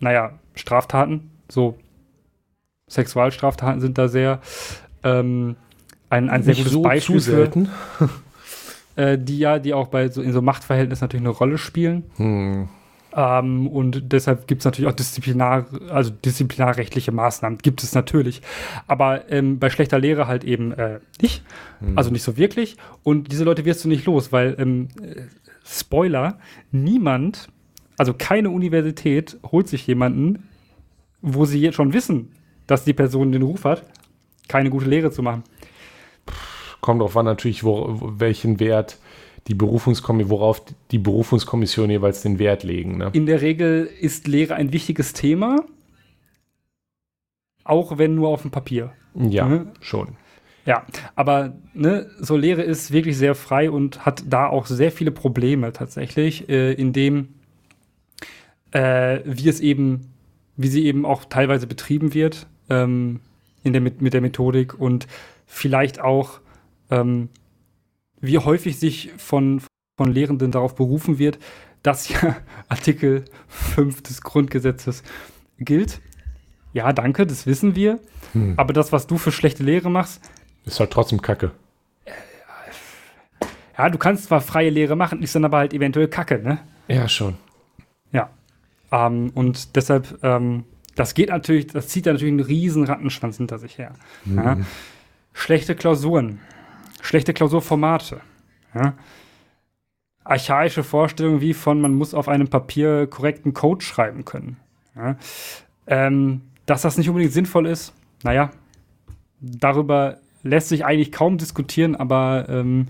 [0.00, 1.30] naja, Straftaten.
[1.48, 1.76] So
[2.94, 4.40] Sexualstraftaten sind da sehr
[5.02, 5.56] ähm,
[6.10, 7.68] ein, ein sehr gutes so Beispiel zu für, selten.
[8.96, 12.04] äh, die ja, die auch bei so in so Machtverhältnissen natürlich eine Rolle spielen.
[12.16, 12.68] Hm.
[13.16, 18.42] Ähm, und deshalb gibt es natürlich auch Disziplinar, also disziplinarrechtliche Maßnahmen, gibt es natürlich.
[18.86, 21.44] Aber ähm, bei schlechter Lehre halt eben äh, nicht.
[21.96, 22.76] Also nicht so wirklich.
[23.02, 25.22] Und diese Leute wirst du nicht los, weil, ähm, äh,
[25.66, 26.38] Spoiler,
[26.72, 27.48] niemand,
[27.96, 30.48] also keine Universität holt sich jemanden,
[31.22, 32.32] wo sie jetzt schon wissen,
[32.66, 33.84] dass die Person den Ruf hat,
[34.48, 35.44] keine gute Lehre zu machen.
[36.80, 38.98] Kommt drauf an natürlich, wo, welchen Wert
[39.46, 42.98] die Berufungskommission, worauf die Berufungskommission jeweils den Wert legen.
[42.98, 43.10] Ne?
[43.12, 45.64] In der Regel ist Lehre ein wichtiges Thema,
[47.64, 48.92] auch wenn nur auf dem Papier.
[49.14, 49.70] Ja, Mhm.
[49.80, 50.16] schon.
[50.66, 55.10] Ja, aber ne, so Lehre ist wirklich sehr frei und hat da auch sehr viele
[55.10, 57.28] Probleme tatsächlich, äh, indem
[58.72, 60.12] äh, wie es eben,
[60.56, 63.20] wie sie eben auch teilweise betrieben wird ähm,
[63.62, 65.06] in der, mit, mit der Methodik und
[65.46, 66.40] vielleicht auch,
[66.90, 67.28] ähm,
[68.20, 69.60] wie häufig sich von
[69.96, 71.38] von Lehrenden darauf berufen wird,
[71.82, 72.36] dass ja
[72.68, 75.02] Artikel 5 des Grundgesetzes
[75.58, 76.00] gilt.
[76.72, 78.00] Ja, danke, das wissen wir.
[78.32, 78.54] Hm.
[78.56, 80.20] Aber das, was du für schlechte Lehre machst,
[80.64, 81.52] ist halt trotzdem Kacke.
[83.76, 86.58] Ja, du kannst zwar freie Lehre machen, ist dann aber halt eventuell Kacke, ne?
[86.88, 87.36] Ja, schon.
[88.12, 88.30] Ja.
[88.90, 93.78] Ähm, und deshalb, ähm, das geht natürlich, das zieht natürlich einen riesen Rattenschwanz hinter sich
[93.78, 93.92] her.
[94.24, 94.36] Mhm.
[94.36, 94.58] Ja?
[95.32, 96.40] Schlechte Klausuren,
[97.02, 98.20] schlechte Klausurformate.
[98.74, 98.94] Ja?
[100.24, 104.56] Archaische Vorstellungen wie von, man muss auf einem Papier korrekten Code schreiben können.
[104.96, 105.16] Ja?
[105.86, 107.92] Ähm, dass das nicht unbedingt sinnvoll ist,
[108.22, 108.50] naja,
[109.40, 112.86] darüber lässt sich eigentlich kaum diskutieren, aber ähm,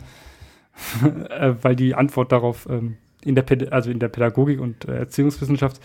[1.30, 5.80] äh, weil die Antwort darauf ähm, in, der also in der Pädagogik und äh, Erziehungswissenschaft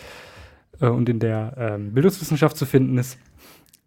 [0.80, 3.18] äh, und in der ähm, Bildungswissenschaft zu finden ist.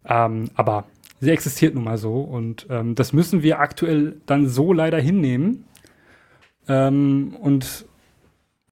[0.05, 0.85] Ähm, aber
[1.19, 5.65] sie existiert nun mal so und ähm, das müssen wir aktuell dann so leider hinnehmen.
[6.67, 7.85] Ähm, und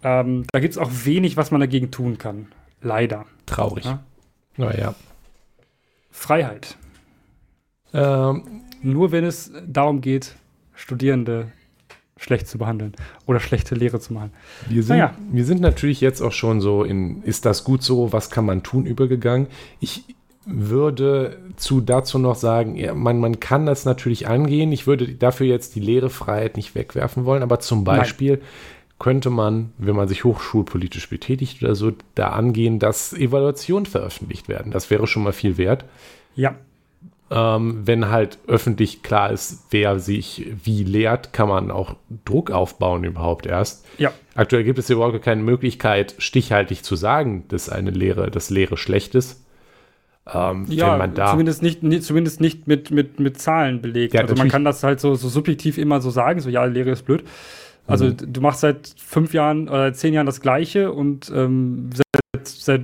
[0.04, 2.48] ähm, da gibt es auch wenig, was man dagegen tun kann.
[2.82, 3.26] Leider.
[3.46, 3.86] Traurig.
[3.86, 4.04] Ja?
[4.58, 4.96] Naja.
[6.10, 6.78] Freiheit.
[7.94, 10.36] Ähm, Nur wenn es darum geht,
[10.74, 11.52] Studierende
[12.22, 12.94] schlecht zu behandeln
[13.26, 14.32] oder schlechte Lehre zu machen.
[14.70, 15.14] Wir sind, naja.
[15.32, 18.64] wir sind natürlich jetzt auch schon so in, ist das gut so, was kann man
[18.64, 19.48] tun, übergegangen.
[19.80, 20.04] Ich
[20.46, 24.72] würde zu dazu noch sagen, ja, man, man kann das natürlich angehen.
[24.72, 28.42] Ich würde dafür jetzt die Lehrefreiheit nicht wegwerfen wollen, aber zum Beispiel Nein.
[29.00, 34.72] könnte man, wenn man sich hochschulpolitisch betätigt oder so, da angehen, dass Evaluationen veröffentlicht werden.
[34.72, 35.86] Das wäre schon mal viel wert.
[36.36, 36.56] Ja.
[37.34, 41.96] Ähm, wenn halt öffentlich klar ist, wer sich wie lehrt, kann man auch
[42.26, 43.86] Druck aufbauen überhaupt erst.
[43.98, 44.12] Ja.
[44.36, 49.16] Aktuell gibt es überhaupt keine Möglichkeit, stichhaltig zu sagen, dass eine Lehre, dass Lehre schlecht
[49.16, 49.46] ist.
[50.32, 54.14] Ähm, ja, zumindest nicht, nicht, zumindest nicht mit, mit, mit Zahlen belegt.
[54.14, 56.92] Ja, also man kann das halt so, so subjektiv immer so sagen, so ja, Lehre
[56.92, 57.24] ist blöd.
[57.88, 58.18] Also mhm.
[58.28, 62.82] du machst seit fünf Jahren oder zehn Jahren das Gleiche und ähm, seit, seit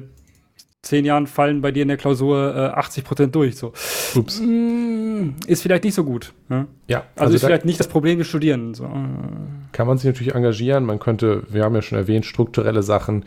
[0.81, 3.57] zehn Jahren fallen bei dir in der Klausur äh, 80 Prozent durch.
[3.57, 3.73] So.
[4.15, 4.39] Ups.
[4.39, 6.33] Mm, ist vielleicht nicht so gut.
[6.49, 6.67] Ne?
[6.87, 6.99] Ja.
[7.15, 8.73] Also, also ist vielleicht nicht das Problem des Studieren.
[8.73, 8.89] So.
[9.71, 10.85] Kann man sich natürlich engagieren.
[10.85, 13.25] Man könnte, wir haben ja schon erwähnt, strukturelle Sachen.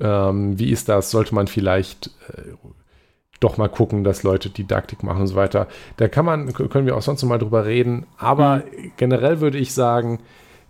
[0.00, 1.10] Ähm, wie ist das?
[1.10, 2.42] Sollte man vielleicht äh,
[3.40, 5.68] doch mal gucken, dass Leute Didaktik machen und so weiter.
[5.96, 8.06] Da kann man, können wir auch sonst noch mal drüber reden.
[8.16, 8.92] Aber mhm.
[8.96, 10.20] generell würde ich sagen,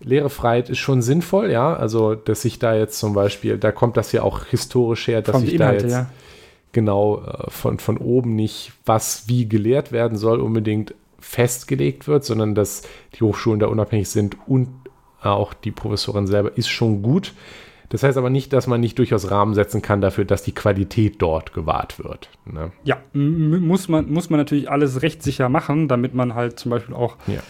[0.01, 1.75] Lehrefreiheit ist schon sinnvoll, ja.
[1.75, 5.41] Also, dass sich da jetzt zum Beispiel, da kommt das ja auch historisch her, dass
[5.41, 6.07] sich da jetzt ja.
[6.73, 12.55] genau äh, von, von oben nicht, was wie gelehrt werden soll, unbedingt festgelegt wird, sondern
[12.55, 12.83] dass
[13.15, 14.69] die Hochschulen da unabhängig sind und
[15.23, 17.33] auch die Professorin selber ist schon gut.
[17.89, 21.17] Das heißt aber nicht, dass man nicht durchaus Rahmen setzen kann dafür, dass die Qualität
[21.23, 22.29] dort gewahrt wird.
[22.45, 22.73] Ne?
[22.85, 27.17] Ja, muss man, muss man natürlich alles rechtssicher machen, damit man halt zum Beispiel auch
[27.27, 27.41] ja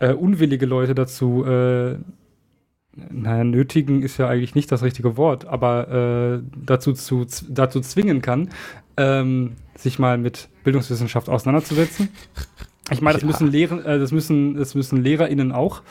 [0.00, 1.96] äh, unwillige Leute dazu, äh,
[3.10, 8.22] naja, nötigen ist ja eigentlich nicht das richtige Wort, aber äh, dazu, zu, dazu zwingen
[8.22, 8.48] kann,
[8.96, 12.08] ähm, sich mal mit Bildungswissenschaft auseinanderzusetzen.
[12.90, 13.26] Ich meine, das ja.
[13.26, 15.82] müssen Lehren, äh, das müssen, das müssen LehrerInnen auch.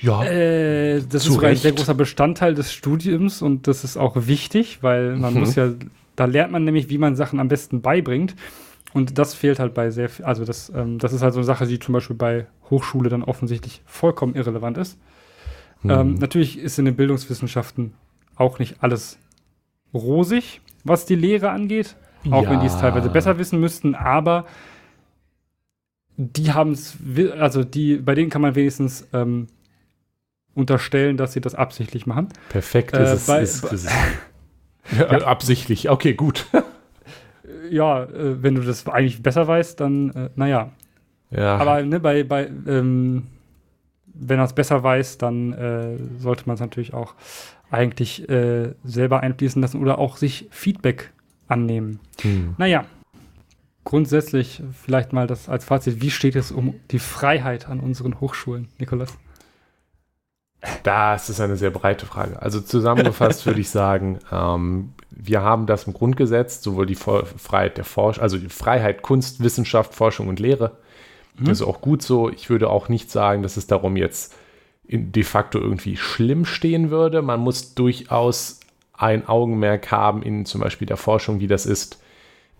[0.00, 0.24] Ja.
[0.24, 4.78] Äh, das ist sogar ein sehr großer Bestandteil des Studiums und das ist auch wichtig,
[4.82, 5.40] weil man mhm.
[5.40, 5.70] muss ja,
[6.16, 8.34] da lernt man nämlich, wie man Sachen am besten beibringt.
[8.94, 11.44] Und das fehlt halt bei sehr viel, also das, ähm, das ist halt so eine
[11.46, 14.98] Sache, die zum Beispiel bei Hochschule dann offensichtlich vollkommen irrelevant ist.
[15.82, 15.90] Mhm.
[15.90, 17.94] Ähm, natürlich ist in den Bildungswissenschaften
[18.36, 19.18] auch nicht alles
[19.92, 21.96] rosig, was die Lehre angeht,
[22.30, 22.50] auch ja.
[22.50, 24.46] wenn die es teilweise besser wissen müssten, aber
[26.16, 26.96] die haben es,
[27.38, 29.46] also die, bei denen kann man wenigstens ähm,
[30.54, 32.28] unterstellen, dass sie das absichtlich machen.
[32.48, 33.88] Perfekt, äh, ist, bei, ist, ist,
[34.96, 36.46] ja, absichtlich, okay, gut.
[37.70, 40.70] ja, äh, wenn du das eigentlich besser weißt, dann, äh, naja.
[41.30, 41.56] Ja.
[41.56, 43.24] Aber ne, bei, bei ähm,
[44.18, 47.14] wenn er es besser weiß, dann äh, sollte man es natürlich auch
[47.70, 51.12] eigentlich äh, selber einfließen lassen oder auch sich Feedback
[51.46, 52.00] annehmen.
[52.22, 52.54] Hm.
[52.58, 52.84] Naja,
[53.84, 56.00] grundsätzlich vielleicht mal das als Fazit.
[56.00, 59.16] Wie steht es um die Freiheit an unseren Hochschulen, Nikolas?
[60.82, 62.40] Das ist eine sehr breite Frage.
[62.42, 67.84] Also zusammengefasst würde ich sagen, ähm, wir haben das im Grundgesetz, sowohl die Freiheit der
[67.84, 70.76] Forschung, also die Freiheit Kunst, Wissenschaft, Forschung und Lehre.
[71.38, 71.46] Mhm.
[71.46, 72.28] Das ist auch gut so.
[72.30, 74.34] Ich würde auch nicht sagen, dass es darum jetzt
[74.90, 77.22] de facto irgendwie schlimm stehen würde.
[77.22, 78.60] Man muss durchaus
[78.92, 82.02] ein Augenmerk haben in zum Beispiel der Forschung, wie das ist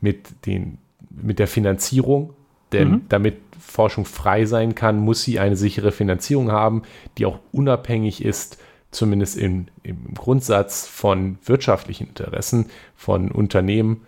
[0.01, 0.79] mit, den,
[1.11, 2.35] mit der Finanzierung.
[2.73, 3.03] Denn mhm.
[3.09, 6.83] damit Forschung frei sein kann, muss sie eine sichere Finanzierung haben,
[7.17, 8.59] die auch unabhängig ist
[8.91, 14.03] zumindest in, im Grundsatz von wirtschaftlichen Interessen von Unternehmen,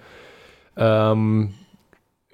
[0.76, 1.54] ähm,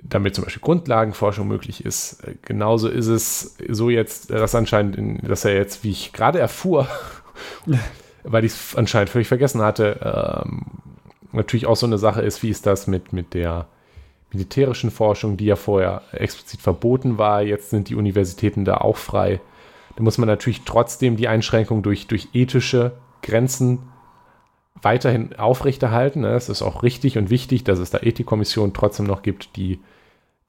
[0.02, 2.22] damit zum Beispiel Grundlagenforschung möglich ist.
[2.42, 6.86] Genauso ist es so jetzt, dass anscheinend, in, dass er jetzt, wie ich gerade erfuhr,
[8.22, 10.66] weil ich es anscheinend völlig vergessen hatte, ähm,
[11.32, 13.66] natürlich auch so eine Sache ist, wie ist das mit, mit der
[14.32, 17.42] militärischen Forschung, die ja vorher explizit verboten war.
[17.42, 19.40] Jetzt sind die Universitäten da auch frei.
[19.96, 22.92] Da muss man natürlich trotzdem die Einschränkung durch, durch ethische
[23.22, 23.78] Grenzen
[24.80, 26.20] weiterhin aufrechterhalten.
[26.20, 26.34] Ne?
[26.34, 29.80] Es ist auch richtig und wichtig, dass es da Ethikkommissionen trotzdem noch gibt, die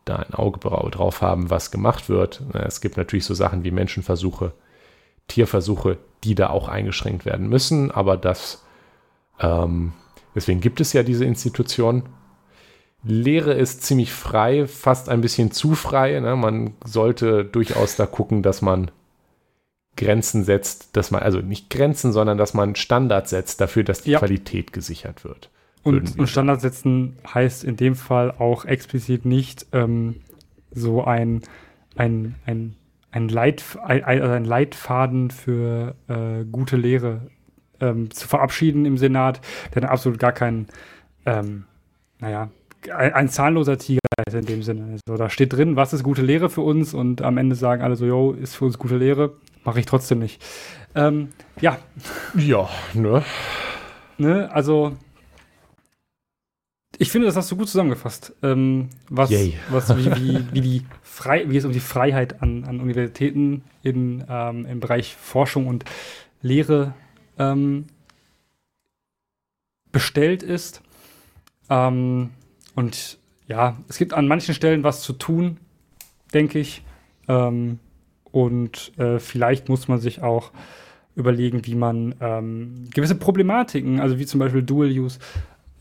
[0.05, 2.41] da ein Auge drauf haben, was gemacht wird.
[2.53, 2.61] Ne?
[2.65, 4.53] Es gibt natürlich so Sachen wie Menschenversuche,
[5.27, 8.65] Tierversuche, die da auch eingeschränkt werden müssen, aber das,
[9.39, 9.93] ähm,
[10.35, 12.03] deswegen gibt es ja diese Institution.
[13.03, 16.19] Lehre ist ziemlich frei, fast ein bisschen zu frei.
[16.19, 16.35] Ne?
[16.35, 18.91] Man sollte durchaus da gucken, dass man
[19.97, 24.11] Grenzen setzt, dass man, also nicht Grenzen, sondern dass man Standards setzt dafür, dass die
[24.11, 24.19] ja.
[24.19, 25.49] Qualität gesichert wird.
[25.83, 30.15] Und, und Standards setzen heißt in dem Fall auch explizit nicht ähm,
[30.71, 31.41] so ein,
[31.95, 32.75] ein, ein,
[33.11, 37.21] ein, Leit, ein, also ein Leitfaden für äh, gute Lehre
[37.79, 39.39] ähm, zu verabschieden im Senat,
[39.75, 40.67] der absolut gar kein,
[41.25, 41.65] ähm,
[42.19, 42.49] naja,
[42.93, 44.91] ein, ein, zahnloser Tiger ist in dem Sinne.
[44.91, 47.95] Also da steht drin, was ist gute Lehre für uns und am Ende sagen alle
[47.95, 49.35] so, yo, ist für uns gute Lehre.
[49.67, 50.41] Mache ich trotzdem nicht.
[50.95, 51.77] Ähm, ja.
[52.37, 53.21] Ja, ne?
[54.17, 54.95] Ne, also
[56.97, 58.33] ich finde, das hast du gut zusammengefasst.
[58.43, 59.29] Ähm, was,
[59.69, 64.23] was wie, wie, wie, die Frei, wie es um die Freiheit an, an Universitäten in,
[64.29, 65.83] ähm, im Bereich Forschung und
[66.41, 66.93] Lehre
[67.37, 67.87] ähm,
[69.91, 70.81] bestellt ist.
[71.69, 72.29] Ähm,
[72.73, 73.17] und
[73.49, 75.57] ja, es gibt an manchen Stellen was zu tun,
[76.33, 76.83] denke ich.
[77.27, 77.79] Ähm,
[78.37, 80.51] und äh, vielleicht muss man sich auch
[81.15, 85.17] überlegen, wie man ähm, gewisse Problematiken, also wie zum Beispiel Dual Use,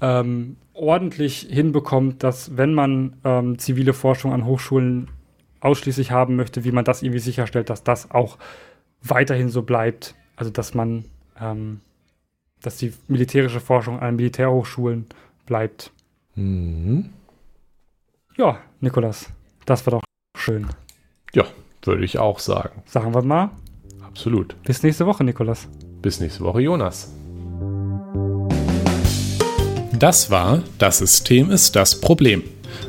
[0.01, 5.09] ähm, ordentlich hinbekommt, dass wenn man ähm, zivile Forschung an Hochschulen
[5.61, 8.39] ausschließlich haben möchte, wie man das irgendwie sicherstellt, dass das auch
[9.03, 10.15] weiterhin so bleibt.
[10.35, 11.05] Also dass man,
[11.39, 11.83] ähm,
[12.63, 15.05] dass die militärische Forschung an Militärhochschulen
[15.45, 15.93] bleibt.
[16.37, 17.11] Mhm.
[18.39, 19.29] Ja, Nikolas,
[19.67, 20.05] das war doch
[20.39, 20.69] schön.
[21.35, 21.45] Ja,
[21.87, 22.83] würde ich auch sagen.
[22.87, 23.51] Sagen wir mal.
[24.05, 24.57] Absolut.
[24.65, 25.69] Bis nächste Woche, Nikolas.
[26.03, 27.13] Bis nächste Woche, Jonas.
[29.99, 32.43] Das war Das System ist das Problem.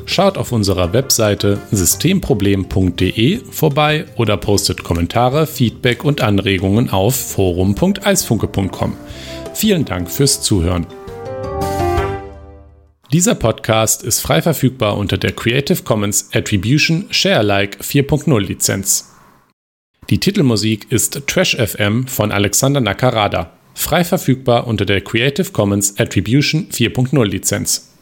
[0.04, 8.94] Schaut auf unserer Webseite systemproblem.de vorbei oder postet Kommentare, Feedback und Anregungen auf forum.eisfunke.com.
[9.54, 10.86] Vielen Dank fürs Zuhören.
[13.10, 19.14] Dieser Podcast ist frei verfügbar unter der Creative Commons Attribution Sharealike 4.0 Lizenz.
[20.10, 26.68] Die Titelmusik ist Trash FM von Alexander Nakarada, frei verfügbar unter der Creative Commons Attribution
[26.70, 27.96] 4.0 Lizenz.